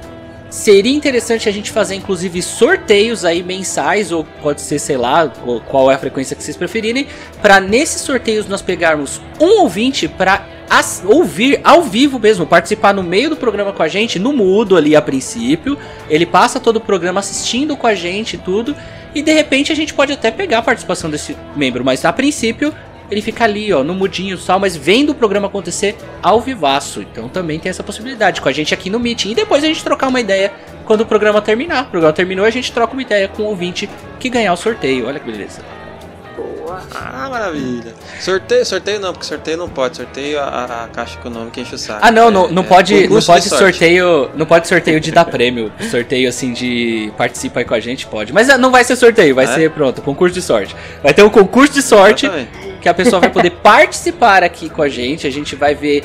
Seria 0.49 0.93
interessante 0.93 1.47
a 1.47 1.51
gente 1.51 1.71
fazer, 1.71 1.95
inclusive, 1.95 2.41
sorteios 2.41 3.23
aí 3.23 3.41
mensais, 3.41 4.11
ou 4.11 4.25
pode 4.41 4.61
ser, 4.61 4.79
sei 4.79 4.97
lá, 4.97 5.29
qual 5.67 5.89
é 5.89 5.95
a 5.95 5.97
frequência 5.97 6.35
que 6.35 6.43
vocês 6.43 6.57
preferirem, 6.57 7.07
para 7.41 7.61
nesses 7.61 8.01
sorteios 8.01 8.47
nós 8.47 8.61
pegarmos 8.61 9.21
um 9.39 9.61
ouvinte 9.61 10.09
para 10.09 10.45
ouvir 11.05 11.61
ao 11.63 11.83
vivo 11.83 12.19
mesmo, 12.19 12.45
participar 12.45 12.93
no 12.93 13.01
meio 13.01 13.29
do 13.29 13.37
programa 13.37 13.71
com 13.71 13.81
a 13.81 13.87
gente, 13.87 14.19
no 14.19 14.33
mudo 14.33 14.75
ali 14.75 14.93
a 14.95 15.01
princípio. 15.01 15.77
Ele 16.09 16.25
passa 16.25 16.59
todo 16.59 16.77
o 16.77 16.81
programa 16.81 17.21
assistindo 17.21 17.77
com 17.77 17.87
a 17.87 17.95
gente 17.95 18.35
e 18.35 18.39
tudo. 18.39 18.75
E 19.15 19.21
de 19.21 19.33
repente 19.33 19.71
a 19.71 19.75
gente 19.75 19.93
pode 19.93 20.13
até 20.13 20.29
pegar 20.29 20.59
a 20.59 20.61
participação 20.61 21.09
desse 21.09 21.35
membro, 21.55 21.83
mas 21.83 22.05
a 22.05 22.13
princípio 22.13 22.73
ele 23.11 23.21
fica 23.21 23.43
ali, 23.43 23.71
ó, 23.73 23.83
no 23.83 23.93
mudinho 23.93 24.37
só, 24.37 24.59
mas 24.59 24.75
vendo 24.75 25.11
o 25.11 25.15
programa 25.15 25.47
acontecer 25.47 25.95
ao 26.21 26.39
vivaço. 26.39 27.01
Então 27.01 27.27
também 27.27 27.59
tem 27.59 27.69
essa 27.69 27.83
possibilidade 27.83 28.41
com 28.41 28.49
a 28.49 28.51
gente 28.51 28.73
aqui 28.73 28.89
no 28.89 28.99
Meeting. 28.99 29.31
E 29.31 29.35
depois 29.35 29.63
a 29.63 29.67
gente 29.67 29.83
trocar 29.83 30.07
uma 30.07 30.19
ideia 30.19 30.51
quando 30.85 31.01
o 31.01 31.05
programa 31.05 31.41
terminar. 31.41 31.83
O 31.83 31.87
programa 31.87 32.13
terminou, 32.13 32.45
a 32.45 32.49
gente 32.49 32.71
troca 32.71 32.93
uma 32.93 33.01
ideia 33.01 33.27
com 33.27 33.43
o 33.43 33.45
ouvinte 33.47 33.89
que 34.19 34.29
ganhar 34.29 34.53
o 34.53 34.57
sorteio. 34.57 35.07
Olha 35.07 35.19
que 35.19 35.29
beleza. 35.29 35.61
Boa. 36.35 36.81
Ah, 36.93 37.27
maravilha. 37.29 37.93
Sorteio, 38.19 38.65
sorteio 38.65 38.99
não, 38.99 39.11
porque 39.11 39.25
sorteio 39.25 39.57
não 39.57 39.67
pode. 39.67 39.97
Sorteio 39.97 40.39
a, 40.39 40.83
a 40.83 40.87
Caixa 40.87 41.17
Econômica 41.17 41.59
enche 41.59 41.73
o 41.73 41.77
saco. 41.77 41.99
Ah, 42.01 42.11
não, 42.11 42.27
é, 42.27 42.31
não, 42.31 42.47
não 42.47 42.63
é, 42.63 42.65
pode, 42.65 43.07
não 43.07 43.21
pode 43.21 43.49
sorteio, 43.49 44.29
não 44.35 44.45
pode 44.45 44.67
sorteio 44.67 44.99
de 44.99 45.11
dar 45.11 45.25
prêmio. 45.29 45.71
Sorteio 45.89 46.29
assim 46.29 46.53
de 46.53 47.11
participa 47.17 47.59
aí 47.59 47.65
com 47.65 47.73
a 47.73 47.79
gente, 47.79 48.05
pode. 48.05 48.31
Mas 48.31 48.47
não 48.59 48.71
vai 48.71 48.83
ser 48.83 48.95
sorteio, 48.95 49.33
vai 49.33 49.45
é? 49.45 49.47
ser 49.47 49.71
pronto, 49.71 50.01
concurso 50.01 50.33
de 50.33 50.41
sorte. 50.41 50.75
Vai 51.01 51.13
ter 51.13 51.23
um 51.23 51.29
concurso 51.29 51.73
de 51.73 51.81
sorte 51.81 52.27
Exatamente. 52.27 52.68
Que 52.81 52.89
a 52.89 52.93
pessoa 52.93 53.19
vai 53.19 53.29
poder 53.29 53.51
participar 53.63 54.43
aqui 54.43 54.69
com 54.69 54.81
a 54.81 54.89
gente. 54.89 55.27
A 55.27 55.29
gente 55.29 55.55
vai 55.55 55.75
ver 55.75 56.03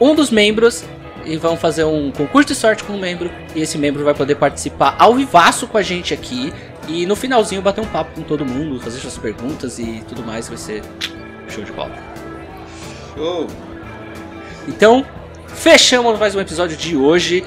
um 0.00 0.14
dos 0.14 0.30
membros 0.30 0.84
e 1.24 1.36
vão 1.36 1.56
fazer 1.56 1.84
um 1.84 2.10
concurso 2.12 2.48
de 2.48 2.54
sorte 2.54 2.84
com 2.84 2.94
um 2.94 2.98
membro. 2.98 3.30
E 3.54 3.60
esse 3.60 3.76
membro 3.76 4.04
vai 4.04 4.14
poder 4.14 4.36
participar 4.36 4.94
ao 4.98 5.14
vivaço 5.14 5.66
com 5.66 5.76
a 5.76 5.82
gente 5.82 6.14
aqui. 6.14 6.52
E 6.88 7.04
no 7.04 7.16
finalzinho 7.16 7.60
bater 7.60 7.80
um 7.80 7.86
papo 7.86 8.12
com 8.14 8.22
todo 8.22 8.44
mundo, 8.44 8.80
fazer 8.80 8.98
suas 8.98 9.18
perguntas 9.18 9.78
e 9.78 10.02
tudo 10.08 10.22
mais. 10.22 10.48
Vai 10.48 10.56
ser 10.56 10.82
show 11.48 11.64
de 11.64 11.72
bola. 11.72 11.92
Show! 13.14 13.46
Então, 14.68 15.04
fechamos 15.48 16.18
mais 16.18 16.34
um 16.34 16.40
episódio 16.40 16.76
de 16.76 16.96
hoje. 16.96 17.44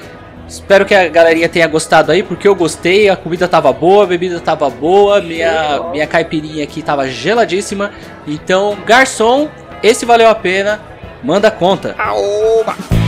Espero 0.50 0.84
que 0.84 0.92
a 0.92 1.08
galerinha 1.08 1.48
tenha 1.48 1.68
gostado 1.68 2.10
aí, 2.10 2.24
porque 2.24 2.48
eu 2.48 2.56
gostei, 2.56 3.08
a 3.08 3.14
comida 3.14 3.46
tava 3.46 3.72
boa, 3.72 4.02
a 4.02 4.06
bebida 4.08 4.40
tava 4.40 4.68
boa, 4.68 5.20
minha, 5.20 5.80
minha 5.92 6.08
caipirinha 6.08 6.64
aqui 6.64 6.82
tava 6.82 7.08
geladíssima. 7.08 7.92
Então, 8.26 8.76
garçom, 8.84 9.48
esse 9.80 10.04
valeu 10.04 10.28
a 10.28 10.34
pena, 10.34 10.80
manda 11.22 11.52
conta. 11.52 11.94
Aoba! 11.96 12.99